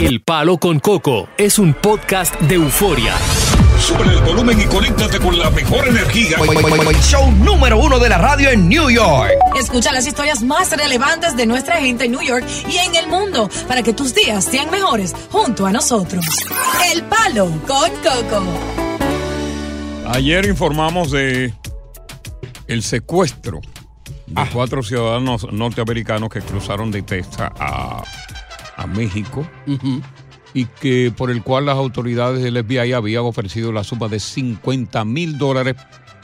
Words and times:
El 0.00 0.22
Palo 0.22 0.58
con 0.58 0.78
Coco 0.78 1.28
es 1.36 1.58
un 1.58 1.74
podcast 1.74 2.40
de 2.42 2.54
euforia. 2.54 3.14
Sube 3.80 4.04
el 4.04 4.20
volumen 4.20 4.60
y 4.60 4.64
conéctate 4.66 5.18
con 5.18 5.36
la 5.36 5.50
mejor 5.50 5.88
energía. 5.88 6.38
Show 7.02 7.32
número 7.32 7.78
uno 7.78 7.98
de 7.98 8.08
la 8.08 8.16
radio 8.16 8.50
en 8.50 8.68
New 8.68 8.90
York. 8.90 9.32
Escucha 9.58 9.90
las 9.90 10.06
historias 10.06 10.40
más 10.44 10.70
relevantes 10.70 11.36
de 11.36 11.46
nuestra 11.46 11.78
gente 11.78 12.04
en 12.04 12.12
New 12.12 12.22
York 12.22 12.44
y 12.68 12.76
en 12.76 12.94
el 12.94 13.08
mundo 13.08 13.50
para 13.66 13.82
que 13.82 13.92
tus 13.92 14.14
días 14.14 14.44
sean 14.44 14.70
mejores 14.70 15.16
junto 15.32 15.66
a 15.66 15.72
nosotros. 15.72 16.24
El 16.92 17.02
Palo 17.02 17.46
con 17.66 17.90
Coco. 17.90 18.44
Ayer 20.12 20.46
informamos 20.46 21.10
de 21.10 21.52
el 22.68 22.84
secuestro 22.84 23.60
de 24.28 24.42
cuatro 24.52 24.82
ciudadanos 24.82 25.50
norteamericanos 25.52 26.28
que 26.28 26.40
cruzaron 26.40 26.90
de 26.90 27.02
Texas 27.02 27.50
a, 27.58 28.02
a 28.78 28.86
México 28.86 29.46
y 30.54 30.64
que 30.64 31.12
por 31.14 31.30
el 31.30 31.42
cual 31.42 31.66
las 31.66 31.76
autoridades 31.76 32.42
del 32.42 32.64
FBI 32.64 32.92
habían 32.92 33.24
ofrecido 33.24 33.72
la 33.72 33.84
suma 33.84 34.08
de 34.08 34.20
50 34.20 35.04
mil 35.04 35.36
dólares 35.36 35.76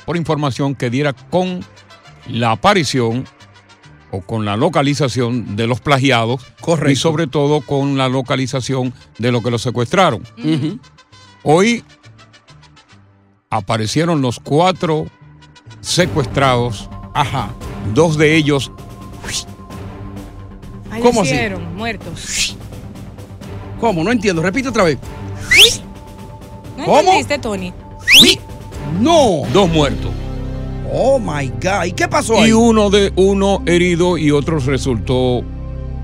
por 0.06 0.16
información 0.16 0.74
que 0.74 0.88
diera 0.88 1.12
con 1.12 1.60
la 2.28 2.52
aparición 2.52 3.24
o 4.10 4.20
con 4.20 4.44
la 4.44 4.56
localización 4.56 5.56
de 5.56 5.66
los 5.66 5.80
plagiados 5.80 6.40
y 6.88 6.96
sobre 6.96 7.26
todo 7.26 7.60
con 7.60 7.98
la 7.98 8.08
localización 8.08 8.94
de 9.18 9.32
lo 9.32 9.42
que 9.42 9.50
los 9.50 9.60
secuestraron. 9.60 10.22
Hoy 11.42 11.84
aparecieron 13.50 14.22
los 14.22 14.38
cuatro 14.38 15.06
secuestrados. 15.80 16.88
Ajá. 17.14 17.50
Dos 17.92 18.16
de 18.16 18.36
ellos 18.36 18.70
¿Cómo 21.02 21.22
así? 21.22 21.34
muertos. 21.74 22.56
¿Cómo? 23.80 24.02
No 24.04 24.12
entiendo. 24.12 24.42
Repite 24.42 24.68
otra 24.68 24.84
vez. 24.84 24.98
¿No 26.78 26.84
¿Cómo? 26.84 26.98
entendiste, 27.00 27.38
Tony? 27.38 27.72
No. 29.00 29.42
Dos 29.52 29.68
muertos. 29.70 30.10
Oh 30.92 31.18
my 31.18 31.48
God. 31.62 31.84
¿Y 31.86 31.92
qué 31.92 32.08
pasó 32.08 32.40
ahí? 32.40 32.50
Y 32.50 32.52
uno 32.52 32.90
de 32.90 33.12
uno 33.16 33.62
herido 33.66 34.16
y 34.18 34.30
otro 34.30 34.58
resultó 34.58 35.42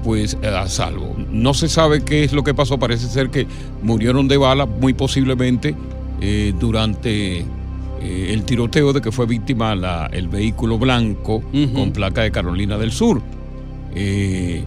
pues 0.04 0.36
a 0.42 0.66
salvo. 0.68 1.14
No 1.30 1.54
se 1.54 1.68
sabe 1.68 2.02
qué 2.04 2.24
es 2.24 2.32
lo 2.32 2.42
que 2.42 2.54
pasó. 2.54 2.78
Parece 2.78 3.06
ser 3.08 3.30
que 3.30 3.46
murieron 3.82 4.28
de 4.28 4.36
bala, 4.36 4.66
muy 4.66 4.94
posiblemente 4.94 5.74
eh, 6.20 6.52
durante 6.58 7.38
eh, 7.38 7.44
el 8.30 8.42
tiroteo 8.44 8.92
de 8.92 9.00
que 9.00 9.12
fue 9.12 9.26
víctima 9.26 9.74
la- 9.74 10.08
el 10.12 10.28
vehículo 10.28 10.78
blanco 10.78 11.42
con 11.74 11.92
placa 11.92 12.22
de 12.22 12.30
Carolina 12.32 12.78
del 12.78 12.92
Sur. 12.92 13.20
Eh, 13.94 14.64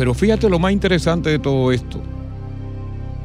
pero 0.00 0.14
fíjate 0.14 0.48
lo 0.48 0.58
más 0.58 0.72
interesante 0.72 1.28
de 1.28 1.38
todo 1.38 1.70
esto. 1.72 2.00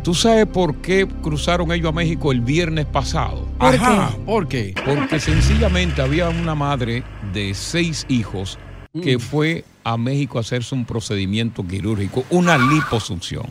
¿Tú 0.03 0.13
sabes 0.13 0.45
por 0.45 0.75
qué 0.81 1.07
cruzaron 1.21 1.71
ellos 1.71 1.87
a 1.87 1.93
México 1.93 2.33
el 2.33 2.41
viernes 2.41 2.85
pasado? 2.85 3.47
Ajá. 3.59 4.11
¿Por 4.25 4.49
qué? 4.49 4.75
Porque 4.85 5.21
sencillamente 5.21 6.01
había 6.01 6.27
una 6.27 6.53
madre 6.53 7.01
de 7.31 7.53
seis 7.53 8.05
hijos 8.09 8.59
que 9.01 9.19
fue 9.19 9.63
a 9.85 9.95
México 9.95 10.37
a 10.37 10.41
hacerse 10.41 10.75
un 10.75 10.83
procedimiento 10.83 11.65
quirúrgico, 11.65 12.25
una 12.29 12.57
liposucción. 12.57 13.45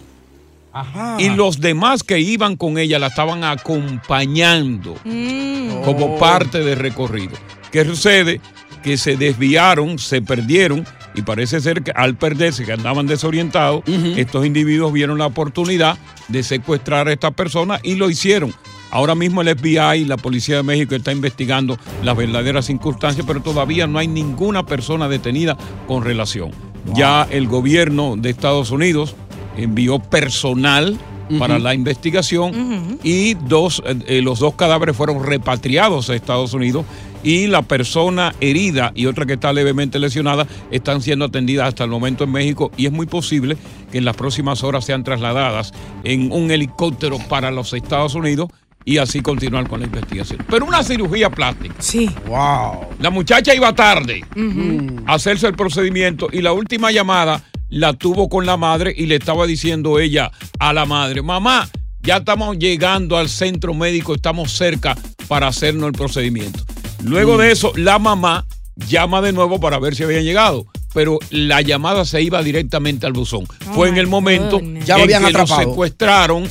Ajá. 0.75 1.17
Y 1.19 1.31
los 1.31 1.61
demás 1.61 2.03
que 2.03 2.21
iban 2.21 2.57
con 2.57 2.77
ella 2.77 2.99
la 2.99 3.07
estaban 3.07 3.43
acompañando 3.43 4.97
Mm. 5.03 5.81
como 5.83 6.19
parte 6.19 6.59
del 6.59 6.79
recorrido. 6.79 7.33
¿Qué 7.73 7.87
sucede? 7.87 8.43
Que 8.83 8.99
se 8.99 9.17
desviaron, 9.17 9.99
se 9.99 10.21
perdieron 10.21 10.85
y 11.15 11.23
parece 11.23 11.61
ser 11.61 11.83
que 11.83 11.93
al 11.95 12.17
perderse, 12.17 12.65
que 12.65 12.73
andaban 12.73 13.07
desorientados, 13.07 13.83
estos 14.17 14.45
individuos 14.45 14.93
vieron 14.93 15.19
la 15.19 15.27
oportunidad 15.27 15.97
de 16.29 16.43
secuestrar 16.43 17.09
a 17.09 17.13
esta 17.13 17.31
persona 17.31 17.79
y 17.83 17.95
lo 17.95 18.11
hicieron. 18.11 18.53
Ahora 18.91 19.15
mismo 19.15 19.43
el 19.43 19.57
FBI 19.57 20.03
y 20.03 20.05
la 20.05 20.17
Policía 20.17 20.57
de 20.57 20.63
México 20.63 20.95
está 20.95 21.11
investigando 21.11 21.77
las 22.03 22.17
verdaderas 22.17 22.67
circunstancias, 22.67 23.27
pero 23.27 23.43
todavía 23.43 23.87
no 23.87 23.99
hay 23.99 24.07
ninguna 24.07 24.67
persona 24.67 25.09
detenida 25.09 25.57
con 25.89 26.05
relación. 26.05 26.53
Ya 26.95 27.27
el 27.31 27.49
gobierno 27.49 28.15
de 28.17 28.31
Estados 28.31 28.71
Unidos 28.71 29.17
envió 29.57 29.99
personal 29.99 30.99
para 31.39 31.59
la 31.59 31.75
investigación 31.75 32.99
y 33.03 33.35
dos, 33.35 33.83
eh, 33.87 33.97
eh, 34.07 34.23
los 34.23 34.41
dos 34.41 34.55
cadáveres 34.55 34.97
fueron 34.97 35.25
repatriados 35.25 36.11
a 36.11 36.15
Estados 36.15 36.53
Unidos 36.53 36.85
y 37.25 37.47
la 37.49 37.63
persona 37.63 38.35
herida 38.41 38.93
y 38.95 39.07
otra 39.07 39.27
que 39.27 39.33
está 39.33 39.53
levemente 39.53 39.99
lesionada 39.99 40.47
están 40.71 41.01
siendo 41.03 41.25
atendidas 41.25 41.67
hasta 41.69 41.83
el 41.83 41.91
momento 41.91 42.23
en 42.23 42.31
México 42.31 42.71
y 42.77 42.87
es 42.87 42.93
muy 42.93 43.07
posible 43.07 43.57
que 43.91 43.99
en 43.99 44.05
las 44.05 44.15
próximas 44.15 44.63
horas 44.63 44.85
sean 44.85 45.03
trasladadas 45.03 45.73
en 46.05 46.31
un 46.31 46.51
helicóptero 46.51 47.19
para 47.29 47.51
los 47.51 47.73
Estados 47.73 48.15
Unidos 48.15 48.51
y 48.85 48.99
así 48.99 49.23
continuar 49.23 49.67
con 49.67 49.81
la 49.81 49.87
investigación. 49.87 50.45
Pero 50.49 50.67
una 50.67 50.83
cirugía 50.83 51.31
plástica. 51.31 51.75
Sí. 51.79 52.11
Wow. 52.27 52.89
La 53.01 53.09
muchacha 53.09 53.55
iba 53.55 53.75
tarde 53.75 54.23
Ujú. 54.37 55.03
a 55.07 55.15
hacerse 55.15 55.47
el 55.47 55.55
procedimiento 55.55 56.29
y 56.31 56.43
la 56.43 56.53
última 56.53 56.93
llamada 56.93 57.43
la 57.71 57.95
tuvo 57.95 58.29
con 58.29 58.45
la 58.45 58.59
madre 58.59 58.93
y 58.95 59.07
le 59.07 59.17
estaba 59.17 59.47
diciendo 59.47 59.99
ella 59.99 60.31
a 60.59 60.75
la 60.75 60.85
madre, 60.85 61.23
mamá, 61.23 61.67
ya 62.03 62.19
estamos 62.19 62.59
llegando 62.59 63.17
al 63.17 63.31
centro 63.31 63.73
médico, 63.73 64.15
estamos 64.15 64.53
cerca 64.53 64.95
para 65.27 65.47
hacernos 65.49 65.87
el 65.87 65.93
procedimiento. 65.95 66.63
Luego 67.05 67.39
de 67.39 67.53
eso, 67.53 67.73
la 67.77 67.99
mamá 67.99 68.47
llama 68.89 69.21
de 69.23 69.33
nuevo 69.33 69.61
para 69.61 69.79
ver 69.79 69.95
si 69.95 70.03
había 70.03 70.21
llegado. 70.23 70.67
Pero 70.93 71.19
la 71.31 71.61
llamada 71.61 72.05
se 72.05 72.23
iba 72.23 72.43
directamente 72.43 73.05
al 73.07 73.13
buzón. 73.13 73.47
Fue 73.75 73.89
en 73.89 73.97
el 73.97 74.07
momento 74.07 74.61
Ya 74.85 74.97
lo 74.97 75.03
en 75.05 75.15
habían 75.15 75.25
que 75.25 75.33
lo 75.33 75.41
atrapado. 75.41 75.69
secuestraron 75.71 76.49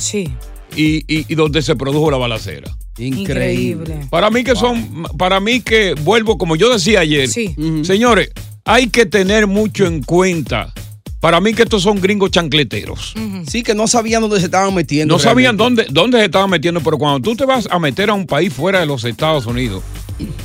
y, 0.76 0.96
y- 1.08 1.26
y 1.28 1.34
donde 1.34 1.62
se 1.62 1.74
produjo 1.76 2.10
la 2.10 2.18
balacera. 2.18 2.70
Increíble. 2.98 4.00
Para 4.10 4.30
mí 4.30 4.44
que 4.44 4.54
son, 4.54 5.04
para 5.16 5.40
mí 5.40 5.60
que 5.60 5.94
vuelvo, 6.02 6.36
como 6.38 6.56
yo 6.56 6.70
decía 6.72 7.00
ayer, 7.00 7.28
Sí. 7.28 7.54
señores, 7.82 8.30
hay 8.64 8.88
que 8.88 9.06
tener 9.06 9.46
mucho 9.46 9.86
en 9.86 10.02
cuenta. 10.02 10.72
Para 11.20 11.40
mí 11.40 11.54
que 11.54 11.62
estos 11.62 11.82
son 11.82 12.00
gringos 12.02 12.30
chancleteros. 12.30 13.14
Sí, 13.48 13.62
que 13.62 13.74
no 13.74 13.86
sabían 13.88 14.20
dónde 14.20 14.40
se 14.40 14.44
estaban 14.46 14.74
metiendo. 14.74 15.14
No 15.14 15.18
sabían 15.18 15.56
dónde, 15.56 15.86
dónde 15.90 16.18
se 16.18 16.26
estaban 16.26 16.50
metiendo, 16.50 16.80
pero 16.82 16.98
cuando 16.98 17.20
tú 17.20 17.34
te 17.34 17.46
vas 17.46 17.66
a 17.70 17.78
meter 17.78 18.10
a 18.10 18.12
un 18.14 18.26
país 18.26 18.52
fuera 18.52 18.80
de 18.80 18.86
los 18.86 19.04
Estados 19.04 19.46
Unidos, 19.46 19.82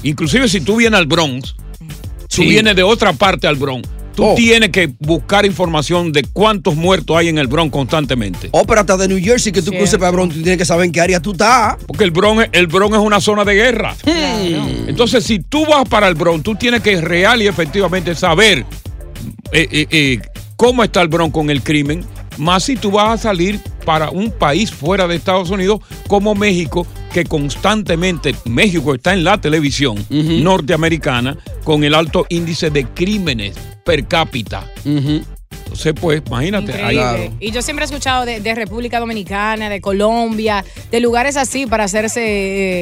inclusive 0.03 0.47
si 0.47 0.61
tú 0.61 0.77
vienes 0.77 0.97
al 0.99 1.05
Bronx, 1.05 1.55
tú 2.33 2.41
vienes 2.43 2.75
de 2.75 2.83
otra 2.83 3.13
parte 3.13 3.47
al 3.47 3.55
Bronx, 3.55 3.87
tú 4.15 4.25
Oh. 4.25 4.35
tienes 4.35 4.69
que 4.69 4.87
buscar 4.99 5.45
información 5.45 6.11
de 6.11 6.23
cuántos 6.33 6.75
muertos 6.75 7.15
hay 7.15 7.29
en 7.29 7.37
el 7.37 7.47
Bronx 7.47 7.71
constantemente. 7.71 8.49
Oh, 8.51 8.65
pero 8.65 8.81
hasta 8.81 8.97
de 8.97 9.07
New 9.07 9.19
Jersey 9.23 9.51
que 9.53 9.61
tú 9.61 9.71
cruces 9.71 9.97
para 9.97 10.11
Bronx, 10.11 10.35
tú 10.35 10.41
tienes 10.41 10.57
que 10.57 10.65
saber 10.65 10.85
en 10.85 10.91
qué 10.91 10.99
área 11.01 11.21
tú 11.21 11.31
estás. 11.31 11.77
Porque 11.87 12.03
el 12.03 12.11
Bronx, 12.11 12.49
el 12.51 12.67
Bronx 12.67 12.97
es 12.97 13.01
una 13.01 13.21
zona 13.21 13.45
de 13.45 13.53
guerra. 13.55 13.95
Entonces, 14.87 15.23
si 15.23 15.39
tú 15.39 15.65
vas 15.65 15.87
para 15.87 16.07
el 16.07 16.15
Bronx, 16.15 16.43
tú 16.43 16.55
tienes 16.55 16.81
que 16.81 16.99
real 16.99 17.41
y 17.41 17.47
efectivamente 17.47 18.13
saber 18.15 18.65
eh, 19.51 19.67
eh, 19.71 19.87
eh, 19.89 20.19
cómo 20.55 20.83
está 20.83 21.01
el 21.01 21.07
Bronx 21.07 21.33
con 21.33 21.49
el 21.49 21.61
crimen, 21.63 22.05
más 22.37 22.63
si 22.63 22.75
tú 22.75 22.91
vas 22.91 23.19
a 23.19 23.23
salir 23.29 23.59
para 23.85 24.09
un 24.09 24.31
país 24.31 24.71
fuera 24.71 25.07
de 25.07 25.15
Estados 25.15 25.49
Unidos 25.49 25.79
como 26.07 26.35
México, 26.35 26.85
que 27.13 27.25
constantemente 27.25 28.35
México 28.45 28.93
está 28.95 29.13
en 29.13 29.23
la 29.23 29.39
televisión 29.39 29.97
norteamericana 30.09 31.37
con 31.63 31.83
el 31.83 31.93
alto 31.93 32.25
índice 32.29 32.69
de 32.69 32.85
crímenes 32.85 33.55
per 33.83 34.07
cápita. 34.07 34.71
Entonces, 35.69 35.93
pues, 35.99 36.21
imagínate. 36.25 36.71
Increíble. 36.71 37.31
Y 37.39 37.51
yo 37.51 37.61
siempre 37.61 37.83
he 37.83 37.87
escuchado 37.87 38.25
de, 38.25 38.39
de 38.39 38.55
República 38.55 38.99
Dominicana, 38.99 39.69
de 39.69 39.79
Colombia, 39.81 40.65
de 40.91 40.99
lugares 40.99 41.37
así 41.37 41.65
para 41.65 41.83
hacerse 41.85 42.21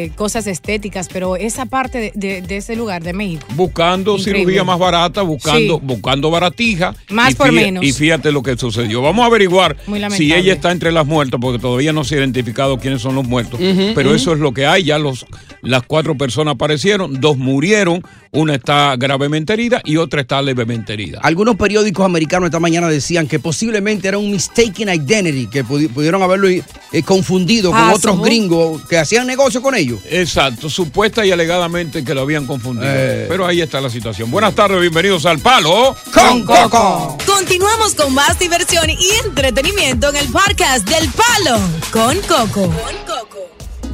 eh, 0.06 0.12
cosas 0.16 0.48
estéticas, 0.48 1.10
pero 1.12 1.36
esa 1.36 1.66
parte 1.66 2.00
de, 2.00 2.12
de- 2.16 2.42
de 2.42 2.58
ese 2.58 2.76
lugar, 2.76 3.04
de 3.04 3.14
México. 3.14 3.46
buscando 3.56 4.18
Increíble. 4.18 4.40
cirugía 4.42 4.64
más 4.64 4.80
barata, 4.80 5.22
buscando, 5.22 5.76
Sí. 5.76 5.82
buscando 5.84 6.32
baratija. 6.32 6.96
Más 7.10 7.36
por 7.36 7.52
menos. 7.52 7.84
Y 7.84 7.92
fíjate 7.92 8.32
lo 8.32 8.42
que 8.42 8.56
sucedió. 8.58 9.02
Vamos 9.02 9.24
a 9.24 9.28
averiguar 9.28 9.76
si 10.12 10.34
ella 10.34 10.54
está 10.54 10.72
entre 10.72 10.92
las 10.92 11.06
muertas, 11.06 11.40
porque 11.42 11.60
todavía 11.60 11.94
no 11.94 12.04
se 12.04 12.16
ha 12.16 12.20
identificado 12.20 12.78
quiénes 12.78 13.02
son 13.02 13.16
los 13.16 13.28
muertos. 13.28 13.60
Pero 13.94 14.16
eso 14.16 14.34
es 14.34 14.40
lo 14.40 14.54
que 14.54 14.66
hay. 14.66 14.84
Ya 14.86 14.98
los, 14.98 15.26
las 15.62 15.84
cuatro 15.84 16.16
personas 16.18 16.54
aparecieron, 16.56 17.20
dos 17.20 17.38
murieron, 17.38 18.04
una 18.38 18.54
está 18.56 18.96
gravemente 18.98 19.54
herida 19.54 19.82
y 19.84 19.98
otra 19.98 20.22
está 20.22 20.42
levemente 20.44 20.94
herida. 20.94 21.20
Algunos 21.24 21.56
periódicos 21.56 22.06
americanos 22.06 22.48
esta 22.48 22.60
mañana 22.60 22.88
decían 22.88 23.28
que 23.28 23.40
posiblemente 23.40 24.08
era 24.08 24.20
un 24.20 24.30
mistaken 24.32 24.90
identity, 24.90 25.48
que 25.48 25.66
pudi- 25.66 25.90
pudieron 25.90 26.22
haberlo 26.22 26.48
eh, 26.48 26.64
confundido 27.04 27.72
con 27.72 27.80
Ah, 27.80 27.94
otros 27.96 28.22
gringos 28.22 28.84
que 28.88 28.98
hacían 29.00 29.26
negocio 29.26 29.62
con 29.62 29.74
ellos. 29.74 30.00
Exacto, 30.10 30.70
supuesta 30.70 31.26
y 31.26 31.32
alegadamente 31.32 32.04
que 32.04 32.14
lo 32.14 32.22
habían 32.22 32.46
confundido. 32.46 32.88
Eh. 32.88 33.26
Pero 33.28 33.46
ahí 33.48 33.62
está 33.62 33.82
la 33.82 33.90
situación. 33.90 34.30
Buenas 34.30 34.54
tardes, 34.54 34.80
bienvenidos 34.82 35.26
al 35.26 35.40
Palo. 35.40 35.96
Con 36.14 36.46
Coco. 36.46 37.18
Continuamos 37.26 37.96
con 37.96 38.14
más 38.14 38.38
diversión 38.38 38.88
y 38.90 38.98
entretenimiento 39.26 40.10
en 40.10 40.16
el 40.18 40.28
podcast 40.28 40.88
del 40.88 41.10
Palo 41.10 41.60
con 41.92 42.16
Coco. 42.22 42.72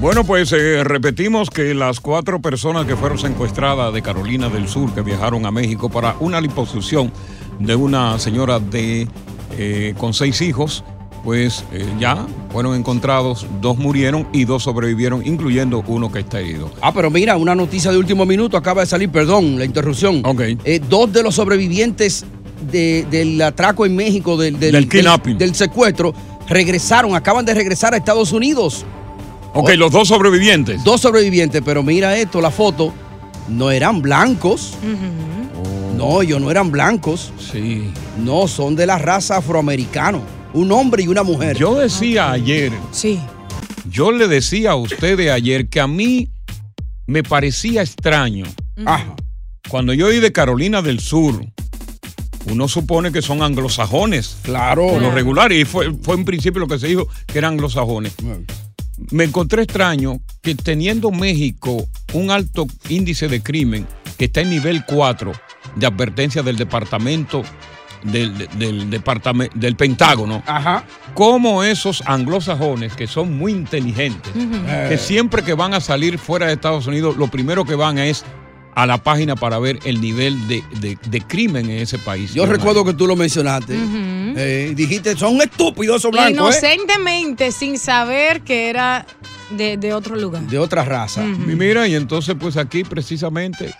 Bueno, 0.03 0.25
pues 0.25 0.51
eh, 0.51 0.83
repetimos 0.83 1.49
que 1.49 1.73
las 1.73 2.01
cuatro 2.01 2.41
personas 2.41 2.85
que 2.85 2.97
fueron 2.97 3.17
secuestradas 3.17 3.93
de 3.93 4.01
Carolina 4.01 4.49
del 4.49 4.67
Sur, 4.67 4.93
que 4.93 4.99
viajaron 5.01 5.45
a 5.45 5.51
México 5.51 5.87
para 5.89 6.17
una 6.19 6.41
liposucción 6.41 7.09
de 7.59 7.73
una 7.73 8.19
señora 8.19 8.59
de 8.59 9.07
eh, 9.57 9.93
con 9.97 10.13
seis 10.13 10.41
hijos, 10.41 10.83
pues 11.23 11.63
eh, 11.71 11.85
ya 12.01 12.17
fueron 12.51 12.75
encontrados, 12.75 13.45
dos 13.61 13.77
murieron 13.77 14.27
y 14.33 14.43
dos 14.43 14.63
sobrevivieron, 14.63 15.25
incluyendo 15.25 15.81
uno 15.87 16.11
que 16.11 16.19
está 16.19 16.41
herido. 16.41 16.69
Ah, 16.81 16.91
pero 16.93 17.09
mira, 17.09 17.37
una 17.37 17.55
noticia 17.55 17.89
de 17.89 17.97
último 17.97 18.25
minuto 18.25 18.57
acaba 18.57 18.81
de 18.81 18.87
salir, 18.87 19.07
perdón, 19.09 19.57
la 19.57 19.63
interrupción. 19.63 20.21
Eh, 20.65 20.81
dos 20.89 21.13
de 21.13 21.23
los 21.23 21.35
sobrevivientes 21.35 22.25
de- 22.69 23.07
del 23.09 23.41
atraco 23.41 23.85
en 23.85 23.95
México, 23.95 24.35
del, 24.35 24.59
Del 24.59 24.89
kidnapping. 24.89 25.37
del 25.37 25.55
secuestro, 25.55 26.13
regresaron, 26.49 27.15
acaban 27.15 27.45
de 27.45 27.53
regresar 27.53 27.93
a 27.93 27.97
Estados 27.97 28.33
Unidos. 28.33 28.85
Ok, 29.53 29.71
los 29.77 29.91
dos 29.91 30.07
sobrevivientes. 30.07 30.83
Dos 30.83 31.01
sobrevivientes, 31.01 31.61
pero 31.63 31.83
mira 31.83 32.17
esto, 32.17 32.41
la 32.41 32.49
foto, 32.49 32.93
no 33.47 33.69
eran 33.69 34.01
blancos. 34.01 34.75
No, 35.95 36.21
ellos 36.21 36.41
no 36.41 36.49
eran 36.49 36.71
blancos. 36.71 37.31
Sí. 37.51 37.91
No, 38.17 38.47
son 38.47 38.75
de 38.75 38.87
la 38.87 38.97
raza 38.97 39.37
afroamericana. 39.37 40.19
Un 40.53 40.71
hombre 40.71 41.03
y 41.03 41.07
una 41.07 41.23
mujer. 41.23 41.57
Yo 41.57 41.75
decía 41.75 42.31
ayer. 42.31 42.71
Sí. 42.91 43.19
Yo 43.89 44.11
le 44.11 44.27
decía 44.27 44.71
a 44.71 44.75
ustedes 44.75 45.31
ayer 45.31 45.67
que 45.67 45.79
a 45.79 45.87
mí 45.87 46.29
me 47.05 47.21
parecía 47.21 47.81
extraño. 47.81 48.45
Ajá. 48.85 49.15
Cuando 49.69 49.93
yo 49.93 50.07
oí 50.07 50.19
de 50.19 50.31
Carolina 50.31 50.81
del 50.81 50.99
Sur, 50.99 51.45
uno 52.49 52.67
supone 52.67 53.11
que 53.11 53.21
son 53.21 53.43
anglosajones. 53.43 54.37
Claro. 54.41 54.87
Por 54.87 55.01
lo 55.01 55.11
regular, 55.11 55.51
y 55.51 55.63
fue, 55.63 55.93
fue 56.01 56.15
en 56.15 56.25
principio 56.25 56.59
lo 56.59 56.67
que 56.67 56.79
se 56.79 56.87
dijo 56.87 57.07
que 57.27 57.37
eran 57.37 57.53
anglosajones. 57.53 58.13
Me 59.11 59.25
encontré 59.25 59.63
extraño 59.63 60.19
que 60.41 60.55
teniendo 60.55 61.11
México 61.11 61.87
un 62.13 62.31
alto 62.31 62.67
índice 62.89 63.27
de 63.27 63.41
crimen 63.41 63.87
que 64.17 64.25
está 64.25 64.41
en 64.41 64.49
nivel 64.49 64.85
4 64.85 65.31
de 65.75 65.85
advertencia 65.85 66.43
del 66.43 66.57
departamento 66.57 67.43
del, 68.03 68.49
del, 68.57 68.89
del 68.89 69.75
Pentágono, 69.75 70.43
Ajá. 70.45 70.83
como 71.13 71.63
esos 71.63 72.03
anglosajones 72.05 72.93
que 72.95 73.07
son 73.07 73.37
muy 73.37 73.53
inteligentes, 73.53 74.31
que 74.89 74.97
siempre 74.97 75.41
que 75.43 75.53
van 75.53 75.73
a 75.73 75.79
salir 75.79 76.17
fuera 76.17 76.47
de 76.47 76.53
Estados 76.53 76.85
Unidos, 76.87 77.15
lo 77.17 77.27
primero 77.27 77.63
que 77.65 77.75
van 77.75 77.97
es 77.97 78.25
a 78.75 78.85
la 78.85 78.97
página 79.03 79.35
para 79.35 79.59
ver 79.59 79.79
el 79.85 80.01
nivel 80.01 80.47
de, 80.47 80.63
de- 80.79 80.97
de 81.09 81.21
crimen 81.21 81.69
en 81.69 81.79
ese 81.79 81.97
país. 81.99 82.33
Yo 82.33 82.45
recuerdo 82.45 82.83
que 82.85 82.93
tú 82.93 83.05
lo 83.07 83.15
mencionaste. 83.15 83.75
Eh, 84.35 84.73
dijiste, 84.75 85.15
son 85.15 85.39
estúpidos 85.41 85.97
esos 85.97 86.11
blancos, 86.11 86.55
¿eh? 86.55 86.59
Inocentemente, 86.73 87.51
sin 87.51 87.77
saber 87.77 88.41
que 88.41 88.69
era 88.69 89.05
de, 89.51 89.77
de 89.77 89.93
otro 89.93 90.15
lugar. 90.15 90.41
De 90.43 90.57
otra 90.57 90.83
raza. 90.83 91.23
Y 91.23 91.55
mira, 91.55 91.87
y 91.87 91.93
entonces 91.95 92.35
pues 92.39 92.57
aquí 92.57 92.83
precisamente 92.83 93.73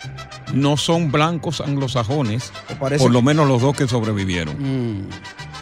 no 0.53 0.77
son 0.77 1.11
blancos 1.11 1.61
anglosajones, 1.61 2.51
parece 2.79 3.03
por 3.03 3.11
lo 3.11 3.21
menos 3.23 3.47
los 3.47 3.61
dos 3.61 3.75
que 3.75 3.87
sobrevivieron. 3.87 4.55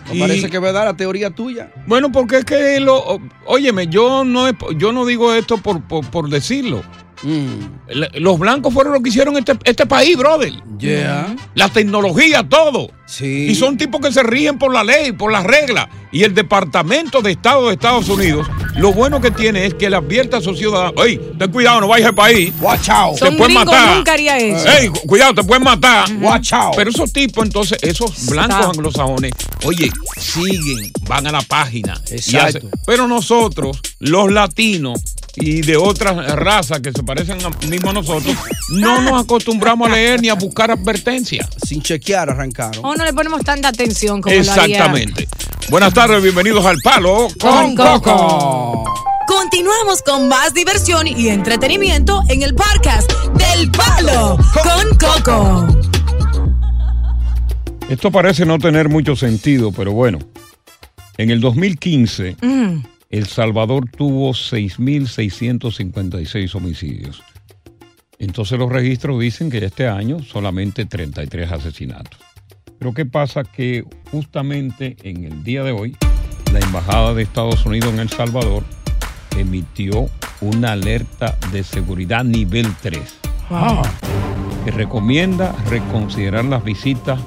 Me 0.10 0.16
Y- 0.16 0.20
parece 0.20 0.50
que 0.50 0.58
es 0.58 0.62
verdad 0.62 0.84
la 0.86 0.98
teoría 0.98 1.30
tuya. 1.30 1.72
Bueno, 1.88 2.12
porque 2.12 2.38
es 2.40 2.46
que 2.46 2.80
lo, 2.82 3.22
óyeme, 3.46 3.88
yo 3.88 4.26
no 4.26 4.50
yo 4.76 4.92
no 4.92 5.06
digo 5.06 5.34
esto 5.34 5.58
por, 5.58 5.82
por, 5.84 6.06
por 6.10 6.28
decirlo. 6.30 6.84
Le- 7.24 8.20
Los 8.20 8.40
blancos 8.40 8.74
fueron 8.74 8.94
los 8.94 9.02
que 9.04 9.10
hicieron 9.10 9.38
este, 9.38 9.54
este 9.64 9.86
país, 9.86 10.18
brother. 10.18 10.52
Yeah. 10.80 11.36
La 11.56 11.70
tecnología, 11.70 12.48
todo. 12.48 12.90
Sí. 13.06 13.48
Y 13.50 13.56
son 13.56 13.78
tipos 13.78 14.00
que 14.02 14.12
se 14.12 14.24
rigen 14.24 14.58
por 14.58 14.74
la 14.74 14.84
ley, 14.84 15.12
por 15.12 15.32
las 15.32 15.44
reglas. 15.44 15.88
Y 16.12 16.24
el 16.24 16.34
Departamento 16.34 17.22
de 17.22 17.32
Estado 17.32 17.68
de 17.68 17.74
Estados 17.74 18.08
Unidos, 18.10 18.48
lo 18.76 18.94
bueno 18.94 19.20
que 19.22 19.32
tiene 19.32 19.66
es 19.66 19.74
que 19.74 19.90
le 19.90 19.98
advierte 19.98 20.38
a 20.38 20.42
sus 20.42 20.58
ciudadanos, 20.58 20.94
¡Ey, 21.06 21.20
ten 21.38 21.52
cuidado, 21.52 21.82
no 21.82 21.88
vayas 21.90 22.08
al 22.10 22.16
país! 22.16 22.54
Watch 22.60 22.90
out. 22.90 23.14
Te 23.20 23.26
Son 23.26 23.38
pueden 23.38 23.54
matar. 23.54 23.98
nunca 23.98 24.14
haría 24.14 24.38
eso. 24.38 24.68
¡Ey, 24.70 24.88
cu- 24.88 25.02
cuidado, 25.08 25.36
te 25.36 25.44
pueden 25.44 25.64
matar! 25.64 26.10
Watch 26.22 26.54
out. 26.54 26.74
Pero 26.76 26.90
esos 26.90 27.12
tipos, 27.14 27.44
entonces, 27.46 27.78
esos 27.82 28.28
blancos 28.28 28.56
Está. 28.60 28.70
anglosajones, 28.70 29.34
oye, 29.66 29.92
siguen, 30.18 30.92
van 31.08 31.28
a 31.28 31.32
la 31.32 31.42
página. 31.42 32.00
y 32.10 32.14
Exacto. 32.16 32.58
hacen- 32.60 32.70
pero 32.86 33.08
nosotros, 33.08 33.80
los 34.00 34.32
latinos 34.32 35.00
y 35.36 35.62
de 35.62 35.78
otras 35.78 36.36
razas 36.36 36.80
que 36.82 36.92
se 36.92 37.04
parecen 37.04 37.38
a, 37.46 37.50
mismo 37.68 37.90
a 37.90 37.94
nosotros, 37.94 38.36
no 38.72 39.02
nos 39.02 39.24
acostumbramos 39.24 39.90
a 39.90 39.94
leer 39.94 40.22
ni 40.22 40.30
a 40.30 40.34
buscar 40.36 40.72
advertencias. 40.72 41.48
Sin 41.66 41.82
chequear 41.82 42.30
arrancaron. 42.30 42.84
O 42.86 42.96
no 42.96 43.04
le 43.06 43.14
ponemos 43.14 43.42
tanta 43.44 43.70
atención 43.70 44.22
como 44.22 44.36
lo 44.36 44.52
haría. 44.52 44.66
Exactamente. 44.78 45.28
Buenas 45.70 45.94
tardes, 45.94 46.22
bienvenidos 46.22 46.66
al 46.66 46.78
Palo 46.84 47.28
Con 47.40 47.76
Coco. 47.76 48.84
Continuamos 49.28 50.02
con 50.02 50.28
más 50.28 50.54
diversión 50.54 51.08
y 51.08 51.30
entretenimiento 51.30 52.22
en 52.28 52.42
el 52.42 52.54
podcast 52.54 53.10
del 53.36 53.72
Palo 53.72 54.38
con 54.64 54.98
Coco. 54.98 55.68
Esto 57.90 58.12
parece 58.12 58.46
no 58.46 58.58
tener 58.58 58.90
mucho 58.90 59.16
sentido, 59.16 59.72
pero 59.72 59.92
bueno. 59.92 60.20
En 61.18 61.30
el 61.30 61.40
2015, 61.42 62.38
Mm. 62.42 62.84
El 63.12 63.28
Salvador 63.28 63.90
tuvo 63.90 64.32
6.656 64.32 66.56
homicidios. 66.56 67.22
Entonces 68.20 68.58
los 68.58 68.72
registros 68.72 69.20
dicen 69.20 69.50
que 69.50 69.58
este 69.66 69.88
año 69.88 70.24
solamente 70.24 70.86
33 70.86 71.52
asesinatos. 71.52 72.20
Pero 72.80 72.94
¿qué 72.94 73.06
pasa? 73.06 73.44
Que 73.44 73.84
justamente 74.12 74.96
en 75.04 75.26
el 75.26 75.44
día 75.44 75.64
de 75.64 75.72
hoy, 75.72 75.96
la 76.54 76.60
Embajada 76.60 77.14
de 77.14 77.24
Estados 77.24 77.66
Unidos 77.66 77.94
en 77.94 78.00
El 78.00 78.10
Salvador 78.10 78.64
emitió 79.38 80.08
una 80.40 80.72
alerta 80.74 81.38
de 81.52 81.64
seguridad 81.64 82.24
nivel 82.24 82.68
3 82.82 83.00
Wow. 83.50 83.82
que 84.64 84.72
recomienda 84.72 85.54
reconsiderar 85.70 86.46
las 86.46 86.64
visitas 86.64 87.20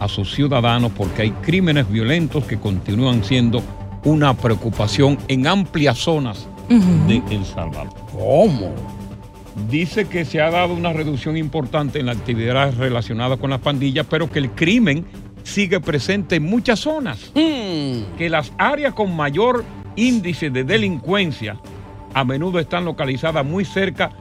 a 0.00 0.08
sus 0.08 0.34
ciudadanos 0.34 0.92
porque 0.92 1.22
hay 1.22 1.30
crímenes 1.30 1.88
violentos 1.90 2.44
que 2.44 2.58
continúan 2.58 3.24
siendo 3.24 3.62
una 4.06 4.34
preocupación 4.34 5.18
en 5.26 5.48
amplias 5.48 5.98
zonas 5.98 6.46
de 6.68 7.20
El 7.28 7.44
Salvador. 7.44 7.92
¿Cómo? 8.12 8.72
Dice 9.68 10.06
que 10.06 10.24
se 10.24 10.40
ha 10.40 10.48
dado 10.48 10.74
una 10.74 10.92
reducción 10.92 11.36
importante 11.36 11.98
en 11.98 12.06
las 12.06 12.18
actividades 12.18 12.76
relacionadas 12.76 13.38
con 13.40 13.50
las 13.50 13.60
pandillas, 13.60 14.06
pero 14.08 14.30
que 14.30 14.38
el 14.38 14.50
crimen 14.52 15.04
sigue 15.42 15.80
presente 15.80 16.36
en 16.36 16.44
muchas 16.44 16.78
zonas. 16.78 17.32
Que 17.34 18.28
las 18.30 18.52
áreas 18.58 18.94
con 18.94 19.14
mayor 19.14 19.64
índice 19.96 20.50
de 20.50 20.62
delincuencia 20.62 21.56
a 22.14 22.24
menudo 22.24 22.60
están 22.60 22.84
localizadas 22.84 23.44
muy 23.44 23.64
cerca 23.64 24.12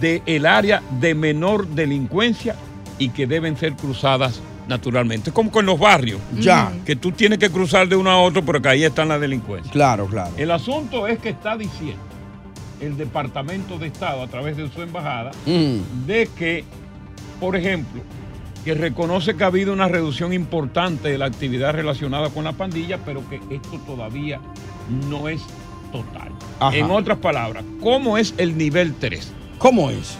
del 0.00 0.46
área 0.46 0.82
de 1.00 1.14
menor 1.14 1.68
delincuencia 1.68 2.56
y 2.98 3.10
que 3.10 3.26
deben 3.26 3.58
ser 3.58 3.74
cruzadas 3.74 4.40
naturalmente. 4.68 5.30
Es 5.30 5.34
como 5.34 5.50
con 5.50 5.66
los 5.66 5.78
barrios. 5.78 6.20
Ya. 6.38 6.72
Que 6.86 6.94
tú 6.96 7.10
tienes 7.12 7.38
que 7.38 7.50
cruzar 7.50 7.88
de 7.88 7.96
uno 7.96 8.10
a 8.10 8.18
otro, 8.20 8.44
pero 8.44 8.60
que 8.62 8.68
ahí 8.68 8.84
están 8.84 9.08
las 9.08 9.20
delincuencias. 9.20 9.72
Claro, 9.72 10.06
claro. 10.06 10.30
El 10.36 10.50
asunto 10.50 11.06
es 11.06 11.18
que 11.18 11.30
está 11.30 11.56
diciendo 11.56 12.02
el 12.80 12.96
Departamento 12.96 13.76
de 13.78 13.88
Estado 13.88 14.22
a 14.22 14.28
través 14.28 14.56
de 14.56 14.70
su 14.70 14.80
embajada 14.82 15.32
Mm. 15.46 16.06
de 16.06 16.28
que, 16.38 16.64
por 17.40 17.56
ejemplo, 17.56 18.02
que 18.64 18.74
reconoce 18.74 19.34
que 19.34 19.42
ha 19.44 19.48
habido 19.48 19.72
una 19.72 19.88
reducción 19.88 20.32
importante 20.32 21.08
de 21.08 21.18
la 21.18 21.26
actividad 21.26 21.72
relacionada 21.72 22.28
con 22.30 22.44
la 22.44 22.52
pandilla, 22.52 22.98
pero 23.04 23.28
que 23.28 23.40
esto 23.50 23.78
todavía 23.86 24.40
no 25.08 25.28
es 25.28 25.40
total. 25.90 26.28
Ajá. 26.60 26.76
En 26.76 26.90
otras 26.90 27.18
palabras, 27.18 27.64
¿cómo 27.82 28.18
es 28.18 28.34
el 28.36 28.56
nivel 28.58 28.94
3? 28.94 29.32
¿Cómo 29.58 29.90
es? 29.90 30.16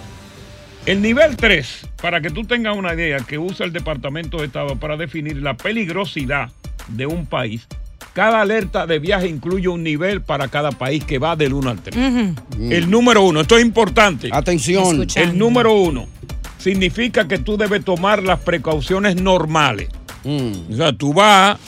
El 0.88 1.02
nivel 1.02 1.37
3, 1.37 1.87
para 2.00 2.23
que 2.23 2.30
tú 2.30 2.45
tengas 2.45 2.75
una 2.75 2.95
idea, 2.95 3.18
que 3.18 3.37
usa 3.37 3.66
el 3.66 3.75
Departamento 3.75 4.38
de 4.38 4.47
Estado 4.47 4.76
para 4.76 4.97
definir 4.97 5.37
la 5.37 5.54
peligrosidad 5.54 6.50
de 6.88 7.04
un 7.04 7.26
país, 7.26 7.68
cada 8.14 8.40
alerta 8.40 8.87
de 8.87 8.99
viaje 8.99 9.28
incluye 9.28 9.68
un 9.68 9.83
nivel 9.83 10.23
para 10.23 10.49
cada 10.49 10.73
país 10.73 11.04
que 11.04 11.18
va 11.18 11.37
del 11.37 11.52
1 11.52 11.68
al 11.68 11.83
3. 11.83 11.97
El 12.71 12.88
número 12.90 13.23
uno, 13.23 13.42
esto 13.42 13.59
es 13.59 13.66
importante. 13.66 14.30
Atención. 14.33 14.95
Escuchando. 14.95 15.30
El 15.30 15.38
número 15.38 15.75
uno 15.75 16.07
significa 16.57 17.28
que 17.28 17.37
tú 17.37 17.59
debes 17.59 17.85
tomar 17.85 18.23
las 18.23 18.40
precauciones 18.40 19.16
normales. 19.21 19.90
Mm. 20.25 20.73
O 20.73 20.75
sea, 20.75 20.95
tú 20.95 21.12
vas, 21.12 21.59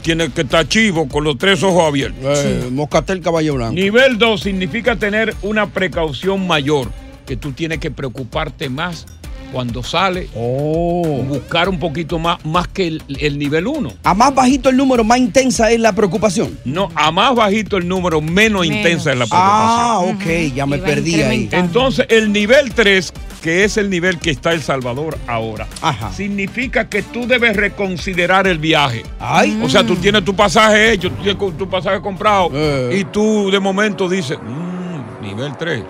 tienes 0.00 0.30
que 0.30 0.40
estar 0.40 0.66
chivo 0.66 1.06
con 1.06 1.24
los 1.24 1.36
tres 1.36 1.62
ojos 1.62 1.86
abiertos. 1.86 2.18
Eh, 2.24 2.70
Moscatel 2.72 3.20
Caballo 3.20 3.56
Blanco. 3.56 3.74
Nivel 3.74 4.16
2 4.16 4.40
significa 4.40 4.96
tener 4.96 5.34
una 5.42 5.66
precaución 5.66 6.46
mayor, 6.46 6.90
que 7.30 7.36
tú 7.36 7.52
tienes 7.52 7.78
que 7.78 7.92
preocuparte 7.92 8.68
más 8.68 9.06
cuando 9.52 9.84
sales, 9.84 10.28
Oh. 10.34 11.22
buscar 11.28 11.68
un 11.68 11.78
poquito 11.78 12.18
más, 12.18 12.44
más 12.44 12.66
que 12.66 12.88
el, 12.88 13.02
el 13.20 13.38
nivel 13.38 13.68
1. 13.68 13.92
A 14.02 14.14
más 14.14 14.34
bajito 14.34 14.68
el 14.68 14.76
número, 14.76 15.04
más 15.04 15.18
intensa 15.18 15.70
es 15.70 15.78
la 15.78 15.92
preocupación. 15.92 16.58
No, 16.64 16.88
a 16.96 17.12
más 17.12 17.32
bajito 17.36 17.76
el 17.76 17.86
número, 17.86 18.20
menos, 18.20 18.62
Menos. 18.62 18.66
intensa 18.66 19.12
es 19.12 19.18
la 19.18 19.26
preocupación. 19.26 19.78
Ah, 19.80 19.98
ok, 20.00 20.54
ya 20.56 20.66
me 20.66 20.78
Iba 20.78 20.86
perdí 20.86 21.22
ahí. 21.22 21.48
Entonces, 21.52 22.04
el 22.08 22.32
nivel 22.32 22.72
3, 22.74 23.12
que 23.42 23.62
es 23.62 23.76
el 23.76 23.90
nivel 23.90 24.18
que 24.18 24.30
está 24.30 24.52
El 24.52 24.60
Salvador 24.62 25.16
ahora, 25.28 25.68
Ajá. 25.82 26.12
significa 26.12 26.88
que 26.88 27.02
tú 27.04 27.28
debes 27.28 27.56
reconsiderar 27.56 28.48
el 28.48 28.58
viaje. 28.58 29.04
Ay. 29.20 29.56
O 29.62 29.68
sea, 29.68 29.84
tú 29.86 29.94
tienes 29.94 30.24
tu 30.24 30.34
pasaje 30.34 30.92
hecho, 30.94 31.10
tú 31.10 31.22
tienes 31.22 31.56
tu 31.56 31.68
pasaje 31.68 32.00
comprado 32.00 32.50
Eh. 32.54 32.98
y 33.00 33.04
tú 33.04 33.50
de 33.52 33.60
momento 33.60 34.08
dices, 34.08 34.36
"Mm, 34.40 35.24
nivel 35.24 35.56
3. 35.56 35.82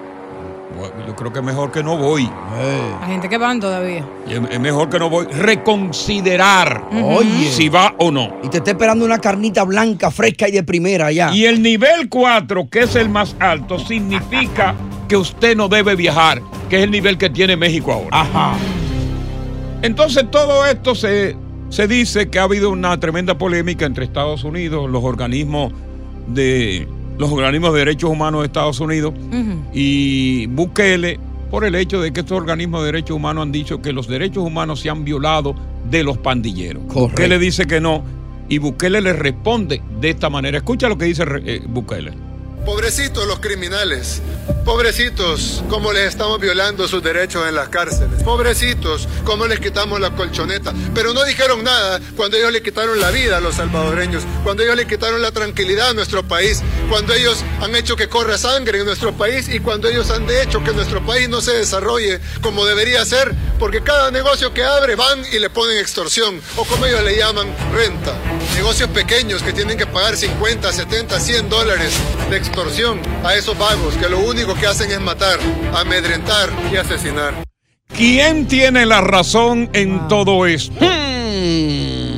Bueno, 0.76 0.94
yo 1.06 1.16
creo 1.16 1.32
que 1.32 1.40
es 1.40 1.44
mejor 1.44 1.70
que 1.72 1.82
no 1.82 1.96
voy. 1.96 2.24
Eh. 2.24 2.94
La 3.00 3.06
gente 3.06 3.28
que 3.28 3.38
van 3.38 3.60
todavía. 3.60 4.04
Es 4.28 4.40
es 4.50 4.60
mejor 4.60 4.88
que 4.88 4.98
no 4.98 5.10
voy. 5.10 5.26
Reconsiderar 5.26 6.84
Oye. 6.92 7.50
si 7.50 7.68
va 7.68 7.94
o 7.98 8.10
no. 8.10 8.38
Y 8.42 8.48
te 8.48 8.58
está 8.58 8.70
esperando 8.70 9.04
una 9.04 9.18
carnita 9.18 9.64
blanca, 9.64 10.10
fresca 10.10 10.48
y 10.48 10.52
de 10.52 10.62
primera 10.62 11.06
allá. 11.06 11.30
Y 11.32 11.44
el 11.44 11.62
nivel 11.62 12.08
4, 12.08 12.68
que 12.68 12.80
es 12.80 12.96
el 12.96 13.08
más 13.08 13.36
alto, 13.40 13.78
significa 13.78 14.74
que 15.08 15.16
usted 15.16 15.56
no 15.56 15.68
debe 15.68 15.96
viajar, 15.96 16.40
que 16.68 16.78
es 16.78 16.84
el 16.84 16.90
nivel 16.90 17.18
que 17.18 17.30
tiene 17.30 17.56
México 17.56 17.92
ahora. 17.92 18.08
Ajá. 18.12 18.54
Entonces 19.82 20.30
todo 20.30 20.66
esto 20.66 20.94
se, 20.94 21.36
se 21.70 21.88
dice 21.88 22.30
que 22.30 22.38
ha 22.38 22.44
habido 22.44 22.70
una 22.70 22.98
tremenda 23.00 23.36
polémica 23.38 23.86
entre 23.86 24.04
Estados 24.04 24.44
Unidos, 24.44 24.88
los 24.90 25.02
organismos 25.02 25.72
de 26.28 26.86
los 27.20 27.30
organismos 27.30 27.74
de 27.74 27.80
derechos 27.80 28.08
humanos 28.08 28.40
de 28.40 28.46
Estados 28.46 28.80
Unidos 28.80 29.12
y 29.74 30.46
Bukele 30.46 31.20
por 31.50 31.66
el 31.66 31.74
hecho 31.74 32.00
de 32.00 32.14
que 32.14 32.20
estos 32.20 32.38
organismos 32.38 32.80
de 32.80 32.86
derechos 32.86 33.14
humanos 33.14 33.42
han 33.42 33.52
dicho 33.52 33.82
que 33.82 33.92
los 33.92 34.08
derechos 34.08 34.42
humanos 34.42 34.80
se 34.80 34.88
han 34.88 35.04
violado 35.04 35.54
de 35.90 36.02
los 36.02 36.16
pandilleros. 36.16 36.82
Correcto. 36.84 37.10
Bukele 37.10 37.38
dice 37.38 37.66
que 37.66 37.78
no 37.78 38.02
y 38.48 38.56
Bukele 38.56 39.02
le 39.02 39.12
responde 39.12 39.82
de 40.00 40.08
esta 40.08 40.30
manera. 40.30 40.56
Escucha 40.56 40.88
lo 40.88 40.96
que 40.96 41.04
dice 41.04 41.24
eh, 41.44 41.60
Bukele. 41.68 42.29
Pobrecitos 42.64 43.26
los 43.26 43.40
criminales, 43.40 44.20
pobrecitos 44.64 45.64
cómo 45.70 45.92
les 45.92 46.08
estamos 46.08 46.38
violando 46.38 46.86
sus 46.86 47.02
derechos 47.02 47.48
en 47.48 47.54
las 47.54 47.70
cárceles, 47.70 48.22
pobrecitos 48.22 49.08
cómo 49.24 49.46
les 49.46 49.60
quitamos 49.60 49.98
la 49.98 50.10
colchoneta, 50.10 50.74
pero 50.94 51.14
no 51.14 51.24
dijeron 51.24 51.64
nada 51.64 52.00
cuando 52.16 52.36
ellos 52.36 52.52
le 52.52 52.62
quitaron 52.62 53.00
la 53.00 53.10
vida 53.10 53.38
a 53.38 53.40
los 53.40 53.56
salvadoreños, 53.56 54.24
cuando 54.44 54.62
ellos 54.62 54.76
le 54.76 54.86
quitaron 54.86 55.22
la 55.22 55.32
tranquilidad 55.32 55.90
a 55.90 55.94
nuestro 55.94 56.22
país, 56.22 56.62
cuando 56.90 57.14
ellos 57.14 57.42
han 57.60 57.74
hecho 57.74 57.96
que 57.96 58.08
corra 58.08 58.36
sangre 58.36 58.80
en 58.80 58.86
nuestro 58.86 59.12
país 59.14 59.48
y 59.48 59.60
cuando 59.60 59.88
ellos 59.88 60.10
han 60.10 60.28
hecho 60.30 60.62
que 60.62 60.72
nuestro 60.72 61.04
país 61.04 61.28
no 61.28 61.40
se 61.40 61.52
desarrolle 61.52 62.20
como 62.42 62.66
debería 62.66 63.04
ser, 63.06 63.34
porque 63.58 63.82
cada 63.82 64.10
negocio 64.10 64.52
que 64.52 64.64
abre 64.64 64.96
van 64.96 65.24
y 65.32 65.38
le 65.38 65.48
ponen 65.48 65.78
extorsión, 65.78 66.40
o 66.56 66.64
como 66.64 66.86
ellos 66.86 67.02
le 67.02 67.16
llaman, 67.16 67.48
renta. 67.72 68.14
Negocios 68.54 68.90
pequeños 68.90 69.42
que 69.42 69.52
tienen 69.52 69.78
que 69.78 69.86
pagar 69.86 70.16
50, 70.16 70.72
70, 70.72 71.18
100 71.18 71.48
dólares 71.48 71.92
de 72.28 72.36
extorsión 72.36 72.49
a 73.24 73.34
esos 73.36 73.56
vagos 73.56 73.94
que 73.94 74.08
lo 74.08 74.18
único 74.18 74.54
que 74.54 74.66
hacen 74.66 74.90
es 74.90 75.00
matar, 75.00 75.38
amedrentar 75.74 76.50
y 76.72 76.76
asesinar. 76.76 77.32
¿Quién 77.96 78.46
tiene 78.46 78.86
la 78.86 79.00
razón 79.00 79.70
en 79.72 80.08
todo 80.08 80.46
esto? 80.46 80.74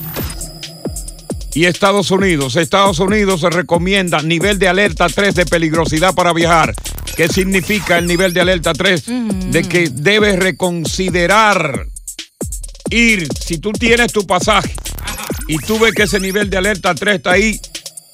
y 1.53 1.65
Estados 1.65 2.09
Unidos. 2.11 2.55
Estados 2.55 2.99
Unidos 2.99 3.41
se 3.41 3.49
recomienda 3.49 4.21
nivel 4.21 4.59
de 4.59 4.69
alerta 4.69 5.07
3 5.07 5.35
de 5.35 5.45
peligrosidad 5.45 6.15
para 6.15 6.31
viajar. 6.31 6.73
¿Qué 7.15 7.29
significa 7.29 7.97
el 7.97 8.07
nivel 8.07 8.33
de 8.33 8.41
alerta 8.41 8.73
3? 8.73 9.03
De 9.51 9.63
que 9.63 9.89
debes 9.89 10.37
reconsiderar 10.37 11.87
ir, 12.89 13.27
si 13.39 13.57
tú 13.57 13.71
tienes 13.71 14.11
tu 14.11 14.27
pasaje 14.27 14.73
y 15.47 15.57
tú 15.57 15.79
ves 15.79 15.93
que 15.93 16.03
ese 16.03 16.19
nivel 16.19 16.49
de 16.49 16.57
alerta 16.57 16.93
3 16.93 17.15
está 17.15 17.31
ahí, 17.31 17.59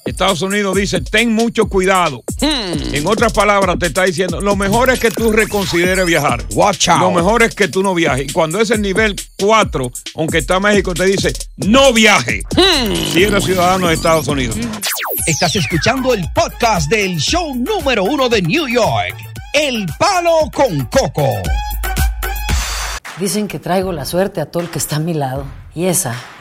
Estados 0.04 0.42
Unidos 0.42 0.76
dice, 0.76 1.00
ten 1.00 1.32
mucho 1.32 1.68
cuidado. 1.68 2.24
Hmm. 2.40 2.94
En 2.94 3.06
otras 3.06 3.32
palabras, 3.32 3.78
te 3.78 3.86
está 3.86 4.02
diciendo, 4.02 4.40
lo 4.40 4.56
mejor 4.56 4.90
es 4.90 4.98
que 4.98 5.10
tú 5.10 5.30
reconsideres 5.30 6.04
viajar. 6.04 6.44
Watch 6.50 6.88
out. 6.88 7.00
Lo 7.00 7.12
mejor 7.12 7.44
es 7.44 7.54
que 7.54 7.68
tú 7.68 7.82
no 7.82 7.94
viajes. 7.94 8.28
Y 8.28 8.32
cuando 8.32 8.60
es 8.60 8.70
el 8.70 8.82
nivel 8.82 9.14
4, 9.38 9.92
aunque 10.16 10.38
está 10.38 10.58
México, 10.58 10.92
te 10.92 11.04
dice, 11.04 11.32
no 11.56 11.92
viaje. 11.92 12.42
Si 13.12 13.22
eres 13.22 13.44
ciudadano 13.44 13.88
de 13.88 13.94
Estados 13.94 14.26
Unidos. 14.26 14.56
Estás 15.26 15.54
escuchando 15.54 16.14
el 16.14 16.24
podcast 16.34 16.90
del 16.90 17.18
show 17.18 17.54
número 17.54 18.02
uno 18.02 18.28
de 18.28 18.42
New 18.42 18.66
York, 18.66 19.14
El 19.54 19.86
Palo 20.00 20.50
con 20.52 20.84
Coco. 20.86 21.28
Dicen 23.18 23.46
que 23.46 23.60
traigo 23.60 23.92
la 23.92 24.04
suerte 24.04 24.40
a 24.40 24.46
todo 24.46 24.64
el 24.64 24.68
que 24.68 24.78
está 24.78 24.96
a 24.96 24.98
mi 25.00 25.14
lado. 25.14 25.44
Y 25.76 25.84
esa 25.84 26.20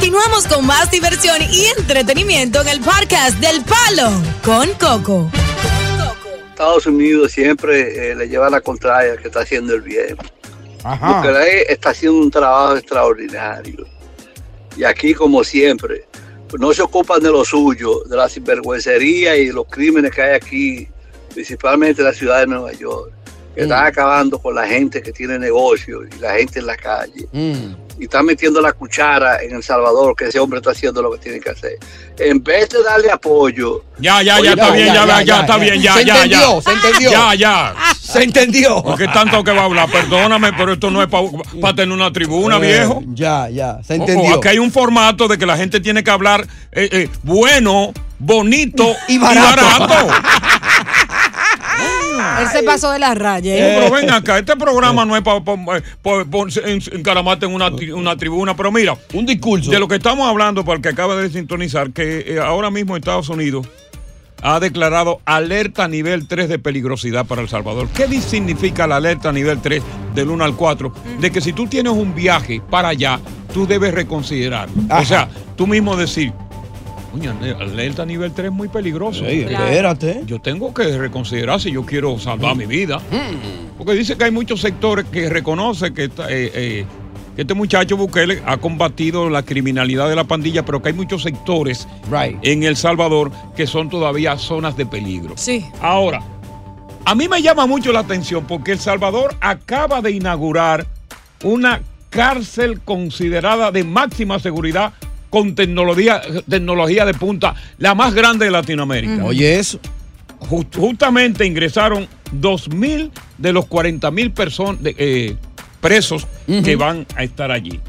Continuamos 0.00 0.46
con 0.46 0.66
más 0.66 0.90
diversión 0.90 1.42
y 1.42 1.66
entretenimiento 1.78 2.62
en 2.62 2.68
el 2.68 2.80
podcast 2.80 3.38
del 3.38 3.62
Palo 3.62 4.10
con 4.42 4.66
Coco. 4.78 5.30
Estados 6.48 6.86
Unidos 6.86 7.32
siempre 7.32 8.12
eh, 8.12 8.14
le 8.14 8.26
lleva 8.26 8.48
la 8.48 8.62
contraria 8.62 9.18
que 9.18 9.28
está 9.28 9.40
haciendo 9.40 9.74
el 9.74 9.82
bien. 9.82 10.16
Ajá. 10.84 11.18
Bukele 11.18 11.70
está 11.70 11.90
haciendo 11.90 12.18
un 12.18 12.30
trabajo 12.30 12.78
extraordinario. 12.78 13.86
Y 14.74 14.84
aquí, 14.84 15.12
como 15.12 15.44
siempre, 15.44 16.06
pues 16.48 16.58
no 16.58 16.72
se 16.72 16.80
ocupan 16.80 17.22
de 17.22 17.28
lo 17.28 17.44
suyo, 17.44 18.02
de 18.04 18.16
la 18.16 18.26
sinvergüencería 18.26 19.36
y 19.36 19.52
los 19.52 19.66
crímenes 19.66 20.12
que 20.12 20.22
hay 20.22 20.34
aquí, 20.34 20.88
principalmente 21.34 22.00
en 22.00 22.06
la 22.06 22.14
ciudad 22.14 22.40
de 22.40 22.46
Nueva 22.46 22.72
York, 22.72 23.12
que 23.54 23.62
están 23.62 23.84
acabando 23.86 24.38
con 24.38 24.54
la 24.54 24.66
gente 24.66 25.02
que 25.02 25.12
tiene 25.12 25.38
negocios 25.38 26.04
y 26.16 26.20
la 26.20 26.34
gente 26.34 26.60
en 26.60 26.66
la 26.66 26.76
calle. 26.76 27.26
Y 27.98 28.04
están 28.04 28.24
metiendo 28.24 28.62
la 28.62 28.72
cuchara 28.72 29.42
en 29.42 29.54
El 29.56 29.62
Salvador, 29.62 30.14
que 30.16 30.26
ese 30.28 30.38
hombre 30.38 30.58
está 30.60 30.70
haciendo 30.70 31.02
lo 31.02 31.10
que 31.12 31.18
tiene 31.18 31.38
que 31.40 31.50
hacer. 31.50 31.72
En 32.18 32.42
vez 32.42 32.68
de 32.70 32.82
darle 32.82 33.10
apoyo, 33.10 33.82
Ya, 33.98 34.22
ya, 34.22 34.40
ya, 34.40 34.50
está 34.52 34.68
ya, 34.68 34.72
bien, 34.72 34.86
ya, 34.86 34.94
ya, 34.94 35.06
ya, 35.06 35.22
ya, 35.22 35.40
está 35.40 35.52
ya. 35.58 35.62
bien, 35.64 35.82
ya, 35.82 35.94
Se 35.94 36.04
ya, 36.06 36.14
entendió, 36.14 36.38
ya. 36.56 36.62
se 36.62 36.72
entendió. 36.72 37.10
Ya, 37.10 37.34
ya. 37.34 37.74
Se 38.00 38.22
entendió. 38.22 38.82
Porque 38.82 39.06
tanto 39.08 39.44
que 39.44 39.50
va 39.52 39.62
a 39.62 39.64
hablar, 39.66 39.90
perdóname, 39.90 40.52
pero 40.54 40.72
esto 40.72 40.90
no 40.90 41.02
es 41.02 41.08
para 41.08 41.74
tener 41.74 41.92
una 41.92 42.10
tribuna, 42.12 42.56
Eh, 42.56 42.60
viejo. 42.60 43.02
Ya, 43.08 43.50
ya, 43.50 43.80
se 43.82 43.94
Ojo, 43.94 44.02
entendió. 44.08 44.36
aquí 44.36 44.48
hay 44.48 44.58
un 44.58 44.70
formato 44.72 45.28
de 45.28 45.36
que 45.36 45.44
la 45.44 45.56
gente 45.58 45.80
tiene 45.80 46.02
que 46.02 46.10
hablar 46.10 46.46
eh, 46.72 46.88
eh, 46.92 47.08
bueno, 47.22 47.92
bonito 48.18 48.94
Y 49.08 49.18
barato. 49.18 49.62
barato. 49.62 50.08
Él 52.40 52.48
se 52.48 52.62
pasó 52.62 52.90
de 52.92 52.98
la 52.98 53.14
raya. 53.14 53.52
No, 53.52 53.58
¿eh? 53.58 53.76
pero 53.80 53.94
ven 53.94 54.10
acá, 54.10 54.38
este 54.38 54.56
programa 54.56 55.04
no 55.04 55.16
es 55.16 55.22
para 55.22 55.40
encaramarte 56.92 57.46
en 57.46 57.54
una, 57.54 57.70
una 57.94 58.16
tribuna, 58.16 58.56
pero 58.56 58.70
mira, 58.70 58.96
Un 59.12 59.26
discurso. 59.26 59.70
de 59.70 59.78
lo 59.78 59.88
que 59.88 59.96
estamos 59.96 60.28
hablando, 60.28 60.64
para 60.64 60.76
el 60.76 60.82
que 60.82 60.88
acaba 60.88 61.16
de 61.16 61.30
sintonizar, 61.30 61.90
que 61.92 62.24
eh, 62.26 62.38
ahora 62.40 62.70
mismo 62.70 62.96
Estados 62.96 63.28
Unidos 63.28 63.66
ha 64.42 64.58
declarado 64.58 65.20
alerta 65.24 65.86
nivel 65.86 66.26
3 66.26 66.48
de 66.48 66.58
peligrosidad 66.58 67.26
para 67.26 67.42
El 67.42 67.48
Salvador. 67.48 67.88
¿Qué 67.94 68.08
significa 68.20 68.86
la 68.86 68.96
alerta 68.96 69.32
nivel 69.32 69.60
3 69.60 69.82
del 70.14 70.30
1 70.30 70.44
al 70.44 70.56
4? 70.56 70.92
De 71.20 71.30
que 71.30 71.40
si 71.40 71.52
tú 71.52 71.66
tienes 71.66 71.92
un 71.92 72.14
viaje 72.14 72.62
para 72.70 72.88
allá, 72.88 73.20
tú 73.52 73.66
debes 73.66 73.92
reconsiderarlo. 73.92 74.74
Ajá. 74.88 75.00
O 75.00 75.04
sea, 75.04 75.28
tú 75.56 75.66
mismo 75.66 75.96
decir, 75.96 76.32
Coño, 77.12 77.34
alerta 77.58 78.06
nivel 78.06 78.32
3 78.32 78.46
es 78.46 78.52
muy 78.52 78.68
peligroso. 78.68 79.24
Ey, 79.24 79.40
espérate. 79.42 80.22
Yo 80.26 80.38
tengo 80.40 80.72
que 80.72 80.96
reconsiderar 80.96 81.60
si 81.60 81.72
yo 81.72 81.84
quiero 81.84 82.18
salvar 82.18 82.56
mi 82.56 82.66
vida. 82.66 83.00
Porque 83.76 83.94
dice 83.94 84.16
que 84.16 84.24
hay 84.24 84.30
muchos 84.30 84.60
sectores 84.60 85.06
que 85.06 85.28
reconocen 85.28 85.92
que, 85.92 86.04
eh, 86.04 86.10
eh, 86.28 86.86
que 87.34 87.42
este 87.42 87.54
muchacho 87.54 87.96
Bukele 87.96 88.42
ha 88.46 88.58
combatido 88.58 89.28
la 89.28 89.42
criminalidad 89.42 90.08
de 90.08 90.14
la 90.16 90.24
pandilla, 90.24 90.64
pero 90.64 90.80
que 90.82 90.90
hay 90.90 90.94
muchos 90.94 91.22
sectores 91.22 91.88
Right. 92.10 92.38
en 92.42 92.62
El 92.62 92.76
Salvador 92.76 93.32
que 93.56 93.66
son 93.66 93.88
todavía 93.88 94.36
zonas 94.38 94.76
de 94.76 94.86
peligro. 94.86 95.34
Sí. 95.36 95.64
Ahora, 95.80 96.22
a 97.04 97.14
mí 97.16 97.26
me 97.28 97.42
llama 97.42 97.66
mucho 97.66 97.92
la 97.92 98.00
atención 98.00 98.44
porque 98.46 98.72
El 98.72 98.78
Salvador 98.78 99.34
acaba 99.40 100.00
de 100.00 100.12
inaugurar 100.12 100.86
una 101.42 101.80
cárcel 102.10 102.80
considerada 102.82 103.70
de 103.72 103.82
máxima 103.84 104.38
seguridad 104.38 104.92
con 105.30 105.54
tecnología, 105.54 106.20
tecnología 106.48 107.04
de 107.06 107.14
punta, 107.14 107.54
la 107.78 107.94
más 107.94 108.12
grande 108.14 108.44
de 108.46 108.50
Latinoamérica. 108.50 109.24
Oye, 109.24 109.58
eso. 109.58 109.78
Just- 110.48 110.76
justamente 110.76 111.46
ingresaron 111.46 112.08
2.000 112.34 113.10
de 113.38 113.52
los 113.52 113.64
40.000 113.66 114.32
personas 114.34 114.80
eh, 114.84 115.36
presos 115.80 116.26
que 116.64 116.76
van 116.76 117.06
a 117.16 117.22
estar 117.24 117.50
allí. 117.50 117.80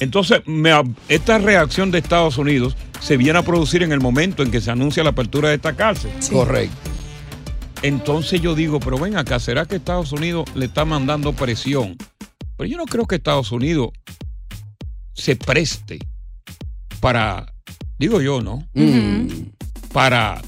Entonces, 0.00 0.40
me 0.46 0.70
esta 1.08 1.38
reacción 1.38 1.90
de 1.90 1.98
Estados 1.98 2.36
Unidos 2.36 2.76
se 3.00 3.16
viene 3.16 3.38
a 3.38 3.42
producir 3.42 3.82
en 3.82 3.92
el 3.92 4.00
momento 4.00 4.42
en 4.42 4.50
que 4.50 4.60
se 4.60 4.70
anuncia 4.70 5.02
la 5.04 5.10
apertura 5.10 5.48
de 5.48 5.54
esta 5.56 5.72
cárcel. 5.74 6.10
Correcto. 6.30 6.76
Entonces 7.82 8.40
yo 8.40 8.54
digo, 8.54 8.80
pero 8.80 8.98
ven 8.98 9.16
acá, 9.16 9.38
¿será 9.38 9.66
que 9.66 9.76
Estados 9.76 10.10
Unidos 10.12 10.44
le 10.54 10.66
está 10.66 10.84
mandando 10.84 11.32
presión? 11.32 11.96
Pero 12.56 12.68
yo 12.68 12.76
no 12.76 12.86
creo 12.86 13.06
que 13.06 13.16
Estados 13.16 13.52
Unidos 13.52 13.90
se 15.12 15.36
preste 15.36 15.98
para, 17.04 17.52
digo 17.98 18.22
yo, 18.22 18.40
¿no? 18.40 18.66
Para, 19.92 20.40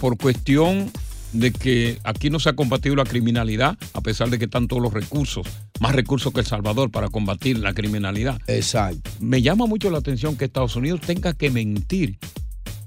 por 0.00 0.16
cuestión 0.16 0.92
de 1.32 1.50
que 1.50 1.98
aquí 2.04 2.30
no 2.30 2.38
se 2.38 2.50
ha 2.50 2.52
combatido 2.52 2.94
la 2.94 3.02
criminalidad, 3.02 3.76
a 3.94 4.00
pesar 4.00 4.30
de 4.30 4.38
que 4.38 4.44
están 4.44 4.68
todos 4.68 4.80
los 4.80 4.92
recursos, 4.92 5.48
más 5.80 5.96
recursos 5.96 6.32
que 6.32 6.38
El 6.38 6.46
Salvador 6.46 6.92
para 6.92 7.08
combatir 7.08 7.58
la 7.58 7.74
criminalidad. 7.74 8.40
Exacto. 8.46 9.10
Me 9.18 9.42
llama 9.42 9.66
mucho 9.66 9.90
la 9.90 9.98
atención 9.98 10.36
que 10.36 10.44
Estados 10.44 10.76
Unidos 10.76 11.00
tenga 11.00 11.32
que 11.32 11.50
mentir 11.50 12.20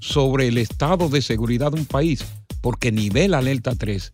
sobre 0.00 0.48
el 0.48 0.56
estado 0.56 1.10
de 1.10 1.20
seguridad 1.20 1.70
de 1.70 1.80
un 1.80 1.86
país, 1.86 2.24
porque 2.62 2.92
nivel 2.92 3.34
alerta 3.34 3.74
3. 3.74 4.10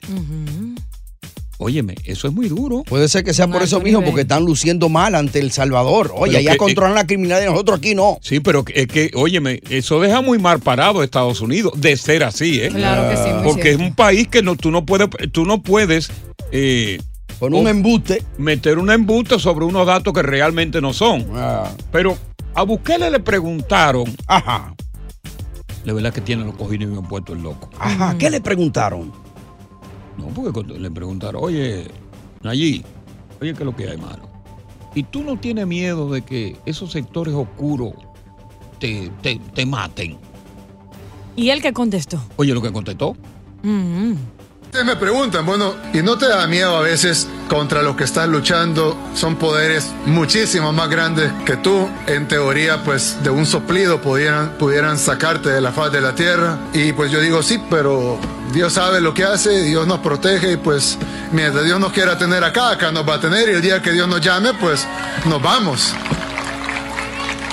Óyeme, 1.60 1.96
eso 2.04 2.28
es 2.28 2.34
muy 2.34 2.48
duro. 2.48 2.84
Puede 2.84 3.08
ser 3.08 3.24
que 3.24 3.34
sea 3.34 3.48
por 3.48 3.62
eso 3.62 3.80
mismo, 3.80 4.04
porque 4.04 4.20
están 4.20 4.44
luciendo 4.44 4.88
mal 4.88 5.16
ante 5.16 5.40
El 5.40 5.50
Salvador. 5.50 6.12
Oye, 6.14 6.34
Pero 6.34 6.38
allá 6.38 6.50
que- 6.52 6.56
controlan 6.58 6.94
la 6.94 7.04
criminalidad 7.06 7.48
y 7.48 7.50
nosotros 7.50 7.78
aquí 7.78 7.96
no. 7.96 8.18
Sí, 8.22 8.38
pero 8.38 8.64
es 8.72 8.86
que, 8.86 9.10
óyeme, 9.14 9.60
eso 9.68 10.00
deja 10.00 10.20
muy 10.20 10.38
mal 10.38 10.60
parado 10.60 11.00
a 11.00 11.04
Estados 11.04 11.40
Unidos 11.40 11.72
de 11.76 11.96
ser 11.96 12.22
así, 12.22 12.60
¿eh? 12.60 12.68
Claro 12.68 13.10
que 13.10 13.16
sí, 13.16 13.28
muy 13.34 13.42
Porque 13.42 13.62
cierto. 13.62 13.82
es 13.82 13.88
un 13.90 13.94
país 13.96 14.28
que 14.28 14.40
no, 14.42 14.54
tú 14.54 14.70
no 14.70 14.86
puedes, 14.86 15.08
tú 15.32 15.44
no 15.44 15.60
puedes 15.60 16.10
eh, 16.52 16.98
Con 17.40 17.52
un 17.54 17.66
embuste. 17.66 18.22
meter 18.38 18.78
un 18.78 18.90
embuste 18.92 19.38
sobre 19.40 19.64
unos 19.64 19.84
datos 19.84 20.12
que 20.14 20.22
realmente 20.22 20.80
no 20.80 20.92
son. 20.92 21.26
Ah. 21.34 21.70
Pero 21.90 22.16
a 22.54 22.62
Bukele 22.62 23.10
le 23.10 23.18
preguntaron, 23.18 24.04
Ajá. 24.28 24.74
de 25.84 25.92
verdad 25.92 26.12
que 26.12 26.20
tiene 26.20 26.44
los 26.44 26.54
cojines 26.54 26.88
bien 26.88 27.02
puestos 27.02 27.36
el 27.36 27.42
loco. 27.42 27.68
Ajá. 27.80 28.16
¿Qué 28.16 28.30
le 28.30 28.40
preguntaron? 28.40 29.12
No, 30.18 30.26
porque 30.28 30.52
cuando 30.52 30.76
le 30.76 30.90
preguntaron, 30.90 31.42
oye, 31.42 31.86
allí, 32.44 32.84
oye, 33.40 33.54
¿qué 33.54 33.60
es 33.60 33.64
lo 33.64 33.74
que 33.74 33.88
hay, 33.88 33.96
mano? 33.96 34.28
Y 34.94 35.04
tú 35.04 35.22
no 35.22 35.38
tienes 35.38 35.66
miedo 35.66 36.10
de 36.10 36.22
que 36.22 36.56
esos 36.66 36.90
sectores 36.92 37.34
oscuros 37.34 37.92
te, 38.80 39.10
te, 39.22 39.40
te 39.54 39.64
maten. 39.64 40.18
¿Y 41.36 41.50
él 41.50 41.62
qué 41.62 41.72
contestó? 41.72 42.20
Oye, 42.36 42.52
lo 42.52 42.60
que 42.60 42.72
contestó. 42.72 43.16
Mm. 43.62 44.14
Ustedes 44.64 44.84
me 44.84 44.96
preguntan, 44.96 45.46
bueno, 45.46 45.72
¿y 45.94 46.02
no 46.02 46.18
te 46.18 46.28
da 46.28 46.46
miedo 46.46 46.76
a 46.76 46.82
veces 46.82 47.26
contra 47.48 47.80
los 47.82 47.96
que 47.96 48.04
estás 48.04 48.28
luchando? 48.28 48.94
Son 49.14 49.36
poderes 49.36 49.94
muchísimo 50.04 50.74
más 50.74 50.90
grandes 50.90 51.32
que 51.46 51.56
tú. 51.56 51.88
En 52.06 52.28
teoría, 52.28 52.84
pues 52.84 53.16
de 53.22 53.30
un 53.30 53.46
soplido 53.46 54.02
pudieran, 54.02 54.58
pudieran 54.58 54.98
sacarte 54.98 55.48
de 55.48 55.62
la 55.62 55.72
faz 55.72 55.90
de 55.90 56.02
la 56.02 56.14
tierra. 56.14 56.58
Y 56.74 56.92
pues 56.92 57.10
yo 57.10 57.20
digo, 57.20 57.42
sí, 57.42 57.58
pero 57.70 58.18
Dios 58.52 58.72
sabe 58.72 59.00
lo 59.00 59.12
que 59.12 59.24
hace, 59.24 59.62
Dios 59.62 59.86
nos 59.86 60.00
protege 60.00 60.52
y 60.52 60.56
pues 60.56 60.98
mientras 61.32 61.64
Dios 61.64 61.78
nos 61.78 61.92
quiera 61.92 62.16
tener 62.16 62.42
acá, 62.44 62.70
acá 62.70 62.90
nos 62.90 63.08
va 63.08 63.14
a 63.14 63.20
tener 63.20 63.48
y 63.48 63.52
el 63.52 63.62
día 63.62 63.82
que 63.82 63.92
Dios 63.92 64.08
nos 64.08 64.20
llame, 64.20 64.54
pues 64.54 64.86
nos 65.26 65.40
vamos. 65.42 65.94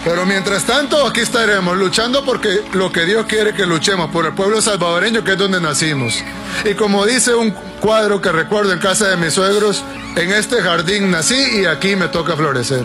Pero 0.06 0.24
mientras 0.26 0.64
tanto, 0.66 1.06
aquí 1.08 1.22
estaremos 1.22 1.76
luchando 1.76 2.24
porque 2.24 2.62
lo 2.74 2.92
que 2.92 3.06
Dios 3.06 3.26
quiere 3.26 3.54
que 3.54 3.66
luchemos, 3.66 4.12
por 4.12 4.28
el 4.28 4.34
pueblo 4.34 4.62
salvadoreño 4.62 5.24
que 5.24 5.32
es 5.32 5.38
donde 5.38 5.60
nacimos. 5.60 6.24
Y 6.64 6.76
como 6.76 7.06
dice 7.08 7.34
un 7.34 7.52
cuadro 7.82 8.22
que 8.22 8.32
recuerdo 8.32 8.72
en 8.72 8.80
casa 8.80 9.10
de 9.10 9.18
mis 9.18 9.34
suegros, 9.34 9.84
en 10.16 10.32
este 10.32 10.62
jardín 10.62 11.10
nací 11.10 11.62
y 11.62 11.66
aquí 11.66 11.96
me 11.96 12.08
toca 12.08 12.36
florecer. 12.36 12.84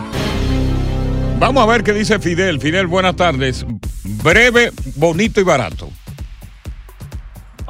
Vamos 1.38 1.62
a 1.62 1.66
ver 1.66 1.84
qué 1.84 1.92
dice 1.92 2.18
Fidel. 2.18 2.58
Fidel, 2.58 2.86
buenas 2.86 3.16
tardes. 3.16 3.66
Breve, 4.02 4.72
bonito 4.96 5.40
y 5.40 5.44
barato. 5.44 5.89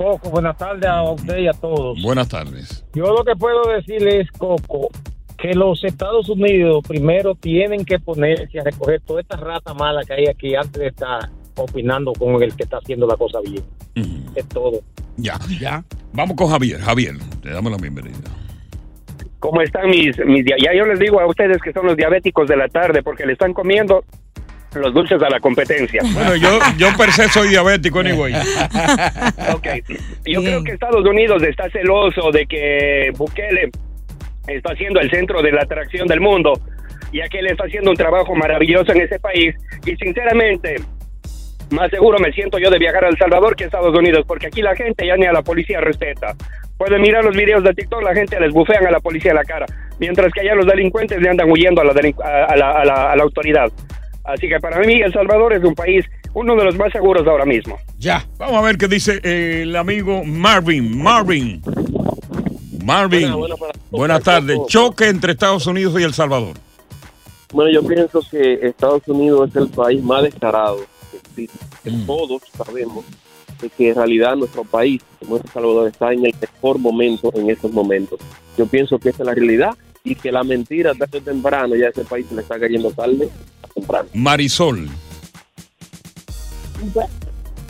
Coco, 0.00 0.30
buenas 0.30 0.56
tardes 0.56 0.88
a 0.88 1.02
usted 1.02 1.36
y 1.40 1.46
a 1.46 1.52
todos. 1.52 2.00
Buenas 2.00 2.26
tardes. 2.26 2.86
Yo 2.94 3.12
lo 3.12 3.22
que 3.22 3.36
puedo 3.36 3.70
decirle 3.70 4.22
es, 4.22 4.30
Coco, 4.30 4.88
que 5.36 5.52
los 5.52 5.84
Estados 5.84 6.26
Unidos 6.30 6.82
primero 6.88 7.34
tienen 7.34 7.84
que 7.84 7.98
ponerse 7.98 8.60
a 8.60 8.64
recoger 8.64 9.02
toda 9.02 9.20
esta 9.20 9.36
rata 9.36 9.74
mala 9.74 10.02
que 10.04 10.14
hay 10.14 10.26
aquí 10.26 10.54
antes 10.54 10.80
de 10.80 10.86
estar 10.86 11.28
opinando 11.54 12.14
con 12.14 12.42
el 12.42 12.56
que 12.56 12.62
está 12.62 12.78
haciendo 12.78 13.06
la 13.06 13.14
cosa 13.18 13.40
bien. 13.40 13.62
Es 14.34 14.48
todo. 14.48 14.80
Ya, 15.18 15.38
ya. 15.60 15.84
Vamos 16.14 16.34
con 16.34 16.48
Javier. 16.48 16.80
Javier, 16.80 17.16
te 17.42 17.50
damos 17.50 17.70
la 17.70 17.76
bienvenida. 17.76 18.30
¿Cómo 19.38 19.60
están 19.60 19.90
mis, 19.90 20.16
mis 20.24 20.46
Ya 20.46 20.74
yo 20.74 20.86
les 20.86 20.98
digo 20.98 21.20
a 21.20 21.26
ustedes 21.26 21.58
que 21.60 21.74
son 21.74 21.84
los 21.84 21.98
diabéticos 21.98 22.48
de 22.48 22.56
la 22.56 22.68
tarde 22.68 23.02
porque 23.02 23.26
le 23.26 23.34
están 23.34 23.52
comiendo 23.52 24.02
los 24.74 24.94
dulces 24.94 25.20
a 25.22 25.28
la 25.28 25.40
competencia. 25.40 26.00
Bueno, 26.14 26.36
yo, 26.36 26.58
yo 26.78 26.88
per 26.96 27.10
se 27.12 27.28
soy 27.28 27.48
diabético, 27.48 28.00
anyway. 28.00 28.32
Ok. 29.54 29.66
Yo 30.24 30.42
creo 30.42 30.62
que 30.62 30.72
Estados 30.72 31.04
Unidos 31.04 31.42
está 31.42 31.68
celoso 31.70 32.30
de 32.30 32.46
que 32.46 33.10
Bukele 33.16 33.70
está 34.46 34.74
siendo 34.76 35.00
el 35.00 35.10
centro 35.10 35.42
de 35.42 35.52
la 35.52 35.62
atracción 35.62 36.06
del 36.06 36.20
mundo, 36.20 36.52
ya 37.12 37.28
que 37.28 37.38
él 37.40 37.48
está 37.48 37.64
haciendo 37.64 37.90
un 37.90 37.96
trabajo 37.96 38.34
maravilloso 38.34 38.92
en 38.92 39.02
ese 39.02 39.18
país. 39.18 39.54
Y 39.84 39.96
sinceramente, 39.96 40.76
más 41.70 41.90
seguro 41.90 42.18
me 42.18 42.32
siento 42.32 42.58
yo 42.58 42.70
de 42.70 42.78
viajar 42.78 43.04
a 43.04 43.08
El 43.08 43.18
Salvador 43.18 43.56
que 43.56 43.64
a 43.64 43.66
Estados 43.66 43.96
Unidos, 43.96 44.24
porque 44.26 44.46
aquí 44.46 44.62
la 44.62 44.74
gente 44.76 45.06
ya 45.06 45.16
ni 45.16 45.26
a 45.26 45.32
la 45.32 45.42
policía 45.42 45.80
respeta. 45.80 46.34
Pueden 46.78 47.02
mirar 47.02 47.24
los 47.24 47.36
videos 47.36 47.62
de 47.62 47.74
TikTok, 47.74 48.02
la 48.02 48.14
gente 48.14 48.40
les 48.40 48.52
bufean 48.52 48.86
a 48.86 48.90
la 48.90 49.00
policía 49.00 49.32
en 49.32 49.36
la 49.36 49.44
cara, 49.44 49.66
mientras 49.98 50.32
que 50.32 50.40
allá 50.40 50.54
los 50.54 50.66
delincuentes 50.66 51.20
le 51.20 51.28
andan 51.28 51.50
huyendo 51.50 51.82
a 51.82 51.84
la, 51.84 51.92
a 51.92 52.56
la- 52.56 52.70
a 52.70 52.84
la- 52.84 53.12
a 53.12 53.16
la 53.16 53.22
autoridad. 53.22 53.70
Así 54.32 54.48
que 54.48 54.58
para 54.60 54.80
mí 54.80 55.00
El 55.00 55.12
Salvador 55.12 55.52
es 55.54 55.64
un 55.64 55.74
país, 55.74 56.04
uno 56.34 56.54
de 56.56 56.64
los 56.64 56.76
más 56.76 56.92
seguros 56.92 57.26
ahora 57.26 57.44
mismo. 57.44 57.76
Ya. 57.98 58.24
Vamos 58.38 58.56
a 58.56 58.62
ver 58.62 58.76
qué 58.78 58.88
dice 58.88 59.20
eh, 59.22 59.62
el 59.62 59.74
amigo 59.76 60.24
Marvin. 60.24 61.02
Marvin. 61.02 61.60
Marvin. 62.84 63.20
Buena, 63.32 63.36
buena 63.36 63.56
para- 63.56 63.72
Buenas 63.90 64.22
tardes. 64.22 64.58
Choque 64.68 65.08
entre 65.08 65.32
Estados 65.32 65.66
Unidos 65.66 66.00
y 66.00 66.04
El 66.04 66.14
Salvador. 66.14 66.56
Bueno, 67.52 67.70
yo 67.72 67.86
pienso 67.86 68.20
que 68.30 68.54
Estados 68.62 69.02
Unidos 69.08 69.50
es 69.50 69.56
el 69.56 69.68
país 69.68 70.02
más 70.02 70.22
descarado 70.22 70.78
que 71.10 71.16
existe. 71.18 71.58
Que 71.84 71.90
Todos 72.06 72.42
sabemos 72.56 73.04
de 73.60 73.68
que 73.68 73.88
en 73.90 73.96
realidad 73.96 74.36
nuestro 74.36 74.64
país, 74.64 75.02
como 75.18 75.36
es 75.36 75.44
El 75.44 75.50
Salvador, 75.50 75.88
está 75.88 76.12
en 76.12 76.24
el 76.24 76.34
mejor 76.40 76.78
momento 76.78 77.32
en 77.34 77.50
estos 77.50 77.72
momentos. 77.72 78.20
Yo 78.56 78.66
pienso 78.66 78.98
que 78.98 79.08
esa 79.10 79.22
es 79.24 79.26
la 79.26 79.34
realidad 79.34 79.70
y 80.04 80.14
que 80.14 80.30
la 80.32 80.44
mentira 80.44 80.94
tarde 80.94 81.18
o 81.18 81.22
temprano 81.22 81.74
ya 81.76 81.86
a 81.86 81.90
ese 81.90 82.04
país 82.04 82.24
se 82.28 82.34
le 82.36 82.42
está 82.42 82.58
cayendo 82.58 82.90
tarde 82.92 83.28
temprano. 83.74 84.08
Marisol. 84.14 84.88
Bu- 86.94 87.08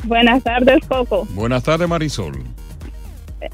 Buenas 0.04 0.42
tardes, 0.42 0.78
Coco. 0.88 1.26
Buenas 1.30 1.62
tardes, 1.62 1.88
Marisol. 1.88 2.32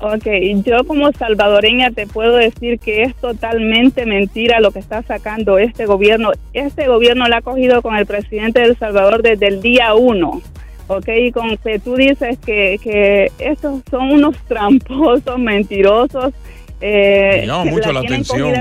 Ok, 0.01 0.27
yo 0.65 0.85
como 0.85 1.13
salvadoreña 1.13 1.91
te 1.93 2.07
puedo 2.09 2.35
decir 2.37 2.79
que 2.81 3.03
es 3.05 3.15
totalmente 3.17 4.05
mentira 4.05 4.59
lo 4.61 4.71
que 4.73 4.81
está 4.81 5.03
sacando 5.03 5.59
este 5.59 5.87
gobierno. 5.87 6.33
Este 6.53 6.89
gobierno 6.89 7.29
lo 7.29 7.37
ha 7.37 7.41
cogido 7.41 7.83
con 7.83 7.97
el 7.97 8.05
presidente 8.07 8.61
de 8.61 8.67
El 8.67 8.77
Salvador 8.79 9.23
desde 9.23 9.47
el 9.49 9.63
día 9.63 9.95
uno. 9.95 10.41
Ok, 10.89 11.09
y 11.09 11.33
con 11.33 11.57
que 11.57 11.79
tú 11.81 11.95
dices 11.97 12.39
que, 12.45 12.79
que 12.83 13.31
estos 13.39 13.83
son 13.91 14.11
unos 14.13 14.37
tramposos, 14.49 15.39
mentirosos. 15.39 16.33
Eh, 16.81 17.39
Me 17.43 17.47
llama 17.47 17.65
mucho 17.71 17.93
la 17.93 18.01
atención. 18.01 18.53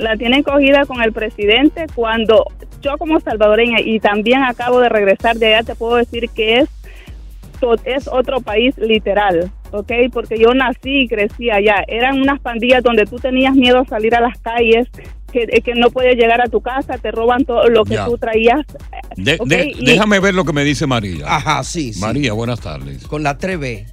La 0.00 0.16
tienen 0.16 0.42
cogida 0.42 0.84
con 0.86 1.02
el 1.02 1.12
presidente 1.12 1.86
cuando 1.94 2.44
yo 2.80 2.96
como 2.98 3.20
salvadoreña 3.20 3.80
y 3.80 4.00
también 4.00 4.42
acabo 4.42 4.80
de 4.80 4.88
regresar 4.88 5.36
de 5.36 5.54
allá, 5.54 5.62
te 5.66 5.74
puedo 5.74 5.96
decir 5.96 6.28
que 6.34 6.58
es 6.60 6.68
es 7.84 8.08
otro 8.08 8.40
país 8.40 8.74
literal, 8.78 9.50
¿ok? 9.70 9.92
Porque 10.14 10.38
yo 10.38 10.54
nací 10.54 11.00
y 11.02 11.08
crecí 11.08 11.50
allá. 11.50 11.84
Eran 11.88 12.18
unas 12.18 12.40
pandillas 12.40 12.82
donde 12.82 13.04
tú 13.04 13.16
tenías 13.16 13.54
miedo 13.54 13.80
a 13.80 13.84
salir 13.84 14.14
a 14.14 14.20
las 14.22 14.38
calles, 14.38 14.88
que, 15.30 15.46
que 15.46 15.74
no 15.74 15.90
puedes 15.90 16.16
llegar 16.16 16.40
a 16.40 16.46
tu 16.48 16.62
casa, 16.62 16.96
te 16.96 17.10
roban 17.10 17.44
todo 17.44 17.68
lo 17.68 17.84
que 17.84 17.94
Ya. 17.96 18.06
tú 18.06 18.16
traías. 18.16 18.64
De- 19.16 19.36
¿ok? 19.38 19.46
de- 19.46 19.74
Y- 19.78 19.84
Déjame 19.84 20.20
ver 20.20 20.32
lo 20.32 20.44
que 20.46 20.54
me 20.54 20.64
dice 20.64 20.86
María. 20.86 21.26
Ajá, 21.26 21.62
sí, 21.62 21.92
sí. 21.92 22.00
María, 22.00 22.32
buenas 22.32 22.60
tardes. 22.60 23.06
Con 23.06 23.22
la 23.22 23.36
3B. 23.36 23.84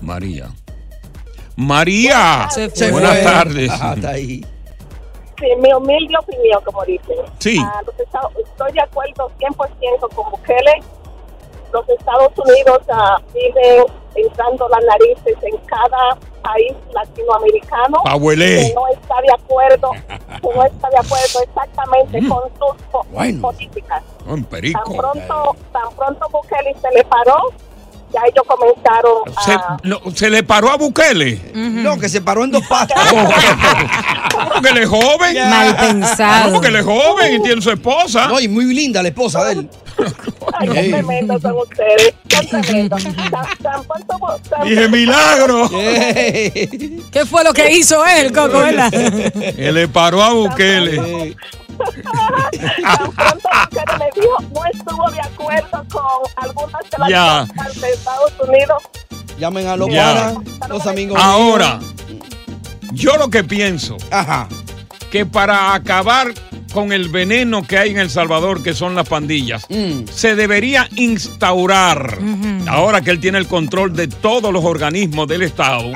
María. 0.00 0.48
María. 1.56 2.48
Buenas 2.90 3.14
Se 3.18 3.22
tardes. 3.24 3.70
Ajá, 3.70 3.94
está 3.94 4.10
ahí. 4.10 4.44
Sí, 5.38 5.46
mi 5.58 5.72
humilde 5.72 6.16
opinión, 6.18 6.62
como 6.64 6.84
dicen. 6.84 7.16
Sí. 7.38 7.58
Ah, 7.64 7.80
los 7.84 7.98
Estados- 7.98 8.32
estoy 8.36 8.72
de 8.72 8.80
acuerdo 8.80 9.30
100% 9.38 10.08
con 10.14 10.30
Bukele. 10.30 10.82
Los 11.72 11.88
Estados 11.88 12.32
Unidos 12.36 12.80
ah, 12.92 13.16
viven 13.32 13.84
entrando 14.14 14.68
las 14.68 14.84
narices 14.84 15.36
en 15.42 15.56
cada 15.66 16.16
país 16.42 16.72
latinoamericano 16.92 18.02
Pa' 18.04 18.16
huele. 18.16 18.68
que 18.68 18.74
no 18.74 18.86
está 18.88 19.14
de 19.22 19.32
acuerdo, 19.32 19.90
que 19.92 20.48
no 20.54 20.64
está 20.64 20.90
de 20.90 20.98
acuerdo 20.98 21.40
exactamente 21.42 22.18
con 22.28 22.42
sus 22.58 23.10
Bueno. 23.10 23.40
políticas. 23.40 24.02
Tan 24.26 24.44
pronto, 24.44 25.56
tan 25.72 25.94
pronto 25.96 26.28
Bukele 26.30 26.74
se 26.80 26.90
le 26.90 27.04
paró, 27.04 27.36
ya 28.12 28.20
ellos 28.26 28.44
comenzaron 28.46 29.12
Se, 29.44 29.52
a... 29.52 29.76
no, 29.82 30.00
se 30.14 30.30
le 30.30 30.42
paró 30.42 30.70
a 30.70 30.76
Bukele. 30.76 31.40
No, 31.54 31.98
que 31.98 32.08
se 32.08 32.20
paró 32.20 32.44
en 32.44 32.50
dos 32.50 32.66
patas. 32.68 33.08
¿Cómo 33.10 33.28
que 34.62 34.68
él 34.68 34.78
es 34.78 34.88
joven? 34.88 35.36
Mal 35.50 35.76
pensado. 35.76 36.44
¿Cómo 36.46 36.60
que 36.60 36.68
él 36.68 36.76
es 36.76 36.84
joven 36.84 37.34
y 37.34 37.42
tiene 37.42 37.62
su 37.62 37.70
esposa? 37.70 38.28
No, 38.28 38.40
y 38.40 38.48
muy 38.48 38.66
linda 38.74 39.02
la 39.02 39.08
esposa 39.08 39.44
de 39.44 39.52
él. 39.52 39.70
Ay, 40.54 40.68
qué 40.68 40.88
tremendos 40.90 41.42
son 41.42 41.56
ustedes, 41.56 42.14
qué 42.28 42.46
tremendos. 42.46 43.02
Tan, 43.02 43.82
tan 43.86 44.64
Dije 44.64 44.88
milagro. 44.88 45.68
¿Qué 45.70 47.26
fue 47.28 47.44
lo 47.44 47.52
que 47.52 47.72
hizo 47.72 48.04
él, 48.06 48.32
Coco, 48.32 48.58
verdad? 48.58 48.90
Que 49.56 49.72
le 49.72 49.88
paró 49.88 50.22
a 50.22 50.32
Bukele. 50.32 51.36
Tan 52.82 53.12
pronto 53.12 53.48
Bukele 53.70 53.98
le 53.98 54.20
dijo, 54.20 54.36
no 54.54 54.64
estuvo 54.66 55.10
de 55.10 55.20
acuerdo 55.20 55.84
con 55.90 56.04
algunas 56.36 56.82
de 56.90 56.98
las 56.98 57.08
Ya. 57.08 57.46
cosas 57.56 57.80
de 57.80 57.90
Estados 57.90 58.32
Unidos. 58.46 58.82
Llamen 59.38 59.66
a 59.66 59.76
los 59.76 59.88
Ya. 59.90 60.14
panas, 60.14 60.68
los 60.68 60.86
amigos 60.86 61.18
Ahora, 61.20 61.78
míos. 61.78 62.24
yo 62.92 63.16
lo 63.16 63.28
que 63.30 63.42
pienso, 63.44 63.96
que 65.10 65.26
para 65.26 65.74
acabar 65.74 66.32
con 66.72 66.92
el 66.92 67.08
veneno 67.08 67.62
que 67.66 67.78
hay 67.78 67.90
en 67.90 67.98
El 67.98 68.10
Salvador, 68.10 68.62
que 68.62 68.74
son 68.74 68.94
las 68.94 69.08
pandillas, 69.08 69.66
Mm. 69.68 70.04
se 70.12 70.34
debería 70.34 70.88
instaurar, 70.96 72.18
ahora 72.66 73.00
que 73.02 73.10
él 73.10 73.20
tiene 73.20 73.38
el 73.38 73.46
control 73.46 73.94
de 73.94 74.08
todos 74.08 74.52
los 74.52 74.64
organismos 74.64 75.28
del 75.28 75.42
Estado, 75.42 75.92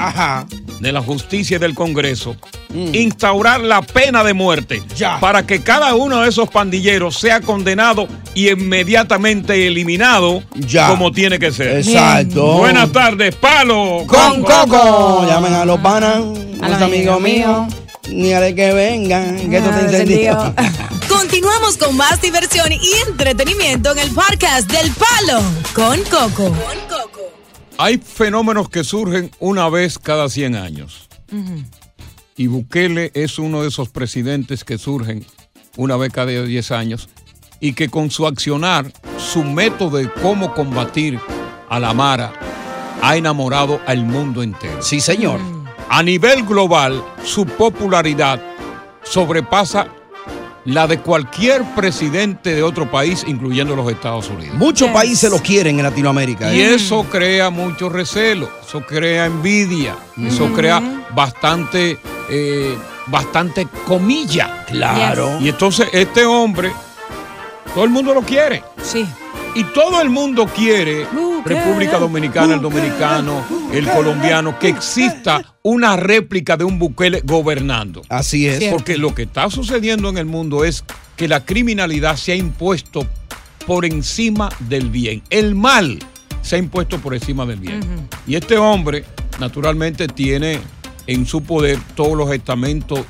de 0.80 0.92
la 0.92 1.00
justicia 1.00 1.56
y 1.56 1.60
del 1.60 1.74
Congreso, 1.74 2.36
Mm. 2.68 2.94
instaurar 2.94 3.60
la 3.60 3.80
pena 3.82 4.22
de 4.22 4.34
muerte 4.34 4.82
para 5.20 5.46
que 5.46 5.60
cada 5.62 5.94
uno 5.94 6.20
de 6.22 6.28
esos 6.28 6.48
pandilleros 6.50 7.18
sea 7.18 7.40
condenado 7.40 8.06
y 8.34 8.50
inmediatamente 8.50 9.66
eliminado 9.66 10.42
como 10.88 11.10
tiene 11.12 11.38
que 11.38 11.52
ser. 11.52 11.78
Exacto. 11.78 12.58
Buenas 12.58 12.92
tardes, 12.92 13.34
palo 13.36 14.04
Con 14.06 14.42
Coco. 14.42 15.26
Llamen 15.26 15.54
a 15.54 15.64
los 15.64 15.78
panas, 15.80 16.16
A 16.60 16.68
los 16.68 16.82
amigos 16.82 17.16
amigos 17.16 17.20
míos. 17.20 17.74
Ni 18.10 18.32
a 18.32 18.40
de 18.40 18.54
que 18.54 18.72
vengan, 18.72 19.50
que 19.50 19.56
esto 19.58 19.70
Ah, 19.72 19.78
te 19.78 19.84
incendió. 19.84 20.54
Continuamos 21.08 21.76
con 21.76 21.96
más 21.96 22.20
diversión 22.20 22.70
y 22.72 22.80
entretenimiento 23.08 23.92
en 23.92 23.98
el 23.98 24.10
podcast 24.10 24.70
del 24.70 24.90
Palo 24.92 25.40
con 25.74 25.98
Coco. 26.04 26.54
Hay 27.78 27.98
fenómenos 27.98 28.68
que 28.68 28.84
surgen 28.84 29.30
una 29.38 29.68
vez 29.68 29.98
cada 29.98 30.28
100 30.28 30.54
años. 30.56 31.08
Y 32.36 32.46
Bukele 32.46 33.10
es 33.14 33.38
uno 33.38 33.62
de 33.62 33.68
esos 33.68 33.88
presidentes 33.88 34.62
que 34.64 34.78
surgen 34.78 35.26
una 35.76 35.96
vez 35.96 36.12
cada 36.12 36.30
10 36.30 36.70
años 36.70 37.08
y 37.60 37.72
que 37.72 37.88
con 37.88 38.10
su 38.10 38.26
accionar, 38.26 38.92
su 39.18 39.42
método 39.42 39.98
de 39.98 40.10
cómo 40.22 40.54
combatir 40.54 41.18
a 41.68 41.80
la 41.80 41.92
Mara 41.92 42.32
ha 43.02 43.16
enamorado 43.16 43.80
al 43.86 44.04
mundo 44.04 44.42
entero. 44.42 44.80
Sí, 44.82 45.00
señor. 45.00 45.40
A 45.96 46.02
nivel 46.02 46.44
global, 46.44 47.02
su 47.24 47.46
popularidad 47.46 48.38
sobrepasa 49.02 49.86
la 50.66 50.86
de 50.86 51.00
cualquier 51.00 51.64
presidente 51.74 52.54
de 52.54 52.62
otro 52.62 52.90
país, 52.90 53.24
incluyendo 53.26 53.74
los 53.74 53.90
Estados 53.90 54.28
Unidos. 54.28 54.58
Muchos 54.58 54.90
países 54.90 55.30
lo 55.30 55.38
quieren 55.38 55.78
en 55.78 55.84
Latinoamérica. 55.84 56.52
Y 56.52 56.60
¿eh? 56.60 56.74
eso 56.74 57.06
crea 57.10 57.48
mucho 57.48 57.88
recelo, 57.88 58.46
eso 58.62 58.82
crea 58.84 59.24
envidia, 59.24 59.96
eso 60.22 60.52
crea 60.52 60.82
bastante, 61.14 61.98
eh, 62.28 62.76
bastante 63.06 63.66
comilla. 63.86 64.66
Claro. 64.66 65.38
Y 65.40 65.48
entonces 65.48 65.88
este 65.94 66.26
hombre, 66.26 66.72
todo 67.74 67.84
el 67.84 67.90
mundo 67.90 68.12
lo 68.12 68.20
quiere. 68.20 68.62
Sí. 68.82 69.06
Y 69.56 69.64
todo 69.64 70.02
el 70.02 70.10
mundo 70.10 70.46
quiere, 70.46 71.06
República 71.42 71.98
Dominicana, 71.98 72.54
el 72.54 72.60
dominicano, 72.60 73.42
el 73.72 73.88
colombiano, 73.88 74.58
que 74.58 74.68
exista 74.68 75.56
una 75.62 75.96
réplica 75.96 76.58
de 76.58 76.64
un 76.64 76.78
Bukele 76.78 77.22
gobernando. 77.24 78.02
Así 78.10 78.46
es. 78.46 78.64
Porque 78.64 78.98
lo 78.98 79.14
que 79.14 79.22
está 79.22 79.48
sucediendo 79.48 80.10
en 80.10 80.18
el 80.18 80.26
mundo 80.26 80.62
es 80.62 80.84
que 81.16 81.26
la 81.26 81.46
criminalidad 81.46 82.16
se 82.16 82.32
ha 82.32 82.36
impuesto 82.36 83.06
por 83.66 83.86
encima 83.86 84.50
del 84.68 84.90
bien. 84.90 85.22
El 85.30 85.54
mal 85.54 86.00
se 86.42 86.56
ha 86.56 86.58
impuesto 86.58 86.98
por 86.98 87.14
encima 87.14 87.46
del 87.46 87.58
bien. 87.58 87.80
Y 88.26 88.36
este 88.36 88.58
hombre, 88.58 89.06
naturalmente, 89.40 90.06
tiene 90.06 90.60
en 91.06 91.24
su 91.24 91.42
poder 91.42 91.78
todos 91.94 92.14
los 92.14 92.30
estamentos 92.30 93.00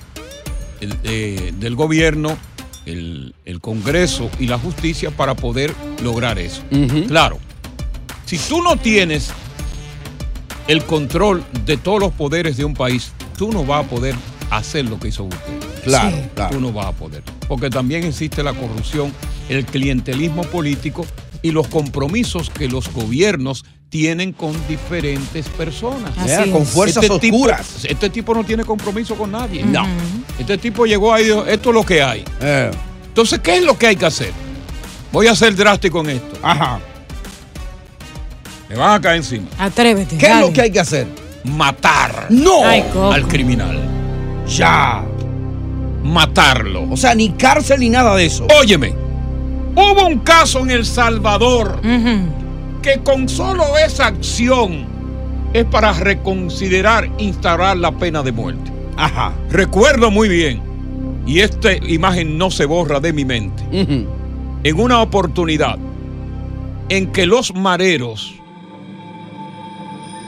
eh, 0.81 1.53
del 1.59 1.75
gobierno, 1.75 2.39
el, 2.87 3.35
el 3.45 3.61
Congreso 3.61 4.31
y 4.41 4.47
la 4.47 4.59
justicia 4.59 5.11
para 5.11 5.35
poder 5.35 5.75
lograr 6.03 6.39
eso. 6.39 6.63
Claro, 7.09 7.39
si 8.25 8.39
tú 8.39 8.63
no 8.63 8.77
tienes 8.77 9.31
el 10.69 10.83
control 10.85 11.45
de 11.65 11.77
todos 11.77 12.01
los 12.01 12.13
poderes 12.13 12.57
de 12.57 12.65
un 12.65 12.75
país, 12.75 13.13
tú 13.37 13.53
no 13.53 13.65
vas 13.65 13.85
a 13.85 13.89
poder 13.89 14.15
hacer 14.51 14.85
lo 14.87 14.99
que 14.99 15.09
hizo 15.09 15.25
Bukele. 15.25 15.59
Claro, 15.85 16.17
Sí. 16.17 16.23
claro. 16.35 16.55
Tú 16.57 16.61
no 16.61 16.73
vas 16.73 16.87
a 16.87 16.93
poder. 16.93 17.23
Porque 17.49 17.71
también 17.71 18.05
existe 18.05 18.43
la 18.43 18.53
corrupción, 18.53 19.13
el 19.49 19.65
clientelismo 19.65 20.43
político 20.45 21.07
y 21.43 21.53
los 21.53 21.69
compromisos 21.69 22.51
que 22.51 22.69
los 22.69 22.93
gobiernos 22.93 23.65
tienen 23.89 24.33
con 24.33 24.53
diferentes 24.69 25.49
personas. 25.49 26.11
Así 26.19 26.29
Ya, 26.29 26.51
con 26.53 26.67
fuerzas 26.67 27.03
tipo- 27.03 27.15
oscuras. 27.37 27.85
este 27.89 28.11
tipo 28.11 28.35
no 28.35 28.45
tiene 28.45 28.65
compromiso 28.65 29.15
con 29.15 29.31
nadie. 29.33 29.65
No. 29.65 29.87
Este 30.39 30.59
tipo 30.59 30.87
llegó 30.87 31.13
ahí 31.15 31.23
y 31.25 31.27
dijo, 31.27 31.47
esto 31.47 31.71
es 31.71 31.75
lo 31.75 31.85
que 31.85 32.03
hay. 32.03 32.25
Eh. 32.41 32.71
Entonces, 33.09 33.39
¿qué 33.41 33.57
es 33.57 33.65
lo 33.65 33.79
que 33.79 33.87
hay 33.87 33.97
que 33.97 34.07
hacer? 34.07 34.33
Voy 35.13 35.27
a 35.29 35.35
ser 35.35 35.55
drástico 35.57 36.01
en 36.01 36.11
esto. 36.11 36.37
Ajá. 36.43 36.79
Me 38.69 38.75
van 38.77 38.95
a 38.95 39.01
caer 39.01 39.17
encima. 39.19 39.47
Atrévete. 39.59 40.19
¿Qué 40.19 40.27
es 40.27 40.41
lo 40.41 40.53
que 40.53 40.61
hay 40.63 40.71
que 40.71 40.81
hacer? 40.81 41.07
Matar 41.45 42.27
¡No! 42.29 42.65
Ay, 42.67 42.85
al 43.13 43.27
criminal. 43.29 43.79
Ya. 44.49 45.05
Matarlo. 46.03 46.91
O 46.91 46.97
sea, 46.97 47.15
ni 47.15 47.31
cárcel 47.31 47.81
ni 47.81 47.89
nada 47.89 48.15
de 48.17 48.27
eso. 48.27 48.47
Óyeme, 48.61 48.93
hubo 49.75 50.07
un 50.07 50.19
caso 50.21 50.61
en 50.61 50.71
El 50.73 50.85
Salvador 50.85 51.81
que 52.87 53.03
con 53.03 53.29
solo 53.29 53.65
esa 53.85 54.07
acción 54.07 54.87
es 55.53 55.65
para 55.65 55.93
reconsiderar 55.93 57.11
instaurar 57.19 57.77
la 57.79 57.91
pena 57.91 58.23
de 58.23 58.31
muerte. 58.31 58.71
Ajá. 58.97 59.33
Recuerdo 59.51 60.13
muy 60.13 60.29
bien, 60.29 60.63
y 61.27 61.41
esta 61.41 61.75
imagen 61.75 62.39
no 62.39 62.49
se 62.49 62.65
borra 62.65 63.01
de 63.01 63.13
mi 63.13 63.25
mente, 63.25 63.65
en 63.73 64.81
una 64.81 65.03
oportunidad 65.03 65.81
en 66.89 67.11
que 67.11 67.27
los 67.27 67.53
mareros 67.57 68.37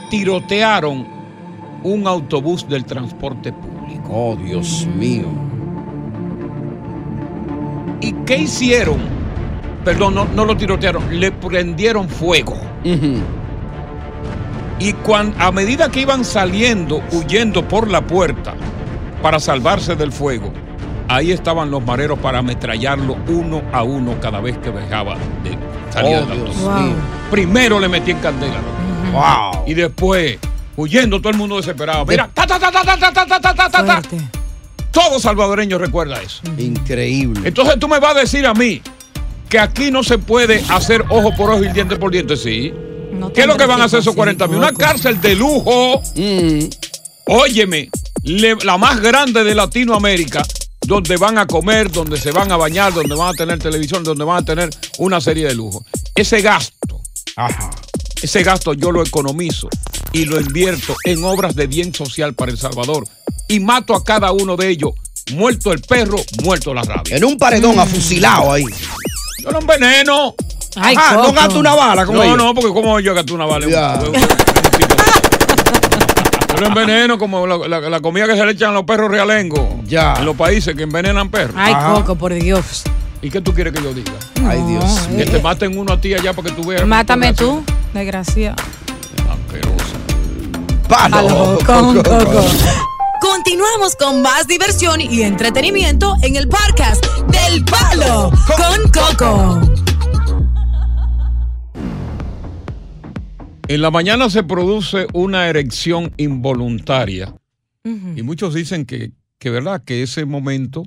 tirotearon 0.09 1.07
un 1.83 2.07
autobús 2.07 2.67
del 2.67 2.83
transporte 2.83 3.53
público. 3.53 4.09
Oh, 4.09 4.35
Dios 4.35 4.85
mío. 4.97 5.27
¿Y 8.01 8.11
qué 8.25 8.39
hicieron? 8.39 9.18
Perdón, 9.89 10.13
no, 10.13 10.25
no 10.25 10.45
lo 10.45 10.55
tirotearon, 10.55 11.19
le 11.19 11.31
prendieron 11.31 12.07
fuego. 12.07 12.55
Y 14.77 14.93
cuan- 14.93 15.33
a 15.39 15.51
medida 15.51 15.89
que 15.89 16.01
iban 16.01 16.23
saliendo, 16.23 17.01
huyendo 17.11 17.67
por 17.67 17.89
la 17.89 18.01
puerta 18.01 18.53
para 19.23 19.39
salvarse 19.39 19.95
del 19.95 20.11
fuego, 20.11 20.53
ahí 21.07 21.31
estaban 21.31 21.71
los 21.71 21.83
mareros 21.83 22.19
para 22.19 22.37
ametrallarlo 22.37 23.17
uno 23.29 23.63
a 23.73 23.81
uno 23.81 24.13
cada 24.21 24.39
vez 24.39 24.59
que 24.59 24.69
dejaba 24.69 25.15
de 25.43 25.57
salir 25.91 26.17
Oh, 26.17 26.25
del 26.27 26.37
mío. 26.39 26.95
Primero 27.31 27.79
le 27.79 27.87
metían 27.89 28.19
candela. 28.19 28.59
Wow. 29.11 29.63
Y 29.65 29.73
después, 29.73 30.37
huyendo 30.77 31.19
todo 31.19 31.31
el 31.31 31.37
mundo 31.37 31.57
desesperado. 31.57 32.05
Mira, 32.05 32.29
ta, 32.31 32.45
ta, 32.45 32.59
ta, 32.59 32.71
ta, 32.71 32.83
ta, 32.83 32.95
ta, 32.99 33.11
ta, 33.25 33.39
ta, 33.39 33.53
ta, 33.55 33.69
ta, 33.69 33.83
ta. 33.85 34.01
Todo 34.91 35.19
salvadoreño 35.19 35.79
recuerda 35.79 36.21
eso. 36.21 36.41
Increíble. 36.59 37.41
Entonces 37.47 37.79
tú 37.79 37.87
me 37.87 37.99
vas 37.99 38.15
a 38.15 38.19
decir 38.19 38.45
a 38.45 38.53
mí 38.53 38.81
que 39.49 39.59
aquí 39.59 39.91
no 39.91 40.03
se 40.03 40.17
puede 40.17 40.63
hacer 40.69 41.03
ojo 41.09 41.33
por 41.35 41.49
ojo 41.51 41.63
y 41.63 41.69
diente 41.69 41.95
por 41.97 42.11
diente, 42.11 42.37
sí. 42.37 42.71
¿Qué 43.33 43.41
es 43.41 43.47
lo 43.47 43.57
que 43.57 43.65
van 43.65 43.81
a 43.81 43.85
hacer 43.85 43.99
esos 43.99 44.15
40 44.15 44.47
mil? 44.47 44.57
Una 44.57 44.71
cárcel 44.73 45.19
de 45.19 45.35
lujo. 45.35 46.01
Óyeme, 47.25 47.89
le- 48.23 48.55
la 48.63 48.77
más 48.77 48.99
grande 49.01 49.43
de 49.43 49.53
Latinoamérica, 49.55 50.43
donde 50.81 51.17
van 51.17 51.37
a 51.37 51.45
comer, 51.47 51.91
donde 51.91 52.17
se 52.19 52.31
van 52.31 52.51
a 52.51 52.57
bañar, 52.57 52.93
donde 52.93 53.15
van 53.15 53.29
a 53.29 53.33
tener 53.33 53.59
televisión, 53.59 54.03
donde 54.03 54.23
van 54.23 54.37
a 54.37 54.45
tener 54.45 54.69
una 54.97 55.21
serie 55.21 55.47
de 55.47 55.55
lujo. 55.55 55.85
Ese 56.15 56.41
gasto, 56.41 57.01
ese 58.21 58.43
gasto 58.43 58.73
yo 58.73 58.91
lo 58.91 59.03
economizo 59.03 59.69
y 60.13 60.25
lo 60.25 60.39
invierto 60.39 60.95
en 61.05 61.23
obras 61.23 61.55
de 61.55 61.67
bien 61.67 61.93
social 61.93 62.33
para 62.33 62.51
El 62.51 62.57
Salvador 62.57 63.05
y 63.47 63.59
mato 63.59 63.93
a 63.95 64.03
cada 64.03 64.31
uno 64.31 64.55
de 64.55 64.69
ellos. 64.69 64.91
Muerto 65.33 65.71
el 65.71 65.81
perro, 65.81 66.17
muerto 66.43 66.73
la 66.73 66.81
rabia. 66.81 67.15
En 67.15 67.23
un 67.23 67.37
paredón 67.37 67.79
afusilado 67.79 68.51
ahí. 68.51 68.63
Yo 69.41 69.51
lo 69.51 69.59
enveneno. 69.59 70.35
Ay, 70.75 70.95
Ajá, 70.95 71.15
no 71.15 71.33
gasto 71.33 71.59
una 71.59 71.73
bala 71.75 72.05
con 72.05 72.15
No, 72.15 72.23
ellos. 72.23 72.37
no, 72.37 72.53
porque 72.53 72.69
¿cómo 72.71 72.99
yo 72.99 73.13
gasto 73.15 73.33
una 73.33 73.45
bala? 73.45 73.67
Ya. 73.67 73.99
Yo 76.53 76.61
lo 76.61 76.67
enveneno 76.67 77.17
como 77.17 77.47
la, 77.47 77.57
la- 77.67 77.79
la 77.89 77.99
comida 78.01 78.27
que 78.27 78.35
se 78.35 78.45
le 78.45 78.51
echan 78.51 78.71
a 78.71 78.73
los 78.73 78.83
perros 78.83 79.09
realengos. 79.09 79.61
Ya. 79.85 80.13
En 80.17 80.25
los 80.25 80.35
países 80.35 80.75
que 80.75 80.83
envenenan 80.83 81.29
perros. 81.29 81.55
Ay, 81.57 81.73
Coco, 81.93 82.15
por 82.15 82.33
Dios. 82.33 82.83
¿Y 83.21 83.29
qué 83.29 83.41
tú 83.41 83.53
quieres 83.53 83.73
que 83.73 83.81
yo 83.83 83.93
diga? 83.93 84.13
Ay, 84.47 84.61
Dios 84.63 85.07
Que 85.17 85.25
te 85.25 85.41
maten 85.41 85.77
uno 85.77 85.93
a 85.93 85.99
ti 86.01 86.13
allá 86.13 86.33
para 86.33 86.49
que 86.49 86.55
tú 86.61 86.67
veas. 86.67 86.85
Mátame 86.87 87.33
tú, 87.33 87.63
desgracia. 87.93 88.55
Palo 90.87 91.57
con 91.65 91.95
Coco. 92.01 92.43
Continuamos 93.31 93.95
con 93.95 94.23
más 94.23 94.47
diversión 94.47 94.99
y 94.99 95.21
entretenimiento 95.21 96.15
en 96.23 96.35
el 96.35 96.47
podcast 96.47 97.05
del 97.27 97.63
Palo 97.63 98.31
con 98.57 98.91
Coco. 98.91 99.61
En 103.67 103.81
la 103.83 103.91
mañana 103.91 104.31
se 104.31 104.41
produce 104.43 105.05
una 105.13 105.47
erección 105.47 106.11
involuntaria. 106.17 107.35
Y 107.83 108.23
muchos 108.23 108.55
dicen 108.55 108.87
que, 108.87 109.11
que 109.37 109.51
verdad, 109.51 109.83
que 109.83 110.01
ese 110.01 110.25
momento 110.25 110.81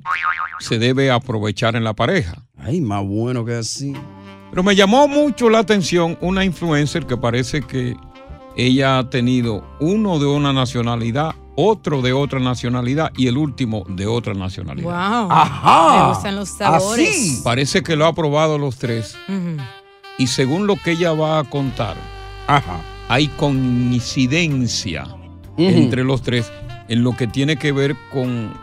se 0.59 0.79
debe 0.79 1.11
aprovechar 1.11 1.77
en 1.77 1.85
la 1.85 1.93
pareja. 1.93 2.43
Ay, 2.57 2.81
más 2.81 3.05
bueno 3.05 3.45
que 3.45 3.55
así. 3.55 3.93
Pero 4.49 4.63
me 4.63 4.75
llamó 4.75 5.07
mucho 5.07 5.49
la 5.49 5.59
atención 5.59 6.17
una 6.19 6.43
influencer 6.43 7.05
que 7.05 7.15
parece 7.15 7.61
que 7.61 7.95
ella 8.57 8.99
ha 8.99 9.09
tenido 9.09 9.65
uno 9.79 10.19
de 10.19 10.25
una 10.25 10.51
nacionalidad, 10.51 11.35
otro 11.55 12.01
de 12.01 12.13
otra 12.13 12.39
nacionalidad 12.39 13.11
y 13.15 13.27
el 13.27 13.37
último 13.37 13.83
de 13.87 14.07
otra 14.07 14.33
nacionalidad. 14.33 14.85
Wow. 14.85 15.31
Ajá. 15.31 16.01
Me 16.01 16.13
gustan 16.13 16.35
los 16.35 16.49
sabores. 16.49 17.41
Parece 17.43 17.83
que 17.83 17.95
lo 17.95 18.05
ha 18.05 18.13
probado 18.13 18.57
los 18.57 18.77
tres. 18.77 19.15
Y 20.17 20.27
según 20.27 20.67
lo 20.67 20.75
que 20.75 20.91
ella 20.91 21.13
va 21.13 21.39
a 21.39 21.43
contar, 21.43 21.95
hay 23.09 23.27
coincidencia 23.27 25.07
entre 25.57 26.03
los 26.03 26.21
tres 26.21 26.51
en 26.87 27.03
lo 27.03 27.15
que 27.15 27.27
tiene 27.27 27.57
que 27.57 27.71
ver 27.71 27.95
con, 28.11 28.53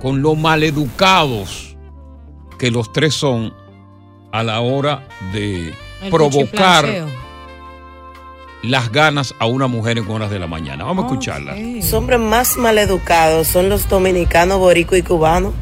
con 0.00 0.22
lo 0.22 0.34
maleducados 0.34 1.76
que 2.58 2.70
los 2.70 2.92
tres 2.92 3.14
son 3.14 3.52
a 4.32 4.42
la 4.42 4.60
hora 4.60 5.06
de 5.32 5.74
El 6.02 6.10
provocar. 6.10 6.86
Las 8.64 8.90
ganas 8.90 9.34
a 9.38 9.46
una 9.46 9.66
mujer 9.66 9.98
en 9.98 10.10
horas 10.10 10.30
de 10.30 10.38
la 10.38 10.46
mañana. 10.46 10.84
Vamos 10.84 11.04
a 11.04 11.08
escucharla. 11.08 11.54
Los 11.56 11.92
hombres 11.92 12.18
más 12.18 12.56
maleducados 12.56 13.48
son 13.48 13.68
los 13.68 13.88
dominicanos, 13.88 14.58
boricos 14.58 14.98
y 14.98 15.02
cubanos. 15.02 15.52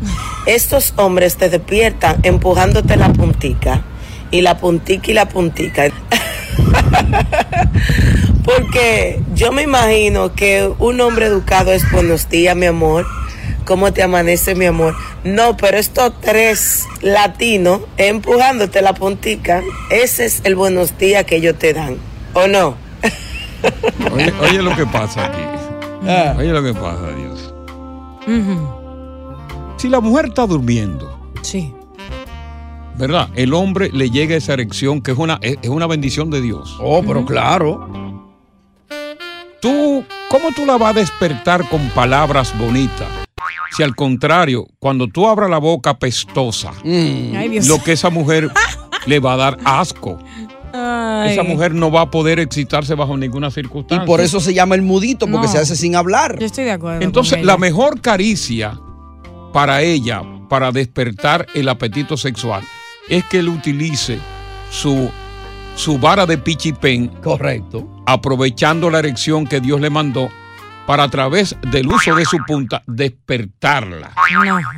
Estos 0.46 0.94
hombres 0.96 1.36
te 1.36 1.48
despiertan 1.48 2.18
empujándote 2.22 2.96
la 2.96 3.12
puntica. 3.12 3.82
Y 4.30 4.40
la 4.40 4.56
puntica 4.58 5.10
y 5.10 5.14
la 5.14 5.28
puntica. 5.28 5.84
Porque 8.44 9.20
yo 9.34 9.52
me 9.52 9.62
imagino 9.62 10.34
que 10.34 10.70
un 10.78 11.00
hombre 11.00 11.26
educado 11.26 11.72
es 11.72 11.90
buenos 11.90 12.28
días, 12.28 12.56
mi 12.56 12.66
amor. 12.66 13.06
¿Cómo 13.64 13.92
te 13.92 14.02
amanece, 14.02 14.54
mi 14.56 14.66
amor? 14.66 14.96
No, 15.22 15.56
pero 15.56 15.78
estos 15.78 16.12
tres 16.20 16.84
latinos 17.00 17.82
empujándote 17.96 18.82
la 18.82 18.92
puntica, 18.92 19.62
ese 19.90 20.24
es 20.24 20.40
el 20.44 20.56
buenos 20.56 20.98
días 20.98 21.24
que 21.24 21.36
ellos 21.36 21.56
te 21.58 21.72
dan. 21.72 21.96
¿O 22.34 22.48
no? 22.48 22.81
Oye, 24.12 24.32
oye 24.40 24.62
lo 24.62 24.74
que 24.76 24.86
pasa 24.86 25.26
aquí. 25.26 25.42
Ah. 26.08 26.34
Oye 26.38 26.48
lo 26.52 26.62
que 26.62 26.74
pasa, 26.74 27.08
Dios. 27.16 27.54
Si 29.76 29.88
la 29.88 30.00
mujer 30.00 30.26
está 30.26 30.46
durmiendo, 30.46 31.18
Sí. 31.42 31.72
¿verdad? 32.96 33.28
El 33.34 33.52
hombre 33.54 33.90
le 33.92 34.10
llega 34.10 34.36
esa 34.36 34.52
erección 34.52 35.00
que 35.00 35.12
es 35.12 35.18
una, 35.18 35.38
es 35.42 35.68
una 35.68 35.86
bendición 35.86 36.30
de 36.30 36.40
Dios. 36.40 36.76
Oh, 36.80 37.02
pero 37.06 37.24
claro. 37.24 37.88
Tú, 39.60 40.04
¿cómo 40.28 40.50
tú 40.54 40.66
la 40.66 40.76
vas 40.76 40.90
a 40.96 41.00
despertar 41.00 41.68
con 41.68 41.80
palabras 41.90 42.56
bonitas? 42.58 43.08
Si 43.76 43.82
al 43.82 43.94
contrario, 43.96 44.66
cuando 44.78 45.08
tú 45.08 45.26
abras 45.26 45.48
la 45.48 45.58
boca 45.58 45.98
pestosa, 45.98 46.72
Dios. 46.84 47.66
lo 47.66 47.82
que 47.82 47.92
esa 47.92 48.10
mujer 48.10 48.50
le 49.06 49.18
va 49.18 49.32
a 49.32 49.36
dar 49.36 49.58
asco. 49.64 50.18
Ay. 50.72 51.32
Esa 51.32 51.42
mujer 51.42 51.74
no 51.74 51.90
va 51.90 52.02
a 52.02 52.10
poder 52.10 52.38
excitarse 52.40 52.94
bajo 52.94 53.16
ninguna 53.16 53.48
Y 53.48 53.52
circunstancia. 53.52 54.06
por 54.06 54.20
eso 54.20 54.40
se 54.40 54.54
llama 54.54 54.74
el 54.74 54.82
mudito, 54.82 55.26
porque 55.26 55.46
No. 55.46 55.52
se 55.52 55.58
hace 55.58 55.76
sin 55.76 55.94
hablar. 55.96 56.38
Yo 56.38 56.46
estoy 56.46 56.64
de 56.64 56.72
acuerdo. 56.72 57.02
Entonces, 57.02 57.38
con 57.38 57.46
la 57.46 57.52
ella. 57.54 57.60
mejor 57.60 58.00
caricia 58.00 58.78
para 59.52 59.82
ella, 59.82 60.22
para 60.48 60.72
despertar 60.72 61.46
el 61.54 61.68
apetito 61.68 62.16
sexual, 62.16 62.62
es 63.08 63.24
que 63.24 63.38
él 63.40 63.48
utilice 63.48 64.18
su, 64.70 65.10
su 65.76 65.98
vara 65.98 66.26
de 66.26 66.38
pichipén. 66.38 67.08
Correcto. 67.22 67.86
Aprovechando 68.06 68.90
la 68.90 68.98
erección 69.00 69.46
que 69.46 69.60
Dios 69.60 69.80
le 69.80 69.90
mandó 69.90 70.28
para 70.86 71.04
a 71.04 71.08
través 71.08 71.56
del 71.70 71.86
uso 71.86 72.14
de 72.14 72.24
su 72.24 72.38
punta 72.46 72.82
despertarla. 72.86 74.12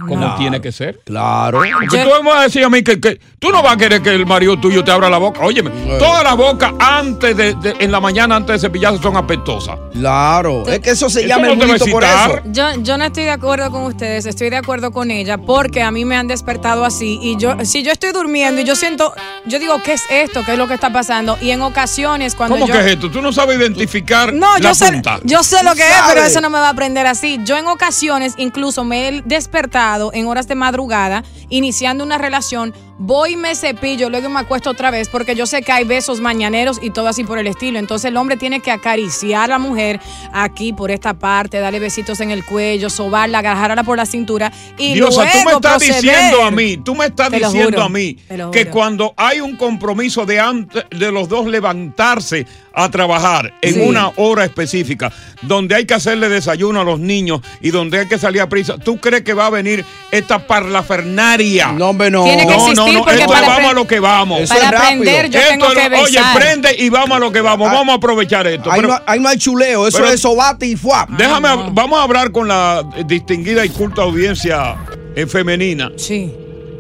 Como 0.01 0.17
Claro. 0.17 0.37
tiene 0.37 0.61
que 0.61 0.73
ser. 0.73 1.01
Claro. 1.05 1.61
Porque 1.81 1.99
tú 2.03 2.09
me 2.23 2.31
vas 2.31 2.39
a 2.39 2.43
decir 2.43 2.65
a 2.65 2.69
mí 2.71 2.83
que, 2.83 3.01
que 3.01 3.21
tú 3.39 3.51
no 3.51 3.63
vas 3.63 3.75
a 3.75 3.77
querer 3.77 4.03
que 4.03 4.11
el 4.15 4.27
marido 4.27 4.59
tuyo 4.59 4.83
te 4.85 4.91
abra 4.91 5.09
la 5.11 5.19
boca. 5.19 5.41
Óyeme, 5.43 5.71
toda 5.99 6.23
la 6.23 6.35
boca 6.35 6.75
antes 6.79 7.37
de, 7.37 7.55
de- 7.55 7.77
en 7.81 7.91
la 7.93 8.01
mañana 8.01 8.37
antes 8.37 8.61
de 8.61 8.69
cepillarse 8.69 9.03
son 9.03 9.17
apestosas. 9.17 9.79
Claro. 9.93 10.67
Es 10.67 10.81
que 10.81 10.91
eso 10.91 11.09
se 11.09 11.21
Eso 11.21 11.29
llama 11.29 11.47
no 11.47 11.53
el 11.65 11.73
mito 11.73 11.87
por 11.87 12.05
eso. 12.05 12.41
Yo, 12.47 12.67
yo 12.83 12.99
no 12.99 13.05
estoy 13.05 13.25
de 13.25 13.31
acuerdo 13.31 13.71
con 13.71 13.83
ustedes, 13.85 14.27
estoy 14.27 14.51
de 14.51 14.57
acuerdo 14.57 14.91
con 14.93 15.11
ella, 15.11 15.39
porque 15.39 15.83
a 15.83 15.91
mí 15.91 16.05
me 16.05 16.17
han 16.17 16.29
despertado 16.29 16.85
así. 16.85 17.19
Y 17.23 17.37
yo, 17.39 17.57
si 17.65 17.83
yo 17.83 17.93
estoy 17.93 18.13
durmiendo 18.13 18.61
y 18.61 18.65
yo 18.65 18.77
siento, 18.77 19.15
yo 19.47 19.59
digo, 19.59 19.81
¿qué 19.83 19.95
es 19.95 20.05
esto? 20.11 20.43
¿Qué 20.45 20.53
es 20.53 20.59
lo 20.59 20.69
que 20.69 20.75
está 20.75 20.93
pasando? 20.93 21.39
Y 21.41 21.51
en 21.51 21.63
ocasiones, 21.63 22.35
cuando 22.35 22.57
¿Cómo 22.57 22.67
yo. 22.67 22.73
que 22.75 22.81
es 22.81 22.87
esto? 22.87 23.11
Tú 23.11 23.23
no 23.23 23.33
sabes 23.33 23.59
identificar 23.59 24.33
No, 24.33 24.55
la 24.55 24.61
yo 24.61 24.75
sé, 24.75 25.03
yo 25.25 25.43
sé 25.43 25.63
lo 25.65 25.75
que 25.75 25.83
es, 25.83 25.94
pero 26.07 26.23
eso 26.23 26.41
no 26.41 26.51
me 26.51 26.59
va 26.59 26.69
a 26.69 26.71
aprender 26.71 27.07
así. 27.07 27.41
Yo 27.45 27.57
en 27.57 27.67
ocasiones 27.67 28.35
incluso 28.37 28.85
me 28.85 29.09
he 29.09 29.23
despertado 29.23 30.11
en 30.13 30.27
horas 30.27 30.49
de 30.49 30.55
madrugada, 30.55 31.25
iniciando 31.49 32.05
una 32.05 32.19
relación, 32.19 32.75
voy 32.99 33.33
y 33.33 33.37
me 33.37 33.55
cepillo, 33.57 34.09
luego 34.09 34.29
me 34.29 34.41
acuesto 34.41 34.71
otra 34.71 34.91
vez, 34.91 35.09
porque 35.09 35.35
yo 35.35 35.47
sé 35.47 35.63
que 35.63 35.73
hay 35.73 35.85
besos 35.85 36.21
mañaneros 36.21 36.79
y 36.81 36.91
todo 36.91 37.09
así 37.09 37.25
por 37.25 37.39
el 37.39 37.47
estilo. 37.47 37.79
Entonces 37.79 38.09
el 38.11 38.17
hombre 38.17 38.37
tiene 38.37 38.61
que 38.61 38.71
acariciar 38.71 39.45
a 39.45 39.55
la 39.55 39.59
mujer 39.59 40.01
aquí 40.33 40.73
por 40.73 40.91
esta 40.91 41.15
parte, 41.15 41.59
darle 41.59 41.81
besitos 41.81 42.21
en 42.21 42.31
el 42.31 42.45
cuello, 42.45 42.91
sobarla, 42.91 43.41
agarrarla 43.41 43.83
por 43.83 43.97
la 43.97 44.07
cintura 44.07 44.53
y 44.79 44.95
Diosa, 44.95 45.23
tú 45.33 45.39
me 45.45 45.53
estás 45.53 45.79
proceder. 45.85 46.03
diciendo 46.03 46.43
a 46.45 46.51
mí, 46.51 46.77
tú 46.79 46.95
me 46.95 47.07
estás 47.07 47.31
diciendo 47.31 47.71
juro, 47.71 47.83
a 47.83 47.89
mí 47.89 48.17
que 48.53 48.67
cuando 48.67 49.13
hay 49.17 49.41
un 49.41 49.57
compromiso 49.57 50.25
de 50.25 50.39
antes 50.41 50.85
de 50.91 51.11
los 51.13 51.29
dos 51.29 51.47
levantarse 51.47 52.47
a 52.77 52.91
trabajar 52.91 53.53
en 53.63 53.75
Sí. 53.75 53.81
una 53.81 54.11
hora 54.17 54.45
específica, 54.45 55.13
donde 55.43 55.75
hay 55.77 55.85
que 55.85 55.95
hacerle 55.95 56.29
desayuno 56.29 56.81
a 56.81 56.85
los 56.85 56.99
niños 56.99 57.41
y 57.61 57.71
donde 57.71 58.01
hay 58.01 58.09
que 58.09 58.19
salir 58.19 58.41
a 58.41 58.49
prisa, 58.49 58.79
¿tú 58.79 58.99
crees 58.99 59.23
que 59.23 59.33
va 59.33 59.47
a 59.47 59.51
venir 59.51 59.85
esta 60.11 60.45
parlafernaria? 60.47 61.73
No, 61.73 61.91
hombre, 61.91 62.11
no. 62.11 62.25
Tiene 62.25 62.47
que 62.47 62.57
no, 62.57 62.75
no, 62.75 62.84
no, 62.93 62.99
porque 63.05 63.15
esto 63.21 63.33
para 63.33 63.47
vamos 63.49 63.71
a 63.71 63.73
lo 63.75 63.87
que 63.87 64.01
vamos. 64.01 64.41
Eso 64.41 64.55
Para 64.55 64.67
es 64.67 64.71
rápido. 64.73 64.87
aprender 65.03 65.31
yo 65.31 65.39
Esto 65.39 65.51
tengo 65.51 65.67
es 65.67 65.75
que 65.75 65.89
lo- 65.91 66.01
Oye, 66.03 66.19
prende 66.35 66.77
y 66.79 66.89
vamos 66.91 67.17
a 67.17 67.21
lo 67.21 67.33
que 67.33 67.41
vamos. 67.41 67.71
Vamos 67.71 67.93
a 67.93 67.97
aprovechar 67.97 68.47
esto. 68.47 68.71
Ahí, 68.71 68.81
Pero- 68.81 68.95
no, 68.95 69.03
ahí 69.07 69.21
no 69.21 69.29
hay 69.29 69.39
chuleo, 69.39 69.87
eso 69.89 69.99
pero- 69.99 70.11
es 70.11 70.21
sobate 70.21 70.67
y 70.67 70.77
fuap. 70.77 71.09
Déjame, 71.11 71.49
hab- 71.49 71.71
vamos 71.73 71.99
a 71.99 72.03
hablar 72.03 72.31
con 72.33 72.49
la 72.49 72.83
distinguida 73.07 73.65
y 73.65 73.69
culta 73.71 74.03
audiencia 74.03 74.77
eh, 75.17 75.27
femenina 75.27 75.91
Sí. 75.97 76.33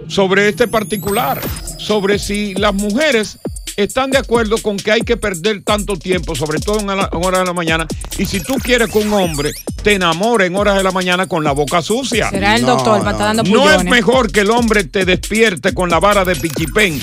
sobre 0.08 0.48
este 0.48 0.66
particular, 0.68 1.40
sobre 1.78 2.18
si 2.18 2.54
las 2.54 2.74
mujeres 2.74 3.38
están 3.76 4.10
de 4.10 4.18
acuerdo 4.18 4.58
con 4.58 4.76
que 4.76 4.92
hay 4.92 5.00
que 5.02 5.16
perder 5.16 5.62
tanto 5.64 5.96
tiempo, 5.96 6.34
sobre 6.34 6.60
todo 6.60 6.80
en, 6.80 6.86
la- 6.86 7.08
en 7.12 7.24
horas 7.24 7.40
de 7.40 7.46
la 7.46 7.52
mañana, 7.52 7.86
y 8.18 8.26
si 8.26 8.40
tú 8.40 8.54
quieres 8.56 8.90
que 8.90 8.98
un 8.98 9.12
hombre 9.12 9.52
te 9.82 9.94
enamore 9.94 10.46
en 10.46 10.56
horas 10.56 10.76
de 10.76 10.82
la 10.82 10.90
mañana 10.92 11.26
con 11.26 11.44
la 11.44 11.52
boca 11.52 11.82
sucia. 11.82 12.30
Será 12.30 12.56
el 12.56 12.64
doctor, 12.64 12.98
para 13.00 13.10
estar 13.12 13.26
dando 13.36 13.42
No 13.44 13.64
es 13.70 13.84
mejor 13.90 14.30
que 14.32 14.40
el 14.40 14.50
hombre 14.50 14.84
te 14.84 15.04
despierte 15.04 15.74
con 15.74 15.90
la 15.90 15.98
vara 16.00 16.24
de 16.24 16.36
pichipén, 16.36 17.00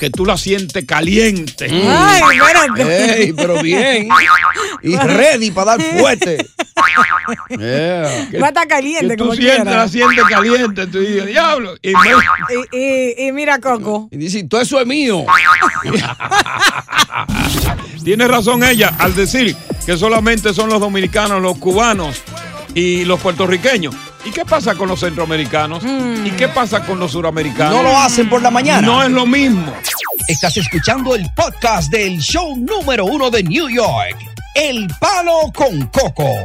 que 0.00 0.08
tú 0.10 0.24
la 0.26 0.36
sientes 0.38 0.84
caliente. 0.86 1.66
Ay, 1.70 2.38
espérate. 2.38 3.16
Ey, 3.22 3.32
pero 3.34 3.62
bien. 3.62 4.08
Y 4.82 4.96
ready 4.96 5.50
para 5.50 5.76
dar 5.76 5.98
fuerte. 5.98 6.46
Yeah. 7.50 8.28
Va 8.40 8.46
a 8.46 8.48
estar 8.48 8.66
caliente 8.66 9.08
Que 9.08 9.16
tú 9.16 9.24
como 9.24 9.34
sientes, 9.34 9.56
quiera. 9.62 9.76
la 9.76 9.88
sientes 9.88 10.24
caliente, 10.24 10.86
tú 10.86 10.98
dices, 11.00 11.26
diablo. 11.26 11.74
Y 11.82 11.92
me- 11.92 11.98
Y, 12.72 12.78
y- 12.78 13.26
y 13.28 13.32
mira, 13.32 13.58
Coco. 13.60 14.08
Y 14.10 14.16
dice, 14.16 14.42
todo 14.44 14.60
eso 14.60 14.80
es 14.80 14.86
mío. 14.86 15.24
Tiene 18.04 18.26
razón 18.28 18.62
ella 18.64 18.94
al 18.98 19.14
decir 19.14 19.56
que 19.86 19.96
solamente 19.96 20.52
son 20.54 20.70
los 20.70 20.80
dominicanos, 20.80 21.42
los 21.42 21.58
cubanos 21.58 22.22
y 22.74 23.04
los 23.04 23.20
puertorriqueños. 23.20 23.94
¿Y 24.24 24.30
qué 24.30 24.44
pasa 24.44 24.74
con 24.74 24.88
los 24.88 25.00
centroamericanos? 25.00 25.82
¿Y 26.24 26.30
qué 26.32 26.48
pasa 26.48 26.84
con 26.84 26.98
los 26.98 27.12
suramericanos? 27.12 27.74
No 27.74 27.82
lo 27.82 27.98
hacen 27.98 28.28
por 28.28 28.42
la 28.42 28.50
mañana. 28.50 28.86
No 28.86 29.02
es 29.02 29.10
lo 29.10 29.26
mismo. 29.26 29.74
Estás 30.30 30.56
escuchando 30.58 31.16
el 31.16 31.28
podcast 31.34 31.90
del 31.90 32.20
show 32.20 32.56
número 32.56 33.04
uno 33.04 33.32
de 33.32 33.42
New 33.42 33.68
York, 33.68 34.16
El 34.54 34.86
Palo 35.00 35.50
con 35.52 35.88
Coco. 35.88 36.44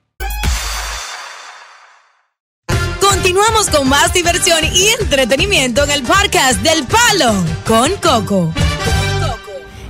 Continuamos 3.31 3.69
con 3.69 3.87
más 3.87 4.11
diversión 4.11 4.59
y 4.73 4.89
entretenimiento 4.99 5.85
en 5.85 5.91
el 5.91 6.03
podcast 6.03 6.59
del 6.63 6.83
Palo 6.83 7.33
con 7.65 7.89
Coco. 7.95 8.53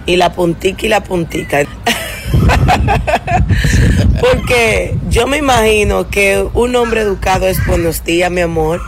y 0.06 0.16
la 0.16 0.32
puntica 0.32 0.86
y 0.86 0.90
la 0.90 1.04
puntica. 1.04 1.62
Porque 4.22 4.96
yo 5.10 5.26
me 5.26 5.38
imagino 5.38 6.08
que 6.08 6.48
un 6.54 6.76
hombre 6.76 7.02
educado 7.02 7.48
es 7.48 7.66
buenos 7.66 8.04
días, 8.04 8.30
mi 8.30 8.42
amor. 8.42 8.80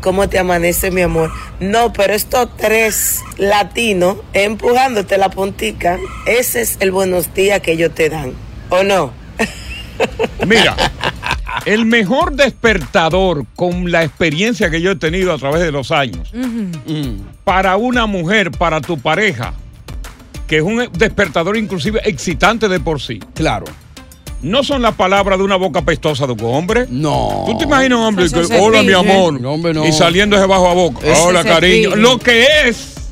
¿Cómo 0.00 0.28
te 0.28 0.40
amanece, 0.40 0.90
mi 0.90 1.02
amor? 1.02 1.30
No, 1.60 1.92
pero 1.92 2.12
estos 2.12 2.48
tres 2.56 3.20
latinos 3.36 4.16
empujándote 4.32 5.16
la 5.16 5.30
puntica, 5.30 6.00
ese 6.26 6.62
es 6.62 6.76
el 6.80 6.90
buenos 6.90 7.32
días 7.34 7.60
que 7.60 7.74
ellos 7.74 7.94
te 7.94 8.08
dan. 8.08 8.32
¿O 8.68 8.82
no? 8.82 9.12
Mira, 10.44 10.74
el 11.66 11.86
mejor 11.86 12.34
despertador 12.34 13.46
con 13.56 13.90
la 13.90 14.04
experiencia 14.04 14.70
que 14.70 14.80
yo 14.80 14.92
he 14.92 14.96
tenido 14.96 15.32
a 15.32 15.38
través 15.38 15.62
de 15.62 15.72
los 15.72 15.90
años 15.90 16.32
para 17.44 17.76
una 17.76 18.06
mujer, 18.06 18.50
para 18.50 18.80
tu 18.80 18.98
pareja, 18.98 19.54
que 20.46 20.58
es 20.58 20.62
un 20.62 20.88
despertador 20.92 21.56
inclusive 21.56 22.00
excitante 22.04 22.68
de 22.68 22.80
por 22.80 23.00
sí. 23.00 23.20
Claro. 23.34 23.66
No 24.42 24.64
son 24.64 24.82
las 24.82 24.94
palabras 24.94 25.38
de 25.38 25.44
una 25.44 25.54
boca 25.54 25.82
pestosa 25.82 26.26
de 26.26 26.32
un 26.32 26.44
hombre. 26.44 26.86
No. 26.88 27.44
¿Tú 27.46 27.56
te 27.58 27.64
imaginas 27.64 27.98
un 27.98 28.04
hombre 28.06 28.28
que, 28.28 28.58
hola 28.58 28.80
mi 28.80 28.88
pide. 28.88 28.96
amor? 28.96 29.40
No, 29.40 29.52
hombre, 29.52 29.72
no. 29.72 29.86
Y 29.86 29.92
saliendo 29.92 30.38
de 30.38 30.46
bajo 30.46 30.68
a 30.68 30.74
boca. 30.74 30.98
Eso 31.06 31.26
hola 31.26 31.44
cariño. 31.44 31.94
Lo 31.94 32.18
que 32.18 32.46
es, 32.66 33.08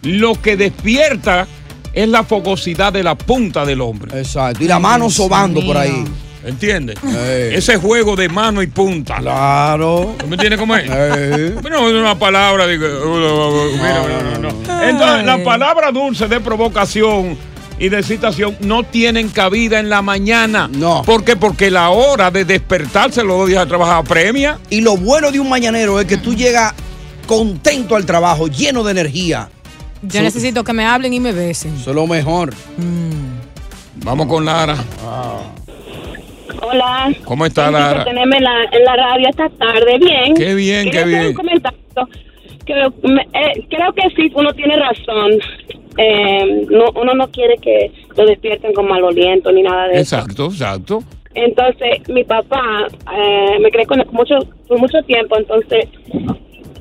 lo 0.00 0.40
que 0.40 0.56
despierta 0.56 1.46
es 1.92 2.08
la 2.08 2.24
fogosidad 2.24 2.94
de 2.94 3.02
la 3.02 3.14
punta 3.14 3.66
del 3.66 3.82
hombre. 3.82 4.18
Exacto. 4.18 4.64
Y 4.64 4.68
la 4.68 4.78
mano 4.78 5.04
Dios 5.04 5.14
sobando 5.14 5.60
por 5.64 5.78
mío. 5.78 6.06
¿Entiendes? 6.44 6.96
Ey. 7.02 7.54
Ese 7.54 7.76
juego 7.76 8.16
de 8.16 8.28
mano 8.28 8.62
y 8.62 8.66
punta. 8.66 9.16
Claro. 9.16 10.14
¿Tú 10.18 10.26
me 10.26 10.34
entiendes 10.34 10.60
cómo 10.60 10.76
es? 10.76 10.86
No 10.86 11.88
es 11.88 11.94
una 11.94 12.18
palabra. 12.18 12.66
Digo, 12.66 12.86
mira, 13.72 14.02
no, 14.06 14.38
no, 14.38 14.52
no. 14.52 14.82
Entonces, 14.82 15.24
la 15.24 15.42
palabra 15.42 15.90
dulce 15.90 16.28
de 16.28 16.40
provocación 16.40 17.36
y 17.78 17.88
de 17.88 17.98
excitación 17.98 18.56
no 18.60 18.82
tienen 18.82 19.30
cabida 19.30 19.80
en 19.80 19.88
la 19.88 20.02
mañana. 20.02 20.68
No. 20.70 21.02
¿Por 21.02 21.24
qué? 21.24 21.34
Porque 21.34 21.70
la 21.70 21.90
hora 21.90 22.30
de 22.30 22.44
despertarse 22.44 23.24
los 23.24 23.38
dos 23.38 23.48
días 23.48 23.62
de 23.62 23.68
trabajar 23.68 24.04
premia. 24.04 24.58
Y 24.68 24.82
lo 24.82 24.96
bueno 24.96 25.32
de 25.32 25.40
un 25.40 25.48
mañanero 25.48 25.98
es 25.98 26.06
que 26.06 26.18
tú 26.18 26.34
llegas 26.34 26.74
contento 27.26 27.96
al 27.96 28.04
trabajo, 28.04 28.48
lleno 28.48 28.84
de 28.84 28.90
energía. 28.90 29.48
Yo 30.02 30.20
necesito 30.20 30.62
que 30.62 30.74
me 30.74 30.84
hablen 30.84 31.14
y 31.14 31.20
me 31.20 31.32
besen. 31.32 31.74
Eso 31.76 31.90
es 31.90 31.96
lo 31.96 32.06
mejor. 32.06 32.52
Vamos 33.96 34.26
con 34.26 34.44
Lara. 34.44 34.76
Hola. 36.64 37.12
¿Cómo 37.24 37.46
está 37.46 37.70
Gracias 37.70 37.88
por 37.88 37.96
Lara? 37.98 38.04
tenerme 38.04 38.36
en 38.38 38.44
la, 38.44 38.64
en 38.72 38.84
la 38.84 38.96
radio 38.96 39.28
esta 39.28 39.48
tarde. 39.50 39.98
Bien. 39.98 40.34
Qué 40.34 40.54
bien, 40.54 40.84
Quería 40.90 41.02
qué 41.04 41.08
bien. 41.08 41.26
Un 41.28 41.34
comentario. 41.34 41.78
Creo, 42.64 42.94
me- 43.02 43.22
eh, 43.34 43.66
creo 43.68 43.92
que 43.92 44.02
sí, 44.16 44.32
uno 44.34 44.52
tiene 44.54 44.76
razón. 44.76 45.32
Eh, 45.98 46.66
no, 46.70 46.86
uno 47.00 47.14
no 47.14 47.28
quiere 47.30 47.56
que 47.58 47.92
lo 48.16 48.24
despierten 48.26 48.72
con 48.72 48.88
maloliento 48.88 49.52
ni 49.52 49.62
nada 49.62 49.88
de 49.88 50.00
eso. 50.00 50.16
Exacto, 50.16 50.46
exacto. 50.46 50.98
Entonces, 51.34 52.08
mi 52.08 52.24
papá 52.24 52.86
eh, 53.16 53.58
me 53.60 53.70
creé 53.70 53.86
con 53.86 54.02
mucho, 54.12 54.38
por 54.66 54.78
mucho 54.78 54.98
tiempo. 55.02 55.36
Entonces, 55.36 55.88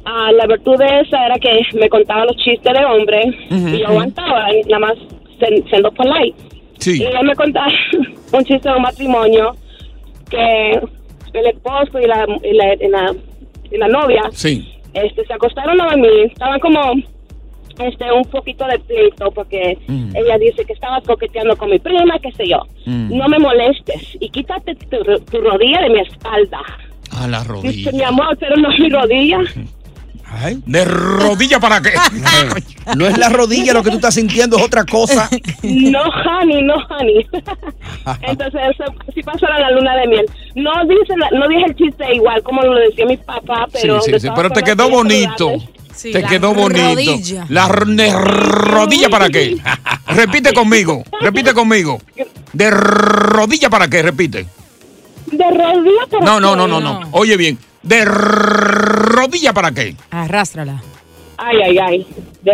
ah, 0.06 0.32
la 0.32 0.46
virtud 0.48 0.78
de 0.78 1.02
esa 1.02 1.26
era 1.26 1.36
que 1.36 1.62
me 1.78 1.90
contaba 1.90 2.26
los 2.26 2.38
chistes 2.38 2.72
de 2.74 2.86
hombre 2.86 3.22
y 3.50 3.80
yo 3.80 3.88
aguantaba, 3.88 4.48
nada 4.70 4.80
más 4.80 4.94
siendo 5.70 5.92
polite. 5.92 6.36
Sí. 6.80 7.02
Y 7.02 7.06
él 7.06 7.14
me 7.24 7.36
contaba 7.36 7.68
un 8.32 8.46
chiste 8.46 8.70
de 8.70 8.76
un 8.76 8.82
matrimonio 8.84 9.56
que 10.38 11.40
el 11.40 11.48
esposo 11.48 12.00
y 12.00 12.06
la, 12.08 12.26
y 12.44 12.54
la, 12.54 12.74
y 12.76 12.88
la, 12.90 13.16
y 13.72 13.78
la 13.78 13.88
novia 13.88 14.24
Sí. 14.32 14.74
este, 14.94 15.26
se 15.26 15.34
acostaron 15.34 15.80
a 15.82 15.86
dormir. 15.86 16.28
Estaban 16.32 16.60
como 16.60 16.80
este 17.80 18.12
un 18.12 18.24
poquito 18.26 18.66
de 18.68 18.78
pleito 18.80 19.32
porque 19.32 19.78
Mm. 19.88 20.16
ella 20.16 20.38
dice 20.38 20.64
que 20.66 20.74
estaba 20.74 21.02
coqueteando 21.02 21.56
con 21.58 21.70
mi 21.72 21.80
prima, 21.80 22.20
qué 22.20 22.32
sé 22.34 22.48
yo. 22.48 22.60
Mm. 22.86 23.18
No 23.18 23.28
me 23.28 23.40
molestes 23.40 24.16
y 24.20 24.30
quítate 24.30 24.76
tu, 24.76 24.98
tu 25.32 25.42
rodilla 25.42 25.82
de 25.82 25.90
mi 25.90 26.00
espalda. 26.02 26.60
A 27.12 27.28
la 27.28 27.40
Dice, 27.40 27.52
rodilla. 27.54 27.92
mi 27.94 28.04
amor, 28.04 28.38
pero 28.40 28.56
no 28.58 28.72
es 28.72 28.80
mi 28.80 28.90
rodilla. 28.90 29.40
¿De 30.66 30.84
rodilla 30.86 31.60
para 31.60 31.80
qué? 31.82 31.92
No 32.96 33.08
es 33.08 33.18
la 33.18 33.30
rodilla 33.40 33.74
lo 33.74 33.84
que 33.84 33.90
tú 33.90 33.96
estás 33.98 34.16
sintiendo, 34.16 34.58
es 34.58 34.64
otra 34.64 34.86
cosa. 34.86 35.30
No, 35.64 36.02
honey, 36.02 36.64
no, 36.64 36.76
honey. 36.90 37.26
Entonces, 38.22 38.62
eso 38.72 38.84
sí 39.14 39.22
pasó 39.24 39.46
a 39.48 39.60
la 39.60 39.72
luna 39.72 39.96
de 39.98 40.08
miel. 40.08 40.26
No 40.56 40.72
dice, 40.88 41.16
la- 41.18 41.30
no 41.32 41.48
dije 41.48 41.66
el 41.68 41.76
chiste 41.76 42.06
igual 42.16 42.42
como 42.44 42.62
lo 42.62 42.76
decía 42.76 43.06
mi 43.06 43.18
papá, 43.18 43.68
pero... 43.72 44.02
sí, 44.02 44.12
sí, 44.14 44.20
sí, 44.20 44.28
pero 44.36 44.50
te 44.50 44.62
quedó 44.64 44.90
bonito. 44.90 45.52
te 46.02 46.22
la 46.22 46.28
quedó 46.28 46.54
bonito. 46.54 46.84
rodilla. 46.96 47.46
La 47.50 47.68
rodilla 47.68 49.10
para 49.10 49.30
qué? 49.30 49.58
Repite 50.08 50.54
conmigo. 50.54 51.04
Repite 51.22 51.54
conmigo. 51.54 52.00
¿De 52.52 52.70
rodilla 52.70 53.70
para 53.70 53.88
qué? 53.88 54.02
Repite. 54.02 54.46
De 55.32 55.46
rodilla 55.50 56.06
para 56.12 56.26
No, 56.26 56.40
no, 56.40 56.52
qué? 56.52 56.58
no, 56.58 56.68
no, 56.68 56.80
no. 56.80 57.08
Oye 57.12 57.38
bien. 57.38 57.58
¿De 57.82 58.06
rodilla 58.06 59.54
para 59.54 59.72
qué? 59.72 59.96
Arrástrala. 60.12 60.82
Ay, 61.46 61.58
ay, 61.66 61.78
ay. 61.80 62.08
De? 62.44 62.54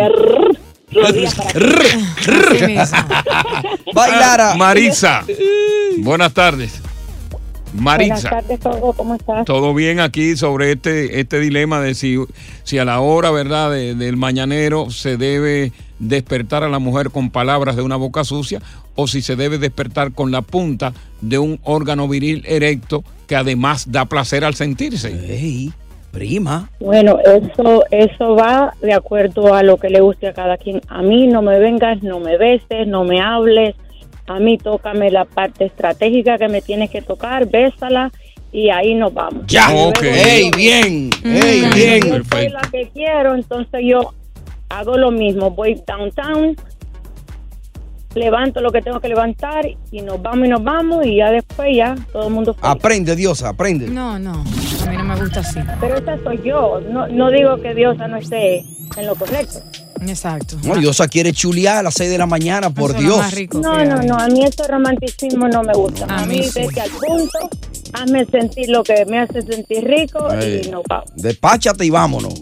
Bailara. 3.94 4.54
Marisa. 4.56 5.24
Buenas 5.98 6.32
tardes. 6.34 6.80
Marisa. 7.72 8.14
Buenas 8.14 8.30
tardes, 8.30 8.58
todo, 8.60 8.92
¿cómo 8.94 9.14
estás? 9.14 9.44
Todo 9.44 9.72
bien 9.74 10.00
aquí 10.00 10.36
sobre 10.36 10.72
este, 10.72 11.20
este 11.20 11.38
dilema 11.38 11.80
de 11.80 11.94
si, 11.94 12.16
si 12.64 12.78
a 12.78 12.84
la 12.84 12.98
hora, 13.00 13.30
¿verdad?, 13.30 13.70
de- 13.70 13.94
del 13.94 14.16
mañanero 14.16 14.90
se 14.90 15.16
debe 15.16 15.70
despertar 16.00 16.64
a 16.64 16.68
la 16.68 16.80
mujer 16.80 17.10
con 17.10 17.30
palabras 17.30 17.76
de 17.76 17.82
una 17.82 17.94
boca 17.94 18.24
sucia 18.24 18.60
o 18.96 19.06
si 19.06 19.22
se 19.22 19.36
debe 19.36 19.58
despertar 19.58 20.12
con 20.12 20.32
la 20.32 20.42
punta 20.42 20.92
de 21.20 21.38
un 21.38 21.60
órgano 21.62 22.08
viril 22.08 22.42
erecto 22.46 23.04
que 23.28 23.36
además 23.36 23.92
da 23.92 24.06
placer 24.06 24.44
al 24.44 24.56
sentirse. 24.56 25.12
Prima. 26.10 26.68
Bueno, 26.80 27.18
eso, 27.20 27.84
eso 27.90 28.34
va 28.34 28.74
de 28.80 28.92
acuerdo 28.92 29.54
a 29.54 29.62
lo 29.62 29.76
que 29.76 29.88
le 29.90 30.00
guste 30.00 30.28
a 30.28 30.32
cada 30.32 30.56
quien. 30.56 30.80
A 30.88 31.02
mí 31.02 31.26
no 31.26 31.42
me 31.42 31.58
vengas, 31.58 32.02
no 32.02 32.20
me 32.20 32.36
beses, 32.36 32.86
no 32.86 33.04
me 33.04 33.20
hables. 33.20 33.74
A 34.26 34.38
mí 34.38 34.58
tócame 34.58 35.10
la 35.10 35.24
parte 35.24 35.64
estratégica 35.64 36.38
que 36.38 36.48
me 36.48 36.62
tienes 36.62 36.90
que 36.90 37.02
tocar, 37.02 37.48
bésala 37.48 38.12
y 38.52 38.70
ahí 38.70 38.94
nos 38.94 39.12
vamos. 39.12 39.44
Ya, 39.46 39.68
ok. 39.70 40.02
yo- 40.02 40.08
Ey, 40.10 40.50
bien, 40.56 41.10
ey, 41.24 41.60
Cuando 41.60 41.76
bien. 41.76 42.00
Yo 42.08 42.24
soy 42.30 42.48
la 42.48 42.60
que 42.70 42.88
quiero, 42.92 43.34
entonces 43.34 43.80
yo 43.84 44.12
hago 44.68 44.96
lo 44.96 45.10
mismo. 45.10 45.50
Voy 45.50 45.80
downtown, 45.86 46.56
levanto 48.14 48.60
lo 48.60 48.72
que 48.72 48.82
tengo 48.82 49.00
que 49.00 49.08
levantar 49.08 49.66
y 49.90 50.02
nos 50.02 50.20
vamos 50.20 50.46
y 50.46 50.50
nos 50.50 50.62
vamos 50.62 51.06
y 51.06 51.16
ya 51.16 51.30
después 51.30 51.76
ya 51.76 51.96
todo 52.12 52.28
el 52.28 52.34
mundo 52.34 52.54
feliz. 52.54 52.70
Aprende, 52.70 53.16
Diosa, 53.16 53.50
aprende. 53.50 53.88
No, 53.88 54.18
no. 54.18 54.32
A 54.32 54.90
mí 54.90 54.96
no 54.96 55.04
me 55.04 55.16
gusta 55.16 55.40
así. 55.40 55.60
Pero 55.80 55.96
esa 55.96 56.18
soy 56.22 56.40
yo. 56.44 56.80
No, 56.80 57.08
no 57.08 57.30
digo 57.30 57.60
que 57.60 57.74
Diosa 57.74 58.08
no 58.08 58.16
esté 58.16 58.64
en 58.96 59.06
lo 59.06 59.14
correcto. 59.14 59.60
Exacto. 60.06 60.56
No, 60.64 60.76
Diosa 60.76 61.08
quiere 61.08 61.32
chulear 61.32 61.78
a 61.78 61.82
las 61.84 61.94
6 61.94 62.10
de 62.10 62.18
la 62.18 62.26
mañana, 62.26 62.70
por 62.70 62.92
Eso 62.92 63.00
Dios. 63.00 63.20
No, 63.54 63.84
no, 63.84 64.02
no. 64.02 64.16
A 64.16 64.28
mí 64.28 64.44
ese 64.44 64.66
romanticismo 64.66 65.48
no 65.48 65.62
me 65.62 65.74
gusta. 65.74 66.06
A, 66.06 66.26
mí, 66.26 66.40
vete 66.54 66.80
al 66.80 66.90
punto, 66.90 67.50
hazme 67.92 68.24
sentir 68.24 68.70
lo 68.70 68.82
que 68.82 69.04
me 69.06 69.18
hace 69.18 69.42
sentir 69.42 69.84
rico 69.84 70.26
y 70.34 70.68
nos 70.68 70.82
vamos. 70.88 71.10
Despáchate 71.16 71.84
y 71.84 71.90
vámonos. 71.90 72.34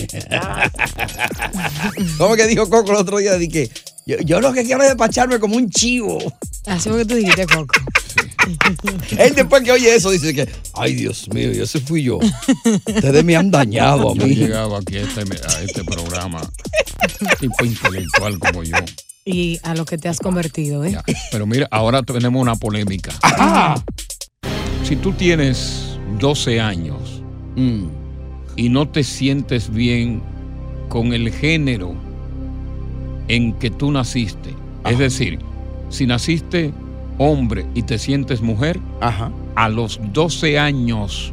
¿Cómo 2.18 2.34
que 2.34 2.46
dijo 2.46 2.68
Coco 2.68 2.90
el 2.90 2.96
otro 2.96 3.18
día? 3.18 3.34
Di 3.34 3.48
que 3.48 3.70
yo, 4.10 4.16
yo 4.24 4.40
lo 4.40 4.52
que 4.52 4.64
quiero 4.64 4.82
es 4.82 4.88
despacharme 4.88 5.38
como 5.38 5.56
un 5.56 5.68
chivo. 5.70 6.18
Así 6.66 6.88
fue 6.88 6.98
que 6.98 7.04
tú 7.06 7.14
dijiste, 7.16 7.46
Coco. 7.46 7.74
Él 9.18 9.34
después 9.34 9.62
que 9.62 9.72
oye 9.72 9.94
eso 9.94 10.10
dice 10.10 10.34
que, 10.34 10.48
ay 10.74 10.94
Dios 10.94 11.28
mío, 11.32 11.52
y 11.52 11.60
ese 11.60 11.80
fui 11.80 12.02
yo. 12.02 12.18
Ustedes 12.86 13.24
me 13.24 13.36
han 13.36 13.50
dañado 13.50 14.10
a 14.10 14.14
Yo 14.14 14.22
he 14.22 14.26
mí. 14.28 14.34
llegado 14.34 14.76
aquí 14.76 14.96
a 14.96 15.02
este, 15.02 15.20
a 15.20 15.62
este 15.62 15.84
programa, 15.84 16.40
tipo 17.38 17.64
intelectual 17.64 18.38
como 18.38 18.62
yo. 18.64 18.76
Y 19.24 19.60
a 19.62 19.74
lo 19.74 19.84
que 19.84 19.98
te 19.98 20.08
has 20.08 20.18
convertido, 20.18 20.84
¿eh? 20.84 20.96
Pero 21.30 21.46
mira, 21.46 21.68
ahora 21.70 22.02
tenemos 22.02 22.40
una 22.40 22.56
polémica. 22.56 23.12
Si 24.82 24.96
tú 24.96 25.12
tienes 25.12 25.98
12 26.18 26.60
años 26.60 26.98
Mm. 27.56 27.88
y 28.56 28.68
no 28.68 28.88
te 28.88 29.02
sientes 29.04 29.70
bien 29.70 30.22
con 30.88 31.12
el 31.12 31.32
género 31.32 31.94
en 33.28 33.52
que 33.54 33.70
tú 33.70 33.90
naciste, 33.90 34.54
es 34.84 34.98
decir, 34.98 35.38
si 35.88 36.06
naciste 36.06 36.72
hombre 37.18 37.66
y 37.74 37.82
te 37.82 37.98
sientes 37.98 38.40
mujer, 38.40 38.80
a 39.54 39.68
los 39.68 40.00
12 40.12 40.58
años 40.58 41.32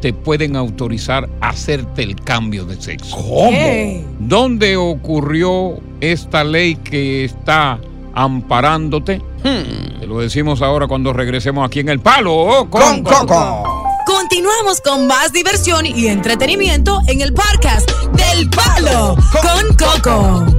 te 0.00 0.12
pueden 0.12 0.54
autorizar 0.54 1.30
a 1.40 1.48
hacerte 1.48 2.02
el 2.02 2.16
cambio 2.16 2.66
de 2.66 2.80
sexo. 2.80 3.16
¿Cómo? 3.16 4.04
¿Dónde 4.18 4.76
ocurrió 4.76 5.80
esta 6.02 6.44
ley 6.44 6.76
que 6.76 7.24
está 7.24 7.78
amparándote? 8.12 9.22
Te 9.42 10.06
lo 10.06 10.20
decimos 10.20 10.60
ahora 10.60 10.86
cuando 10.86 11.14
regresemos 11.14 11.66
aquí 11.66 11.80
en 11.80 11.88
El 11.88 12.00
Palo 12.00 12.66
con, 12.68 13.02
Coco. 13.02 13.64
Continuamos 14.06 14.82
con 14.82 15.06
más 15.06 15.32
diversión 15.32 15.86
y 15.86 16.08
entretenimiento 16.08 17.00
en 17.06 17.22
el 17.22 17.32
podcast 17.32 17.90
del 18.12 18.50
Palo 18.50 19.16
con 19.40 19.74
Coco. 19.74 20.53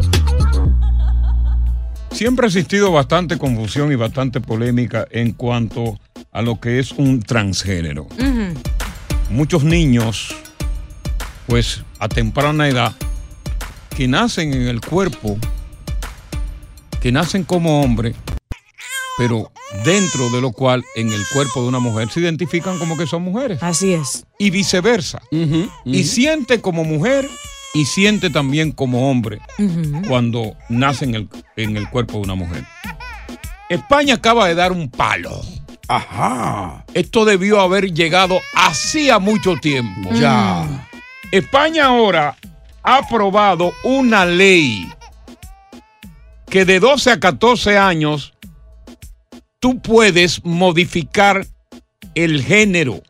Siempre 2.16 2.46
ha 2.46 2.48
existido 2.48 2.94
bastante 2.94 3.38
confusión 3.38 3.92
y 3.92 3.96
bastante 3.96 4.40
polémica 4.40 5.06
en 5.12 5.34
cuanto 5.34 6.00
a 6.32 6.42
lo 6.42 6.62
que 6.62 6.80
es 6.80 6.94
un 6.94 7.22
transgénero. 7.22 8.08
Muchos 9.30 9.66
niños, 9.66 10.34
pues 11.46 11.84
a 12.00 12.08
temprana 12.08 12.70
edad, 12.70 12.94
que 13.98 14.08
nacen 14.08 14.54
en 14.54 14.62
el 14.62 14.80
cuerpo, 14.80 15.38
que 17.02 17.12
nacen 17.12 17.44
como 17.44 17.82
hombre, 17.82 18.16
pero 19.18 19.52
dentro 19.84 20.30
de 20.30 20.40
lo 20.40 20.54
cual 20.54 20.86
en 20.96 21.12
el 21.12 21.22
cuerpo 21.34 21.64
de 21.64 21.68
una 21.68 21.80
mujer 21.80 22.10
se 22.10 22.22
identifican 22.22 22.80
como 22.80 22.98
que 22.98 23.08
son 23.08 23.24
mujeres. 23.24 23.62
Así 23.62 23.94
es. 23.94 24.26
Y 24.40 24.52
viceversa. 24.52 25.22
Y 25.84 26.06
siente 26.06 26.62
como 26.62 26.86
mujer 26.86 27.28
y 27.76 27.84
siente 27.84 28.30
también 28.30 28.72
como 28.72 29.12
hombre 29.12 29.42
cuando 30.08 30.56
nace 30.70 31.04
en 31.04 31.16
el, 31.16 31.30
en 31.58 31.76
el 31.76 31.90
cuerpo 31.90 32.14
de 32.14 32.20
una 32.20 32.36
mujer. 32.36 32.64
España 33.70 34.16
acaba 34.16 34.48
de 34.48 34.56
dar 34.56 34.72
un 34.72 34.90
palo. 34.90 35.42
Ajá. 35.90 36.86
Esto 36.94 37.26
debió 37.26 37.60
haber 37.60 37.94
llegado 37.94 38.40
hacía 38.56 39.20
mucho 39.20 39.58
tiempo. 39.58 40.10
Ya. 40.14 40.88
España 41.32 41.88
ahora 41.88 42.38
ha 42.82 42.98
aprobado 43.00 43.74
una 43.84 44.26
ley 44.26 44.90
que 46.50 46.64
de 46.64 46.80
12 46.80 47.12
a 47.12 47.20
14 47.20 47.78
años 47.78 48.34
tú 49.60 49.82
puedes 49.82 50.46
modificar 50.46 51.46
el 52.14 52.42
género. 52.42 53.04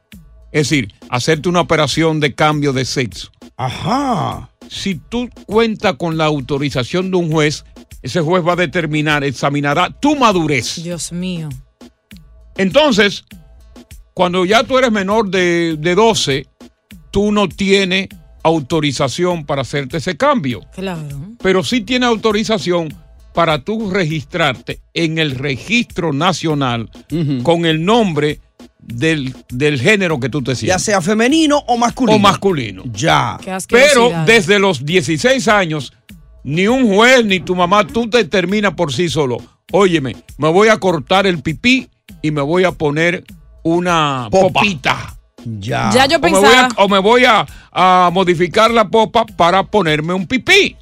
Es 0.52 0.70
decir, 0.70 0.92
hacerte 1.10 1.50
una 1.50 1.62
operación 1.62 2.20
de 2.20 2.34
cambio 2.34 2.74
de 2.74 2.86
sexo. 2.86 3.30
Ajá. 3.58 4.50
Si 4.70 4.96
tú 4.96 5.30
cuentas 5.46 5.96
con 5.96 6.18
la 6.18 6.26
autorización 6.26 7.12
de 7.12 7.18
un 7.18 7.32
juez, 7.32 7.66
ese 8.02 8.22
juez 8.22 8.46
va 8.46 8.54
a 8.54 8.58
determinar, 8.58 9.24
examinará 9.24 9.90
tu 9.90 10.16
madurez. 10.16 10.84
Dios 10.84 11.12
mío. 11.12 11.50
Entonces, 12.58 13.26
cuando 14.14 14.46
ya 14.46 14.64
tú 14.64 14.78
eres 14.78 14.92
menor 14.92 15.30
de, 15.30 15.76
de 15.78 15.96
12, 15.96 16.48
tú 17.12 17.32
no 17.32 17.50
tienes 17.50 18.08
autorización 18.44 19.46
para 19.46 19.64
hacerte 19.64 19.98
ese 19.98 20.18
cambio. 20.18 20.62
Claro. 20.74 21.36
Pero 21.42 21.64
sí 21.64 21.82
tienes 21.82 22.10
autorización 22.10 22.94
para 23.36 23.60
tú 23.60 23.92
registrarte 23.92 24.80
en 24.94 25.20
el 25.20 25.32
registro 25.32 26.14
nacional 26.14 26.90
con 27.44 27.66
el 27.66 27.86
nombre 27.86 28.40
del, 28.80 29.36
del 29.50 29.80
género 29.80 30.20
que 30.20 30.30
tú 30.30 30.42
te 30.42 30.56
sientes. 30.56 30.76
Ya 30.76 30.80
sea 30.80 31.02
femenino 31.02 31.58
o 31.68 31.78
masculino. 31.78 32.16
O 32.16 32.20
masculino. 32.20 32.84
Ya. 32.94 33.38
Pero 33.70 34.12
desde 34.26 34.58
los 34.58 34.86
16 34.86 35.48
años, 35.50 35.94
ni 36.44 36.68
un 36.68 36.88
juez 36.96 37.26
ni 37.26 37.40
tu 37.42 37.56
mamá, 37.56 37.86
tú 37.86 38.10
te 38.10 38.20
determinas 38.20 38.74
por 38.74 38.94
sí 38.94 39.10
solo. 39.10 39.38
Óyeme, 39.72 40.16
me 40.38 40.50
voy 40.50 40.70
a 40.70 40.78
cortar 40.78 41.28
el 41.28 41.42
pipí 41.42 41.90
y 42.22 42.32
me 42.32 42.42
voy 42.42 42.64
a 42.64 42.72
poner 42.72 43.24
una 43.64 44.28
Popa. 44.32 44.62
popita. 44.62 45.15
Ya. 45.46 45.90
Ya 45.94 46.06
yo 46.08 46.18
O 46.18 46.20
me 46.22 46.30
voy, 46.32 46.42
pensaba- 46.42 46.70
a, 46.76 46.84
o 46.84 46.90
me 46.90 47.00
voy 47.00 47.26
a, 47.26 47.46
a 47.72 48.10
modificar 48.12 48.72
la 48.72 48.88
popa 48.90 49.26
para 49.26 49.64
ponerme 49.64 50.14
un 50.14 50.26
pipí. 50.28 50.76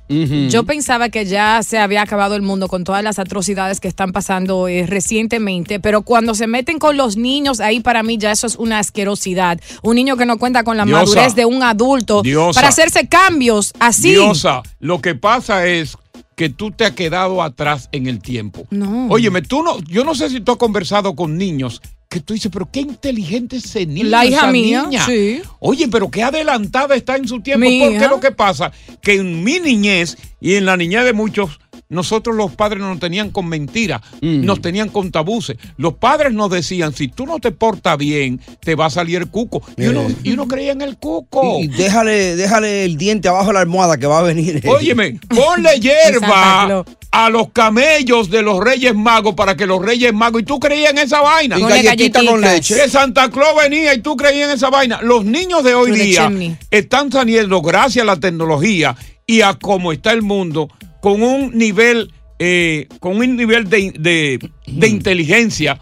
Yo 0.49 0.63
pensaba 0.63 1.09
que 1.09 1.25
ya 1.25 1.61
se 1.63 1.79
había 1.79 2.03
acabado 2.03 2.35
el 2.35 2.43
mundo 2.43 2.67
con 2.67 2.83
todas 2.83 3.03
las 3.03 3.17
atrocidades 3.17 3.79
que 3.79 3.87
están 3.87 4.11
pasando 4.11 4.67
eh, 4.67 4.85
recientemente, 4.87 5.79
pero 5.79 6.03
cuando 6.03 6.35
se 6.35 6.45
meten 6.47 6.77
con 6.79 6.95
los 6.97 7.17
niños, 7.17 7.59
ahí 7.59 7.79
para 7.79 8.03
mí 8.03 8.17
ya 8.17 8.31
eso 8.31 8.45
es 8.47 8.55
una 8.55 8.79
asquerosidad. 8.79 9.59
Un 9.81 9.95
niño 9.95 10.17
que 10.17 10.25
no 10.27 10.37
cuenta 10.37 10.63
con 10.63 10.77
la 10.77 10.85
Diosa. 10.85 10.99
madurez 11.01 11.35
de 11.35 11.45
un 11.45 11.63
adulto 11.63 12.21
Diosa. 12.21 12.57
para 12.59 12.67
hacerse 12.69 13.07
cambios 13.07 13.73
así. 13.79 14.11
Diosa, 14.11 14.61
lo 14.79 15.01
que 15.01 15.15
pasa 15.15 15.65
es 15.65 15.97
que 16.35 16.49
tú 16.49 16.71
te 16.71 16.85
has 16.85 16.91
quedado 16.91 17.41
atrás 17.41 17.89
en 17.91 18.07
el 18.07 18.19
tiempo. 18.19 18.65
No. 18.69 19.07
Óyeme, 19.09 19.41
tú 19.41 19.63
no, 19.63 19.79
yo 19.81 20.03
no 20.03 20.15
sé 20.15 20.29
si 20.29 20.41
tú 20.41 20.53
has 20.53 20.57
conversado 20.57 21.15
con 21.15 21.37
niños 21.37 21.81
que 22.09 22.19
tú 22.19 22.33
dices, 22.35 22.51
pero 22.53 22.69
qué 22.71 22.81
inteligente 22.81 23.55
ese 23.57 23.87
niño. 23.87 24.07
La 24.09 24.23
hija 24.23 24.37
esa 24.37 24.51
mía, 24.51 24.83
niña". 24.83 25.05
sí. 25.05 25.41
Oye, 25.59 25.87
pero 25.87 26.11
qué 26.11 26.21
adelantada 26.21 26.95
está 26.95 27.15
en 27.15 27.27
su 27.27 27.41
tiempo. 27.41 27.65
Mi 27.67 27.79
Porque 27.81 27.95
hija. 27.95 28.07
lo 28.07 28.19
que 28.19 28.31
pasa 28.31 28.71
que 29.01 29.15
en 29.15 29.43
mi 29.43 29.59
niñez 29.59 30.17
y 30.39 30.53
en 30.55 30.65
la 30.65 30.77
niñez 30.77 31.05
de 31.05 31.13
muchos 31.13 31.59
nosotros 31.93 32.35
los 32.35 32.51
padres 32.55 32.79
nos 32.81 32.99
tenían 32.99 33.29
con 33.29 33.47
mentiras, 33.47 34.01
Mm. 34.21 34.45
nos 34.45 34.61
tenían 34.61 34.89
con 34.89 35.11
tabuces. 35.11 35.57
Los 35.77 35.93
padres 35.93 36.33
nos 36.33 36.49
decían, 36.49 36.93
si 36.93 37.07
tú 37.07 37.25
no 37.25 37.39
te 37.39 37.51
portas 37.51 37.97
bien, 37.97 38.41
te 38.61 38.75
va 38.75 38.87
a 38.87 38.89
salir 38.89 39.17
el 39.17 39.27
cuco. 39.27 39.61
Y 39.77 39.85
uno, 39.87 40.01
Eh. 40.01 40.15
y 40.23 40.31
uno 40.31 40.47
creía 40.47 40.71
en 40.73 40.81
el 40.81 40.97
cuco. 40.97 41.59
Y 41.61 41.67
déjale, 41.67 42.35
déjale 42.35 42.85
el 42.85 42.97
diente 42.97 43.27
abajo 43.27 43.47
de 43.47 43.53
la 43.53 43.59
almohada 43.61 43.97
que 43.97 44.07
va 44.07 44.19
a 44.19 44.23
venir. 44.23 44.61
Óyeme, 44.67 45.19
ponle 45.29 45.79
hierba 45.79 46.83
a 47.11 47.29
los 47.29 47.51
camellos 47.51 48.29
de 48.31 48.41
los 48.41 48.59
Reyes 48.59 48.95
Magos 48.95 49.35
para 49.35 49.55
que 49.55 49.67
los 49.67 49.81
Reyes 49.83 50.13
Magos, 50.13 50.41
y 50.41 50.45
tú 50.45 50.59
creías 50.59 50.91
en 50.91 50.97
esa 50.97 51.21
vaina. 51.21 51.59
Y 51.59 51.61
galletita 51.61 52.25
con 52.25 52.41
leche. 52.41 52.75
Que 52.75 52.89
Santa 52.89 53.29
Claus 53.29 53.55
venía 53.61 53.93
y 53.93 54.01
tú 54.01 54.15
creías 54.17 54.49
en 54.49 54.55
esa 54.55 54.69
vaina. 54.69 54.99
Los 55.03 55.23
niños 55.23 55.63
de 55.63 55.75
hoy 55.75 55.91
día 55.91 56.31
están 56.71 57.11
saliendo 57.11 57.61
gracias 57.61 58.01
a 58.03 58.05
la 58.05 58.15
tecnología 58.19 58.95
y 59.27 59.41
a 59.41 59.53
cómo 59.53 59.91
está 59.93 60.11
el 60.11 60.21
mundo 60.23 60.69
con 61.03 61.21
un 61.21 61.51
nivel, 61.57 62.13
eh, 62.39 62.87
con 63.01 63.17
un 63.17 63.35
nivel 63.35 63.69
de, 63.69 63.91
de- 63.99 64.39
de 64.65 64.87
inteligencia, 64.87 65.81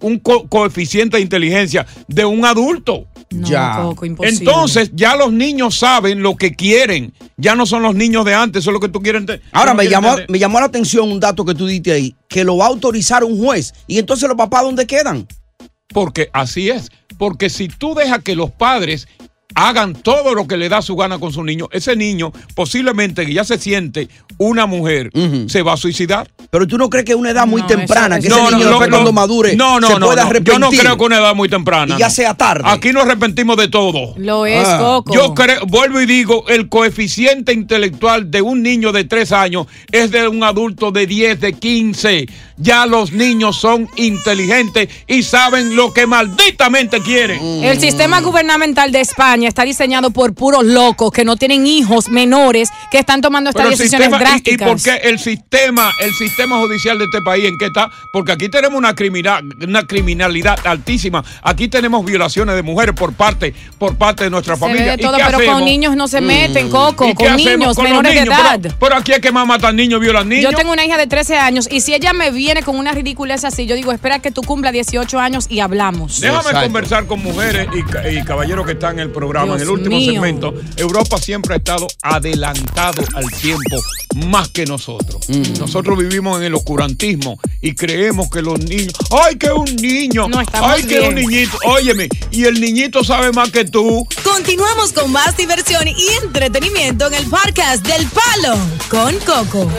un 0.00 0.18
co- 0.20 0.46
coeficiente 0.48 1.16
de 1.16 1.24
inteligencia 1.24 1.84
de 2.06 2.24
un 2.24 2.44
adulto. 2.44 3.08
Ya. 3.30 3.82
Entonces, 4.22 4.92
ya 4.94 5.16
los 5.16 5.32
niños 5.32 5.76
saben 5.76 6.22
lo 6.22 6.36
que 6.36 6.54
quieren. 6.54 7.12
Ya 7.36 7.56
no 7.56 7.66
son 7.66 7.82
los 7.82 7.96
niños 7.96 8.24
de 8.24 8.32
antes, 8.32 8.60
eso 8.62 8.70
es 8.70 8.74
lo 8.74 8.78
que 8.78 8.88
tú 8.88 9.00
quieres 9.02 9.24
Ahora 9.50 9.74
me 9.74 9.88
llamó, 9.88 10.10
entender. 10.10 10.30
me 10.30 10.38
llamó 10.38 10.60
la 10.60 10.66
atención 10.66 11.10
un 11.10 11.18
dato 11.18 11.44
que 11.44 11.56
tú 11.56 11.66
diste 11.66 11.90
ahí, 11.90 12.14
que 12.28 12.44
lo 12.44 12.56
va 12.56 12.66
a 12.66 12.68
autorizar 12.68 13.24
un 13.24 13.36
juez. 13.36 13.74
Y 13.88 13.98
entonces 13.98 14.28
los 14.28 14.38
papás, 14.38 14.62
¿dónde 14.62 14.86
quedan? 14.86 15.26
Porque 15.88 16.30
así 16.32 16.70
es. 16.70 16.92
Porque 17.18 17.50
si 17.50 17.66
tú 17.66 17.94
dejas 17.96 18.22
que 18.22 18.36
los 18.36 18.52
padres 18.52 19.08
hagan 19.54 19.94
todo 19.94 20.34
lo 20.34 20.46
que 20.46 20.56
le 20.56 20.68
da 20.68 20.82
su 20.82 20.96
gana 20.96 21.18
con 21.18 21.32
su 21.32 21.42
niño, 21.44 21.68
ese 21.72 21.96
niño 21.96 22.32
posiblemente 22.54 23.24
que 23.26 23.32
ya 23.34 23.44
se 23.44 23.58
siente 23.58 24.08
una 24.38 24.66
mujer, 24.66 25.10
se 25.48 25.62
va 25.62 25.74
a 25.74 25.76
suicidar. 25.76 26.28
Pero 26.50 26.66
tú 26.68 26.78
no 26.78 26.88
crees 26.88 27.04
que 27.04 27.14
una 27.16 27.30
edad 27.30 27.46
muy 27.46 27.62
No, 27.62 27.66
temprana, 27.66 28.16
eso- 28.16 28.22
que 28.22 28.28
eso- 28.28 28.36
ese 28.36 28.44
No, 28.44 28.50
no, 28.50 28.56
niño 28.56 28.66
no, 28.70 28.70
después 28.78 28.90
cuando 28.90 29.12
madure 29.12 29.56
No, 29.56 29.80
no, 29.80 29.88
se 29.88 29.98
no, 29.98 30.06
pueda 30.06 30.22
no. 30.22 30.28
arrepentir? 30.30 30.52
Yo 30.54 30.58
no 30.60 30.70
creo 30.70 30.96
que 30.96 31.04
una 31.04 31.18
edad 31.18 31.34
muy 31.34 31.48
temprana. 31.48 31.96
Y 31.96 31.98
ya 31.98 32.10
sea 32.10 32.34
tarde. 32.34 32.62
Aquí 32.66 32.92
nos 32.92 33.04
arrepentimos 33.04 33.56
de 33.56 33.68
todo. 33.68 34.14
Lo 34.16 34.46
es, 34.46 34.66
Ah. 34.68 34.78
Coco. 34.80 35.12
Yo 35.14 35.34
creo, 35.34 35.66
vuelvo 35.66 36.00
y 36.00 36.06
digo, 36.06 36.44
el 36.48 36.68
coeficiente 36.68 37.52
intelectual 37.52 38.30
de 38.30 38.40
un 38.42 38.62
niño 38.62 38.92
de 38.92 39.04
3 39.04 39.32
años 39.32 39.66
es 39.90 40.10
de 40.12 40.28
un 40.28 40.44
adulto 40.44 40.92
de 40.92 41.06
10, 41.06 41.40
de 41.40 41.52
15. 41.54 42.26
Ya 42.56 42.86
los 42.86 43.10
niños 43.12 43.56
son 43.56 43.88
inteligentes 43.96 44.88
y 45.08 45.24
saben 45.24 45.74
lo 45.74 45.92
que 45.92 46.06
malditamente 46.06 47.00
quieren. 47.00 47.40
El 47.64 47.80
sistema 47.80 48.20
gubernamental 48.20 48.92
de 48.92 49.00
España 49.00 49.43
está 49.48 49.62
diseñado 49.64 50.10
por 50.10 50.34
puros 50.34 50.64
locos 50.64 51.10
que 51.12 51.24
no 51.24 51.36
tienen 51.36 51.66
hijos 51.66 52.08
menores 52.08 52.70
que 52.90 52.98
están 52.98 53.20
tomando 53.20 53.50
estas 53.50 53.64
Pero 53.66 53.76
decisiones 53.76 54.08
sistema- 54.08 54.16
y- 54.18 54.22
¿y, 54.22 54.30
drásticas. 54.56 54.68
por 54.68 54.82
qué 54.82 55.08
el 55.08 55.18
sistema, 55.18 55.90
el 56.00 56.12
sistema 56.14 56.58
judicial 56.60 56.98
de 56.98 57.04
este 57.04 57.20
país 57.22 57.44
en 57.46 57.58
qué 57.58 57.66
está? 57.66 57.90
Porque 58.12 58.32
aquí 58.32 58.48
tenemos 58.48 58.78
una 58.78 58.94
criminal, 58.94 59.44
una 59.66 59.86
criminalidad 59.86 60.58
altísima. 60.66 61.24
Aquí 61.42 61.68
tenemos 61.68 62.04
violaciones 62.04 62.54
de 62.56 62.62
mujeres 62.62 62.94
por 62.94 63.12
parte, 63.14 63.54
por 63.78 63.96
parte 63.96 64.24
de 64.24 64.30
nuestra 64.30 64.54
Se 64.54 64.60
familia. 64.60 64.84
ve 64.84 64.96
de 64.96 65.02
¿Y 65.02 65.06
qué 65.06 65.12
pero 65.24 65.36
hacemos? 65.38 65.54
con 65.56 65.64
niños 65.64 65.96
no 65.96 66.08
se 66.08 66.20
Mm. 66.20 66.24
meten, 66.26 66.70
Coco, 66.70 67.08
¿Y 67.08 67.14
con 67.14 67.36
niños 67.36 67.74
con 67.76 67.84
menores 67.84 68.14
de 68.14 68.20
niños? 68.22 68.38
edad. 68.38 68.58
Pero, 68.62 68.74
pero 68.78 68.96
aquí 68.96 69.12
es 69.12 69.20
que 69.20 69.32
más 69.32 69.46
matan 69.46 69.76
niños, 69.76 70.00
violan 70.00 70.28
niños. 70.28 70.50
Yo 70.52 70.56
tengo 70.56 70.72
una 70.72 70.84
hija 70.84 70.96
de 70.96 71.06
13 71.06 71.36
años 71.36 71.68
y 71.70 71.80
si 71.80 71.94
ella 71.94 72.12
me 72.12 72.30
viene 72.30 72.62
con 72.62 72.76
una 72.76 72.92
ridiculez 72.92 73.44
así, 73.44 73.66
yo 73.66 73.74
digo, 73.74 73.92
espera 73.92 74.18
que 74.20 74.30
tú 74.30 74.42
cumpla 74.42 74.72
18 74.72 75.18
años 75.18 75.46
y 75.48 75.60
hablamos. 75.60 76.20
Déjame 76.20 76.52
conversar 76.62 77.06
con 77.06 77.22
mujeres 77.22 77.68
y, 77.74 78.18
y 78.18 78.24
caballeros 78.24 78.64
que 78.66 78.72
están 78.72 78.94
en 78.94 79.00
el 79.00 79.10
programa. 79.10 79.33
Dios 79.42 79.56
en 79.56 79.62
el 79.62 79.70
último 79.70 79.96
mío. 79.96 80.12
segmento, 80.12 80.54
Europa 80.76 81.18
siempre 81.18 81.54
ha 81.54 81.56
estado 81.58 81.86
adelantado 82.02 83.02
al 83.14 83.30
tiempo 83.30 83.76
más 84.26 84.48
que 84.48 84.64
nosotros. 84.64 85.28
Mm. 85.28 85.58
Nosotros 85.58 85.98
vivimos 85.98 86.38
en 86.38 86.44
el 86.44 86.54
oscurantismo 86.54 87.38
y 87.60 87.74
creemos 87.74 88.30
que 88.30 88.42
los 88.42 88.58
niños, 88.60 88.94
¡ay, 89.10 89.36
que 89.36 89.50
un 89.50 89.76
niño! 89.76 90.28
No, 90.28 90.40
estamos 90.40 90.70
¡Ay, 90.70 90.84
que 90.84 91.00
un 91.00 91.14
niñito! 91.14 91.58
Óyeme, 91.66 92.08
y 92.30 92.44
el 92.44 92.60
niñito 92.60 93.02
sabe 93.02 93.32
más 93.32 93.50
que 93.50 93.64
tú. 93.64 94.06
Continuamos 94.22 94.92
con 94.92 95.10
más 95.10 95.36
diversión 95.36 95.88
y 95.88 96.08
entretenimiento 96.22 97.06
en 97.08 97.14
el 97.14 97.26
podcast 97.28 97.86
del 97.86 98.06
Palo 98.08 98.56
con 98.88 99.18
Coco. 99.20 99.70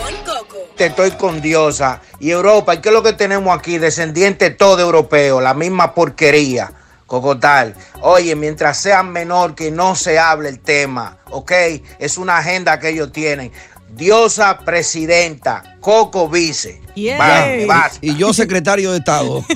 Te 0.76 0.88
estoy 0.88 1.12
con 1.12 1.42
Diosa. 1.42 2.02
Y 2.20 2.32
Europa, 2.32 2.76
¿y 2.76 2.80
qué 2.80 2.90
es 2.90 2.94
lo 2.94 3.04
que 3.04 3.14
tenemos 3.14 3.58
aquí? 3.58 3.78
Descendiente 3.78 4.50
todo 4.50 4.80
europeo, 4.82 5.40
la 5.40 5.54
misma 5.54 5.94
porquería. 5.94 6.74
Cocotal. 7.08 7.76
Oye, 8.02 8.36
mientras 8.36 8.78
sean 8.78 9.12
menor, 9.12 9.56
que 9.56 9.72
no 9.72 9.96
se 9.96 10.18
hable 10.18 10.50
el 10.50 10.60
tema, 10.60 11.18
¿ok? 11.30 11.52
Es 12.00 12.18
una 12.18 12.38
agenda 12.38 12.80
que 12.80 12.90
ellos 12.90 13.12
tienen. 13.12 13.52
Diosa 13.90 14.60
presidenta, 14.60 15.78
Coco 15.80 16.28
vice. 16.28 16.82
Y 16.96 18.16
yo 18.16 18.34
secretario 18.34 18.92
de 18.92 18.98
Estado. 18.98 19.46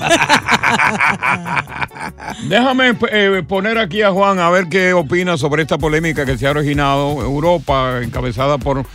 Déjame 2.47 2.97
eh, 3.11 3.43
poner 3.47 3.77
aquí 3.77 4.01
a 4.01 4.11
Juan 4.11 4.39
a 4.39 4.49
ver 4.49 4.67
qué 4.67 4.93
opina 4.93 5.37
sobre 5.37 5.61
esta 5.63 5.77
polémica 5.77 6.25
que 6.25 6.37
se 6.37 6.47
ha 6.47 6.51
originado 6.51 7.21
Europa, 7.21 7.99
encabezada 8.01 8.57
por 8.57 8.85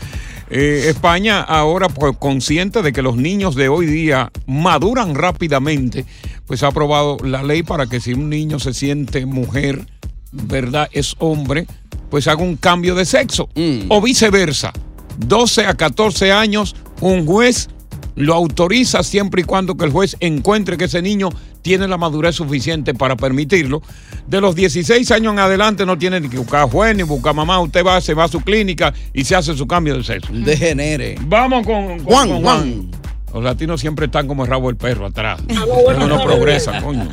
eh, 0.50 0.86
España, 0.88 1.40
ahora 1.40 1.88
pues, 1.88 2.16
consciente 2.18 2.82
de 2.82 2.92
que 2.92 3.02
los 3.02 3.16
niños 3.16 3.54
de 3.54 3.68
hoy 3.68 3.86
día 3.86 4.30
maduran 4.46 5.14
rápidamente, 5.14 6.04
pues 6.46 6.62
ha 6.62 6.68
aprobado 6.68 7.16
la 7.24 7.42
ley 7.42 7.62
para 7.62 7.86
que 7.86 8.00
si 8.00 8.12
un 8.12 8.28
niño 8.28 8.58
se 8.58 8.74
siente 8.74 9.26
mujer, 9.26 9.86
¿verdad? 10.32 10.88
Es 10.92 11.14
hombre, 11.18 11.66
pues 12.10 12.28
haga 12.28 12.42
un 12.42 12.56
cambio 12.56 12.94
de 12.94 13.04
sexo. 13.04 13.48
O 13.88 14.00
viceversa. 14.00 14.72
12 15.18 15.66
a 15.66 15.74
14 15.74 16.32
años, 16.32 16.74
un 17.00 17.24
juez 17.24 17.68
lo 18.16 18.34
autoriza 18.34 19.02
siempre 19.02 19.42
y 19.42 19.44
cuando 19.44 19.76
que 19.76 19.84
el 19.84 19.92
juez 19.92 20.16
encuentre 20.20 20.76
que 20.76 20.84
ese 20.84 21.02
niño 21.02 21.30
tiene 21.64 21.88
la 21.88 21.96
madurez 21.96 22.36
suficiente 22.36 22.92
para 22.92 23.16
permitirlo. 23.16 23.80
De 24.26 24.38
los 24.38 24.54
16 24.54 25.10
años 25.12 25.32
en 25.32 25.38
adelante 25.38 25.86
no 25.86 25.96
tiene 25.96 26.20
ni 26.20 26.28
que 26.28 26.36
buscar 26.36 26.68
juez 26.68 26.94
ni 26.94 27.04
buscar 27.04 27.34
mamá. 27.34 27.58
Usted 27.60 27.82
va, 27.84 27.98
se 28.02 28.12
va 28.12 28.24
a 28.24 28.28
su 28.28 28.42
clínica 28.42 28.92
y 29.14 29.24
se 29.24 29.34
hace 29.34 29.56
su 29.56 29.66
cambio 29.66 29.96
de 29.96 30.04
sexo. 30.04 30.30
Degenere. 30.30 31.14
Vamos 31.22 31.66
con, 31.66 31.86
con- 31.86 32.04
Juan, 32.04 32.28
con 32.28 32.42
Juan. 32.42 32.90
Los 33.32 33.42
latinos 33.42 33.80
siempre 33.80 34.04
están 34.06 34.28
como 34.28 34.44
el 34.44 34.50
rabo 34.50 34.66
del 34.68 34.76
perro 34.76 35.06
atrás. 35.06 35.40
buenas 35.46 36.06
no 36.06 36.18
tardes. 36.18 36.26
progresan, 36.26 36.84
coño. 36.84 37.08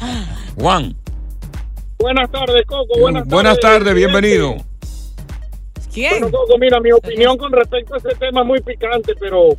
Juan, 0.60 0.95
Buenas 1.97 2.30
tardes, 2.32 2.64
Coco. 2.66 2.99
Buenas, 2.99 3.26
buenas 3.28 3.58
tardes, 3.60 3.93
bienvenido. 3.95 4.56
¿Quién? 5.93 6.12
Bueno, 6.20 6.32
Coco, 6.32 6.58
mira, 6.60 6.80
mi 6.82 6.91
opinión 6.91 7.38
con 7.38 7.52
respecto 7.54 7.93
a 7.95 7.97
ese 7.99 8.16
tema 8.20 8.41
es 8.41 8.47
muy 8.47 8.60
picante, 8.62 9.14
pero 9.20 9.49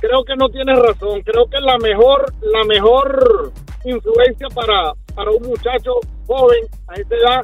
creo 0.00 0.24
que 0.24 0.36
no 0.36 0.48
tienes 0.50 0.78
razón. 0.78 1.20
Creo 1.24 1.46
que 1.50 1.58
la 1.60 1.78
mejor, 1.78 2.32
la 2.42 2.64
mejor 2.64 3.52
influencia 3.90 4.48
para, 4.54 4.92
para 5.14 5.30
un 5.30 5.42
muchacho 5.42 5.92
joven 6.26 6.64
a 6.88 6.94
esa 6.94 7.14
edad 7.14 7.40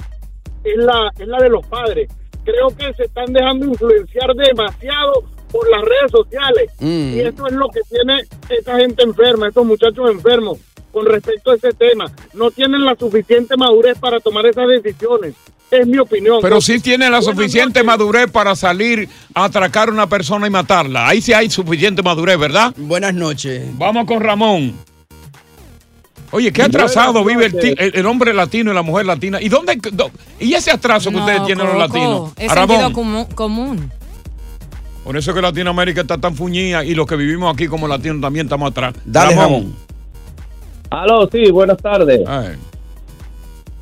es 0.65 0.77
la, 0.77 1.11
es 1.19 1.27
la 1.27 1.39
de 1.39 1.49
los 1.49 1.67
padres. 1.67 2.11
Creo 2.45 2.69
que 2.77 2.93
se 2.95 3.05
están 3.05 3.33
dejando 3.33 3.67
influenciar 3.67 4.35
demasiado 4.35 5.25
por 5.51 5.71
las 5.71 5.83
redes 5.83 6.11
sociales. 6.11 6.71
Mm. 6.81 7.17
Y 7.17 7.21
eso 7.21 7.47
es 7.47 7.53
lo 7.53 7.69
que 7.69 7.81
tiene 7.89 8.23
esa 8.49 8.79
gente 8.79 9.03
enferma, 9.03 9.49
esos 9.49 9.65
muchachos 9.65 10.11
enfermos 10.11 10.59
con 10.93 11.07
respecto 11.07 11.51
a 11.51 11.55
ese 11.55 11.73
tema. 11.73 12.11
No 12.35 12.51
tienen 12.51 12.85
la 12.85 12.97
suficiente 12.97 13.57
madurez 13.57 13.99
para 13.99 14.21
tomar 14.21 14.47
esas 14.47 14.67
decisiones. 14.69 15.35
Es 15.71 15.87
mi 15.87 15.99
opinión. 15.99 16.39
Pero 16.43 16.61
sí 16.61 16.81
tiene 16.81 17.09
la 17.09 17.23
suficiente 17.23 17.83
madurez 17.83 18.31
para 18.31 18.55
salir 18.55 19.09
a 19.35 19.45
atracar 19.45 19.89
a 19.89 19.93
una 19.93 20.07
persona 20.07 20.47
y 20.47 20.51
matarla. 20.51 21.09
Ahí 21.09 21.23
sí 21.23 21.33
hay 21.33 21.49
suficiente 21.49 22.03
madurez, 22.03 22.39
¿verdad? 22.39 22.75
Buenas 22.77 23.15
noches. 23.15 23.67
Vamos 23.79 24.05
con 24.07 24.21
Ramón. 24.21 24.75
Oye, 26.33 26.53
qué 26.53 26.63
atrasado 26.63 27.25
vive 27.25 27.51
el, 27.79 28.07
hombre 28.07 28.33
latino 28.33 28.73
y 28.73 28.75
la 28.75 28.83
mujer 28.83 29.07
latina. 29.07 29.41
¿Y 29.41 29.49
dónde? 29.49 29.79
do- 29.93 30.11
¿Y 30.41 30.55
ese 30.55 30.71
atraso 30.71 31.11
que 31.11 31.17
No, 31.17 31.23
ustedes 31.25 31.45
tienen 31.45 31.67
los 31.67 31.77
latinos? 31.77 32.33
Es 32.39 32.53
sentido 32.53 32.93
común. 32.93 33.27
común. 33.35 33.91
Por 35.05 35.17
eso 35.17 35.35
que 35.35 35.43
Latinoamérica 35.43 36.03
está 36.03 36.17
tan 36.17 36.35
fuñida 36.35 36.85
y 36.85 36.95
los 36.95 37.07
que 37.07 37.17
vivimos 37.17 37.53
aquí 37.53 37.67
como 37.67 37.87
latinos 37.87 38.21
también 38.21 38.47
estamos 38.47 38.71
atrás. 38.71 38.95
Dale, 39.05 39.35
Ramón. 39.35 39.75
Aló, 40.91 41.29
sí, 41.31 41.51
buenas 41.51 41.77
tardes. 41.79 42.21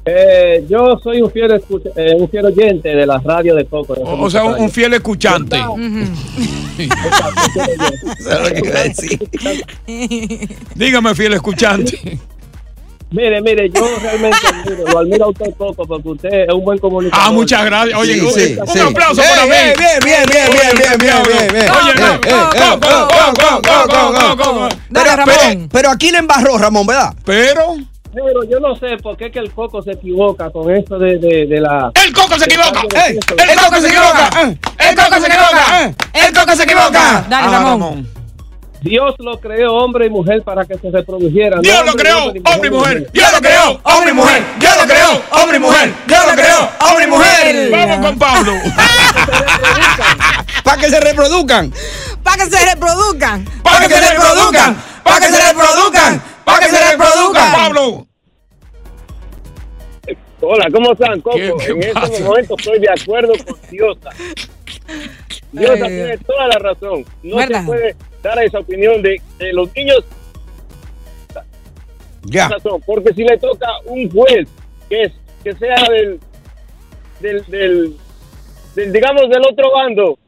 Eh, 0.06 0.64
yo 0.68 0.98
soy 1.04 1.20
un 1.20 1.30
fiel, 1.30 1.52
escucha- 1.52 1.90
eh, 1.94 2.14
un 2.18 2.28
fiel 2.30 2.46
oyente 2.46 2.88
de 2.88 3.06
la 3.06 3.18
radio 3.18 3.54
de 3.54 3.66
Coco. 3.66 3.94
desde 3.94 4.08
O, 4.10 4.30
sea, 4.30 4.44
un 4.44 4.70
fiel 4.70 4.94
escuchante. 4.94 5.56
Dígame, 10.74 11.14
fiel 11.14 11.34
escuchante. 11.34 12.18
Mire, 13.12 13.40
mire, 13.40 13.68
yo 13.70 13.88
realmente 14.00 14.38
mire, 14.64 14.84
lo 14.84 14.98
admiro 15.00 15.24
a 15.24 15.28
usted 15.30 15.52
poco 15.54 15.84
porque 15.84 16.08
usted 16.08 16.28
es 16.48 16.54
un 16.54 16.64
buen 16.64 16.78
comunicador. 16.78 17.26
Ah, 17.26 17.32
muchas 17.32 17.64
gracias. 17.64 17.98
Oye, 17.98 18.14
sí, 18.14 18.56
un, 18.56 18.66
sí. 18.68 18.78
aplauso 18.78 19.20
para 19.20 19.44
mí. 19.46 19.50
Bien, 19.50 19.74
bien, 19.76 19.98
bien, 20.04 20.50
bien, 20.50 20.74
bien, 20.76 20.98
bien, 20.98 21.22
bien, 21.26 21.52
bien. 21.52 21.70
Oye, 21.70 21.92
Pero, 24.92 25.68
pero 25.72 25.90
aquí 25.90 26.10
le 26.12 26.18
embarró 26.18 26.56
Ramón, 26.56 26.86
¿verdad? 26.86 27.14
Pero. 27.24 27.76
Pero 28.12 28.42
yo 28.44 28.58
no 28.58 28.74
sé 28.74 28.96
por 29.00 29.16
qué 29.16 29.26
es 29.26 29.32
que 29.32 29.38
el 29.38 29.52
coco 29.52 29.82
se 29.82 29.92
equivoca 29.92 30.50
con 30.50 30.74
esto 30.74 30.98
de, 30.98 31.18
de, 31.18 31.46
de 31.46 31.60
la. 31.60 31.92
¡El 31.94 32.12
coco 32.12 32.38
se 32.38 32.44
equivoca! 32.44 32.82
¡El 33.06 33.18
coco 33.56 33.80
se 33.80 33.88
equivoca! 33.88 34.30
¡El 34.78 34.96
coco 34.96 35.20
se 35.20 35.26
equivoca! 35.26 35.94
¡El 36.12 36.34
coco 36.34 36.56
se 36.56 36.62
equivoca! 36.64 37.26
Dale, 37.28 37.46
ah, 37.46 37.60
Ramón. 37.62 38.19
Dios 38.82 39.14
lo 39.18 39.38
creó 39.38 39.74
hombre 39.74 40.06
y 40.06 40.10
mujer 40.10 40.42
para 40.42 40.64
que 40.64 40.74
se 40.78 40.90
reprodujeran. 40.90 41.60
Dios 41.60 41.84
lo 41.84 41.92
creó, 41.92 42.24
hombre, 42.28 42.68
y 42.68 42.70
mujer. 42.70 43.10
Dios 43.12 43.30
lo 43.32 43.38
creó, 43.40 43.80
hombre 43.84 44.10
y 44.10 44.14
mujer. 44.14 44.42
Dios 44.58 44.72
lo 44.80 44.86
creó, 44.86 45.22
hombre 45.32 45.56
y 45.56 45.60
mujer. 45.60 45.92
Dios 46.06 46.20
lo 46.26 46.32
creó, 46.32 46.70
hombre 46.88 47.04
y 47.04 47.08
mujer. 47.08 47.70
Vamos 47.70 48.06
con 48.06 48.18
Pablo. 48.18 48.52
Para 50.64 50.80
que 50.80 50.88
se 50.88 51.00
reproduzcan. 51.00 51.72
Para 52.22 52.44
que 52.44 52.50
se 52.50 52.64
reproduzcan. 52.72 53.44
Para 53.62 53.86
que 53.86 53.94
se 53.94 54.00
reproduzcan. 54.10 54.76
Para 55.04 55.18
que 55.20 55.26
se 55.26 55.46
reproduzcan. 55.48 56.22
Para 56.44 56.58
que 56.60 56.68
se 56.70 56.90
reproduzcan. 56.90 57.52
Pablo. 57.52 58.06
Hola, 60.42 60.66
¿cómo 60.72 60.92
están, 60.92 61.20
Coco? 61.20 61.36
¿Qué- 61.36 61.52
qué 61.58 61.88
en 61.88 61.92
pasa? 61.92 62.06
este 62.06 62.24
momento 62.24 62.54
estoy 62.58 62.78
de 62.80 62.88
acuerdo 62.90 63.32
con 63.46 63.56
Diosa. 63.70 64.08
Diosa 65.52 65.72
Ay, 65.74 65.80
tiene 65.82 66.18
toda 66.18 66.48
la 66.48 66.58
razón. 66.58 67.04
No 67.22 67.40
se 67.46 67.60
puede 67.66 67.94
dar 68.22 68.42
esa 68.42 68.58
opinión 68.60 69.02
de, 69.02 69.20
los 69.52 69.74
niños. 69.74 70.04
Ya. 72.22 72.50
Porque 72.84 73.14
si 73.14 73.24
le 73.24 73.38
toca 73.38 73.66
un 73.86 74.10
juez 74.10 74.48
que 74.88 75.02
es 75.04 75.12
que 75.42 75.54
sea 75.54 75.88
del, 75.88 76.20
del, 77.20 77.44
del, 77.46 77.96
del, 78.74 78.92
digamos, 78.92 79.30
del 79.30 79.42
otro 79.50 79.72
bando, 79.72 80.18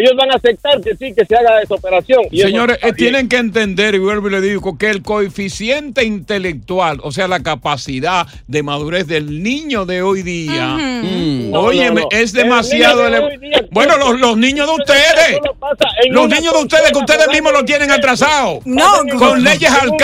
ellos 0.00 0.12
van 0.16 0.30
a 0.32 0.34
aceptar 0.36 0.80
que 0.80 0.96
sí, 0.96 1.12
que 1.14 1.24
se 1.24 1.36
haga 1.36 1.60
esa 1.62 1.74
operación. 1.74 2.22
Y 2.30 2.40
Señores, 2.40 2.78
eh, 2.82 2.92
tienen 2.92 3.28
que 3.28 3.36
entender, 3.36 3.94
y 3.94 3.98
vuelvo 3.98 4.28
y 4.28 4.32
le 4.32 4.40
digo, 4.40 4.76
que 4.78 4.90
el 4.90 5.02
coeficiente 5.02 6.04
intelectual, 6.04 7.00
o 7.02 7.12
sea, 7.12 7.28
la 7.28 7.40
capacidad 7.40 8.26
de 8.46 8.62
madurez 8.62 9.06
del 9.06 9.42
niño 9.42 9.86
de 9.86 10.02
hoy 10.02 10.22
día, 10.22 10.66
mm, 10.76 11.50
No, 11.50 11.60
oye, 11.60 11.86
no, 11.90 12.00
no. 12.00 12.08
es 12.10 12.32
demasiado... 12.32 13.02
niño 13.04 13.10
de 13.10 13.16
ele- 13.18 13.26
hoy 13.26 13.36
día, 13.38 13.64
bueno, 13.70 13.96
los, 13.96 14.18
los 14.20 14.36
niños 14.36 14.66
de 14.66 14.74
ustedes, 14.74 15.38
los 16.10 16.28
niños 16.28 16.52
de 16.54 16.60
ustedes, 16.62 16.92
que 16.92 16.98
ustedes 16.98 17.28
mismos 17.28 17.52
lo 17.52 17.64
tienen 17.64 17.90
en- 17.90 17.96
atrasados, 17.96 18.64
No, 18.66 18.84
con 19.18 19.42
leyes 19.42 19.70
teléfono. 19.70 19.96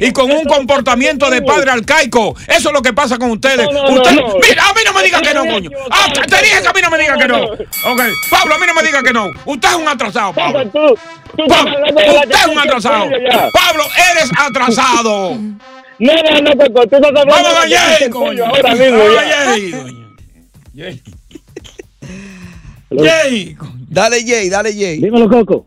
y 0.00 0.12
con 0.12 0.30
un 0.30 0.44
comportamiento 0.44 1.30
de 1.30 1.42
padre 1.42 1.70
arcaico. 1.70 2.34
Eso 2.48 2.68
es 2.68 2.72
lo 2.74 2.82
que 2.82 2.92
pasa 2.92 3.18
con 3.18 3.30
ustedes. 3.30 3.66
No, 3.66 3.72
no, 3.72 3.88
no, 3.90 3.94
Usted- 4.02 4.12
no. 4.16 4.34
Mira, 4.48 4.62
a 4.68 4.72
mí 4.74 4.80
no 5.36 5.52
coño. 5.52 5.70
Ah, 5.90 6.06
te 6.12 6.36
dije 6.36 6.62
que 6.62 6.68
a 6.68 6.72
mí 6.72 6.80
no 6.82 6.90
me 6.90 6.98
diga 6.98 7.16
que 7.16 7.28
no. 7.28 7.44
Ok, 7.44 8.00
Pablo, 8.30 8.54
a 8.54 8.58
mí 8.58 8.64
no 8.66 8.74
me 8.74 8.82
diga 8.82 9.02
que 9.02 9.12
no. 9.12 9.30
Usted 9.44 9.68
es 9.68 9.74
un 9.74 9.88
atrasado, 9.88 10.32
Pablo. 10.32 10.62
Usted 10.64 12.30
es 12.30 12.46
un 12.46 12.58
atrasado. 12.58 13.10
Pablo, 13.52 13.84
eres 14.12 14.30
atrasado. 14.38 15.38
No, 15.98 16.12
no, 16.12 16.40
no, 16.40 16.50
Coco, 16.50 16.86
tú 16.86 16.96
estás 16.96 17.04
hablando 17.04 17.32
Vamos 17.32 17.52
a 17.54 18.10
coño. 18.10 18.44
ahora 18.44 18.74
mismo. 18.74 18.98
Ya. 18.98 19.44
Jay, 19.44 19.70
coño. 19.70 20.02
Jay. 20.76 21.02
Jay. 22.90 23.54
coño. 23.54 23.72
Dale, 23.88 24.22
Jay, 24.26 24.48
dale, 24.50 24.72
Jay. 24.74 24.98
Dímelo, 24.98 25.28
Coco. 25.28 25.66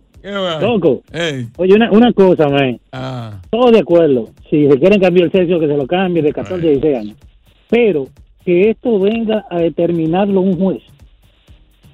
Coco. 0.59 1.03
Oye, 1.57 1.73
una, 1.73 1.91
una 1.91 2.13
cosa, 2.13 2.47
man. 2.47 2.79
Ah. 2.91 3.39
Todos 3.49 3.71
de 3.71 3.79
acuerdo. 3.79 4.29
Si 4.49 4.67
se 4.67 4.79
quieren 4.79 4.99
cambiar 4.99 5.25
el 5.25 5.31
sexo, 5.31 5.59
que 5.59 5.67
se 5.67 5.73
lo 5.75 5.87
cambie 5.87 6.21
de 6.21 6.33
14 6.33 6.53
a 6.53 6.69
16 6.69 6.97
años. 6.97 7.17
Pero 7.69 8.07
que 8.49 8.71
esto 8.71 8.99
venga 8.99 9.45
a 9.51 9.57
determinarlo 9.59 10.41
un 10.41 10.57
juez. 10.57 10.81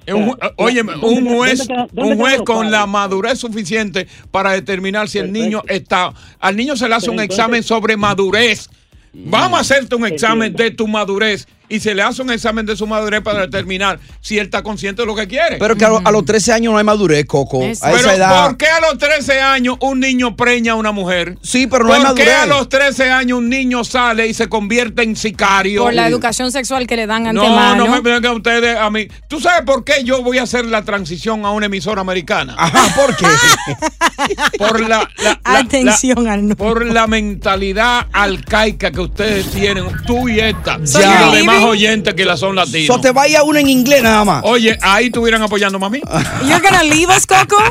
Un 0.08 0.34
Oye, 0.56 0.80
un 0.80 1.00
¿Dónde- 1.02 1.34
juez, 1.36 1.68
un 1.94 2.16
juez 2.16 2.40
con 2.46 2.70
la 2.70 2.86
madurez 2.86 3.38
suficiente 3.38 4.06
para 4.30 4.52
determinar 4.52 5.06
si 5.06 5.18
el 5.18 5.30
niño 5.30 5.62
está. 5.68 6.14
Al 6.40 6.56
niño 6.56 6.74
se 6.74 6.88
le 6.88 6.94
hace 6.94 7.10
un 7.10 7.20
examen 7.20 7.62
sobre 7.62 7.98
madurez. 7.98 8.70
Vamos 9.12 9.58
a 9.58 9.60
hacerte 9.60 9.96
un 9.96 10.06
examen 10.06 10.54
de 10.54 10.70
tu 10.70 10.88
madurez 10.88 11.46
y 11.68 11.80
se 11.80 11.94
le 11.94 12.02
hace 12.02 12.22
un 12.22 12.30
examen 12.30 12.64
de 12.66 12.76
su 12.76 12.86
madurez 12.86 13.20
para 13.22 13.40
determinar 13.40 13.98
si 14.20 14.38
él 14.38 14.44
está 14.46 14.62
consciente 14.62 15.02
de 15.02 15.06
lo 15.06 15.14
que 15.14 15.26
quiere. 15.26 15.56
Pero 15.58 15.76
que 15.76 15.84
a, 15.84 15.88
lo- 15.88 16.02
a 16.04 16.10
los 16.10 16.24
13 16.24 16.52
años 16.52 16.72
no 16.72 16.78
hay 16.78 16.84
madurez, 16.84 17.24
Coco. 17.26 17.62
A 17.62 17.66
Exacto. 17.66 17.96
Pero 17.96 18.08
esa 18.10 18.16
edad. 18.16 18.46
¿por 18.46 18.56
qué 18.56 18.66
a 18.66 18.80
los 18.80 18.98
13 18.98 19.40
años 19.40 19.76
un 19.80 20.00
niño 20.00 20.36
preña 20.36 20.72
a 20.72 20.74
una 20.76 20.92
mujer? 20.92 21.36
Sí, 21.42 21.66
pero 21.66 21.84
no 21.84 21.92
hay 21.92 22.02
¿Por 22.04 22.14
qué 22.14 22.24
madurez. 22.26 22.42
a 22.42 22.46
los 22.46 22.68
13 22.68 23.10
años 23.10 23.38
un 23.38 23.48
niño 23.48 23.84
sale 23.84 24.26
y 24.26 24.34
se 24.34 24.48
convierte 24.48 25.02
en 25.02 25.16
sicario? 25.16 25.82
Por 25.84 25.94
la 25.94 26.06
educación 26.08 26.52
sexual 26.52 26.86
que 26.86 26.96
le 26.96 27.06
dan 27.06 27.22
No, 27.24 27.28
antemano. 27.42 27.86
no 27.86 27.90
me 27.92 28.00
vengan 28.00 28.36
ustedes 28.36 28.76
a 28.78 28.90
mí. 28.90 29.08
¿Tú 29.28 29.40
sabes 29.40 29.62
por 29.64 29.84
qué 29.84 30.04
yo 30.04 30.22
voy 30.22 30.38
a 30.38 30.42
hacer 30.44 30.64
la 30.66 30.82
transición 30.84 31.44
a 31.44 31.50
una 31.50 31.66
emisora 31.66 32.00
americana? 32.00 32.54
Ajá, 32.58 32.94
¿por 32.94 33.16
qué? 33.16 33.26
Por 34.58 34.80
la, 34.80 35.08
la- 35.18 35.40
la- 35.44 35.58
Atención 35.58 36.24
la- 36.24 36.32
al 36.32 36.48
no. 36.48 36.56
por 36.56 36.84
la 36.86 37.06
mentalidad 37.06 38.06
arcaica 38.12 38.90
que 38.90 39.00
ustedes 39.00 39.46
tienen, 39.50 39.84
tú 40.06 40.28
y 40.28 40.40
esta, 40.40 40.78
Ya. 40.84 41.30
Demás 41.56 41.70
oyentes 41.70 42.14
que 42.14 42.24
la 42.24 42.36
son 42.36 42.54
latinos. 42.56 42.86
So 42.86 43.00
te 43.00 43.10
vaya 43.10 43.42
una 43.42 43.60
en 43.60 43.68
inglés 43.68 44.02
nada 44.02 44.24
más. 44.24 44.42
Oye, 44.44 44.78
ahí 44.82 45.06
estuvieran 45.06 45.42
apoyando 45.42 45.84
a 45.84 45.90
mí. 45.90 46.00
You're 46.42 46.60
gonna 46.60 46.82
leave 46.82 47.14
us, 47.14 47.26
Coco? 47.26 47.56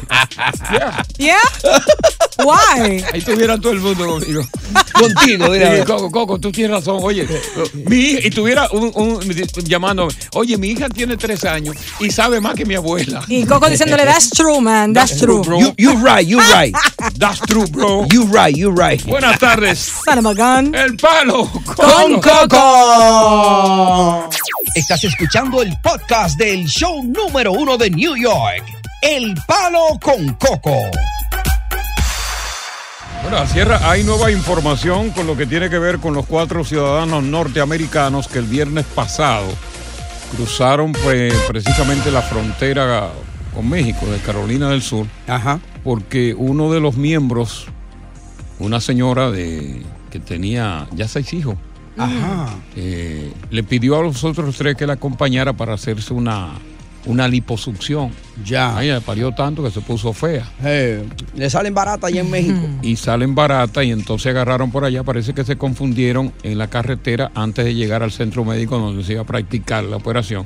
Yeah? 1.18 1.40
Why? 2.44 3.04
Ahí 3.14 3.20
estuviera 3.20 3.58
todo 3.58 3.72
el 3.72 3.80
mundo 3.80 4.06
conmigo. 4.06 4.44
Contigo, 4.94 5.50
mira. 5.50 5.78
Sí, 5.78 5.84
Coco, 5.86 6.12
Coco, 6.12 6.40
tú 6.40 6.52
tienes 6.52 6.72
razón. 6.72 6.98
Oye, 7.02 7.26
mi 7.74 7.96
hija, 7.98 8.20
y 8.28 8.30
tuviera 8.30 8.68
un, 8.72 8.92
un- 8.94 9.22
llamándome, 9.64 10.14
oye, 10.34 10.58
mi 10.58 10.70
hija 10.70 10.90
tiene 10.90 11.16
tres 11.16 11.44
años 11.46 11.76
y 12.00 12.10
sabe 12.12 12.42
más 12.42 12.56
que 12.56 12.66
mi 12.66 12.76
abuela. 12.76 13.22
Y 13.28 13.46
Coco 13.46 13.70
diciéndole, 13.70 14.04
that's 14.04 14.30
true, 14.30 14.60
man, 14.60 14.94
that's 14.94 15.18
true. 15.18 15.42
You, 15.60 15.74
you 15.78 15.92
right, 16.06 16.28
you 16.28 16.40
right. 16.40 16.76
That's 17.18 17.40
true, 17.42 17.66
bro. 17.68 18.06
You 18.12 18.26
right, 18.26 18.56
you 18.56 18.72
right. 18.72 19.02
Buenas 19.06 19.40
tardes. 19.40 19.94
Gun. 20.06 20.76
El 20.76 20.98
palo 20.98 21.50
Con 21.76 22.20
Coco. 22.20 24.30
Estás 24.76 25.04
escuchando 25.06 25.62
el 25.62 25.78
podcast 25.82 26.38
del 26.38 26.66
show 26.66 27.02
número 27.04 27.54
uno 27.54 27.78
de 27.78 27.90
New 27.90 28.18
York, 28.18 28.64
El 29.02 29.34
Palo 29.48 29.98
con 30.02 30.34
Coco. 30.34 30.76
Bueno, 33.22 33.38
al 33.38 33.48
cierre 33.48 33.76
hay 33.76 34.04
nueva 34.04 34.30
información 34.32 35.12
con 35.12 35.26
lo 35.26 35.38
que 35.38 35.46
tiene 35.46 35.70
que 35.70 35.80
ver 35.80 36.00
con 36.00 36.14
los 36.14 36.26
cuatro 36.26 36.66
ciudadanos 36.66 37.24
norteamericanos 37.24 38.28
que 38.28 38.40
el 38.40 38.46
viernes 38.46 38.86
pasado 38.94 39.48
cruzaron 40.36 40.92
pues, 40.92 41.34
precisamente 41.48 42.12
la 42.12 42.22
frontera 42.22 43.10
con 43.54 43.70
México, 43.70 44.06
de 44.08 44.18
Carolina 44.20 44.70
del 44.70 44.82
Sur, 44.82 45.08
Ajá. 45.28 45.60
Porque 45.86 46.34
uno 46.36 46.74
de 46.74 46.80
los 46.80 46.98
miembros, 46.98 47.68
una 48.58 48.82
señora 48.82 49.30
de 49.30 49.84
que 50.10 50.20
tenía 50.20 50.88
ya 50.96 51.08
seis 51.08 51.32
hijos, 51.32 51.56
Ajá. 51.96 52.56
eh, 52.76 53.32
le 53.52 53.64
pidió 53.64 54.00
a 54.00 54.02
los 54.02 54.24
otros 54.24 54.58
tres 54.58 54.76
que 54.76 54.88
la 54.88 54.94
acompañara 54.94 55.54
para 55.54 55.76
hacerse 55.76 56.16
una, 56.16 56.54
una 57.06 57.28
liposucción. 57.28 58.10
Ya. 58.44 58.76
A 58.78 58.84
ella 58.84 58.96
le 58.96 59.02
parió 59.02 59.32
tanto 59.32 59.64
que 59.64 59.72
se 59.72 59.82
puso 59.82 60.12
fea. 60.14 60.50
Eh, 60.64 61.04
le 61.36 61.50
salen 61.50 61.74
baratas 61.74 62.10
allá 62.12 62.22
en 62.22 62.30
México. 62.32 62.60
y 62.82 62.96
salen 62.96 63.36
barata 63.36 63.84
y 63.84 63.92
entonces 63.92 64.28
agarraron 64.28 64.72
por 64.72 64.84
allá. 64.86 65.04
Parece 65.04 65.34
que 65.34 65.44
se 65.44 65.56
confundieron 65.58 66.34
en 66.44 66.58
la 66.58 66.68
carretera 66.68 67.32
antes 67.36 67.64
de 67.66 67.76
llegar 67.76 68.04
al 68.04 68.12
centro 68.12 68.44
médico 68.44 68.78
donde 68.80 69.04
se 69.04 69.14
iba 69.14 69.22
a 69.22 69.26
practicar 69.26 69.84
la 69.84 69.98
operación. 69.98 70.46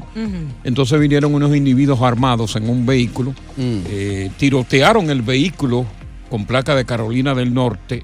Entonces 0.64 1.00
vinieron 1.00 1.34
unos 1.34 1.56
individuos 1.56 2.02
armados 2.02 2.56
en 2.56 2.70
un 2.70 2.86
vehículo, 2.86 3.32
Mm. 3.58 3.80
eh, 3.90 4.32
tirotearon 4.38 5.10
el 5.10 5.22
vehículo 5.22 5.86
con 6.30 6.46
placa 6.46 6.76
de 6.76 6.86
Carolina 6.86 7.34
del 7.36 7.54
Norte, 7.54 8.04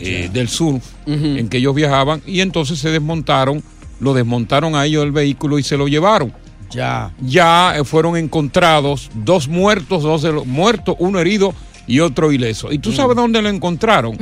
eh, 0.00 0.28
del 0.32 0.48
Sur, 0.48 0.80
en 1.06 1.48
que 1.48 1.58
ellos 1.58 1.74
viajaban 1.74 2.20
y 2.26 2.40
entonces 2.40 2.78
se 2.78 2.90
desmontaron, 2.90 3.62
lo 4.00 4.14
desmontaron 4.14 4.74
a 4.74 4.84
ellos 4.86 5.02
del 5.04 5.12
vehículo 5.12 5.58
y 5.58 5.62
se 5.62 5.76
lo 5.76 5.86
llevaron. 5.88 6.32
Ya. 6.72 7.12
Ya 7.20 7.74
eh, 7.76 7.84
fueron 7.84 8.16
encontrados 8.16 9.10
dos 9.14 9.48
muertos, 9.48 10.02
dos 10.02 10.22
de 10.22 10.32
los 10.32 10.46
muertos, 10.46 10.96
uno 10.98 11.18
herido 11.18 11.54
y 11.86 12.00
otro 12.00 12.32
ileso. 12.32 12.72
¿Y 12.72 12.78
tú 12.78 12.92
sabes 12.92 13.16
dónde 13.16 13.42
lo 13.42 13.48
encontraron? 13.48 14.16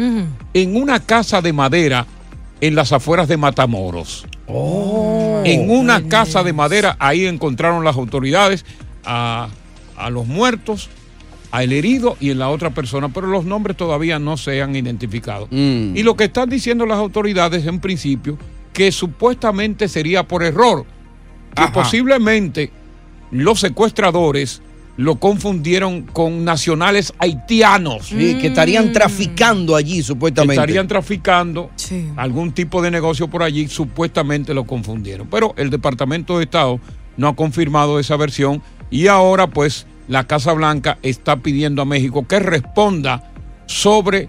En 0.55 0.77
una 0.77 1.01
casa 1.01 1.41
de 1.41 1.53
madera 1.53 2.07
en 2.61 2.75
las 2.75 2.93
afueras 2.93 3.29
de 3.29 3.37
Matamoros. 3.37 4.27
Oh. 4.53 5.43
en 5.45 5.71
una 5.71 6.09
casa 6.09 6.43
de 6.43 6.53
madera, 6.53 6.97
ahí 6.99 7.25
encontraron 7.27 7.85
las 7.85 7.95
autoridades 7.95 8.65
a, 9.05 9.49
a 9.97 10.11
los 10.11 10.27
muertos, 10.27 10.89
al 11.53 11.73
herido 11.73 12.17
y 12.19 12.31
en 12.31 12.41
la 12.41 12.49
otra 12.49 12.71
persona, 12.71 13.09
pero 13.11 13.29
los 13.29 13.45
nombres 13.45 13.77
todavía 13.77 14.19
no 14.19 14.37
se 14.37 14.61
han 14.61 14.75
identificado. 14.75 15.47
Mm. 15.51 15.97
Y 15.97 16.03
lo 16.03 16.17
que 16.17 16.25
están 16.25 16.49
diciendo 16.49 16.85
las 16.85 16.99
autoridades 16.99 17.65
en 17.67 17.81
principio, 17.81 18.39
que 18.73 18.93
supuestamente 18.93 19.89
sería 19.89 20.25
por 20.27 20.43
error, 20.43 20.85
que 21.55 21.63
Ajá. 21.63 21.73
posiblemente 21.73 22.71
los 23.31 23.61
secuestradores 23.61 24.63
lo 24.97 25.17
confundieron 25.17 26.03
con 26.03 26.45
nacionales 26.45 27.15
haitianos. 27.19 28.09
Sí, 28.09 28.37
que 28.39 28.49
estarían 28.49 28.93
traficando 28.93 29.75
allí, 29.75 30.03
supuestamente. 30.03 30.57
Estarían 30.57 30.89
traficando 30.89 31.71
algún 32.17 32.53
tipo 32.53 32.83
de 32.83 32.91
negocio 32.91 33.29
por 33.29 33.43
allí, 33.43 33.67
supuestamente 33.69 34.53
lo 34.53 34.65
confundieron. 34.65 35.27
Pero 35.29 35.55
el 35.57 35.71
Departamento 35.71 36.37
de 36.37 36.45
Estado 36.45 36.81
no 37.17 37.29
ha 37.29 37.37
confirmado 37.37 37.99
esa 37.99 38.17
versión 38.17 38.63
y 38.91 39.07
ahora 39.07 39.47
pues 39.47 39.87
la 40.07 40.27
Casa 40.27 40.53
Blanca 40.53 40.99
está 41.03 41.37
pidiendo 41.37 41.81
a 41.81 41.87
México 41.87 42.27
que 42.27 42.39
responda 42.39 43.33
sobre 43.65 44.29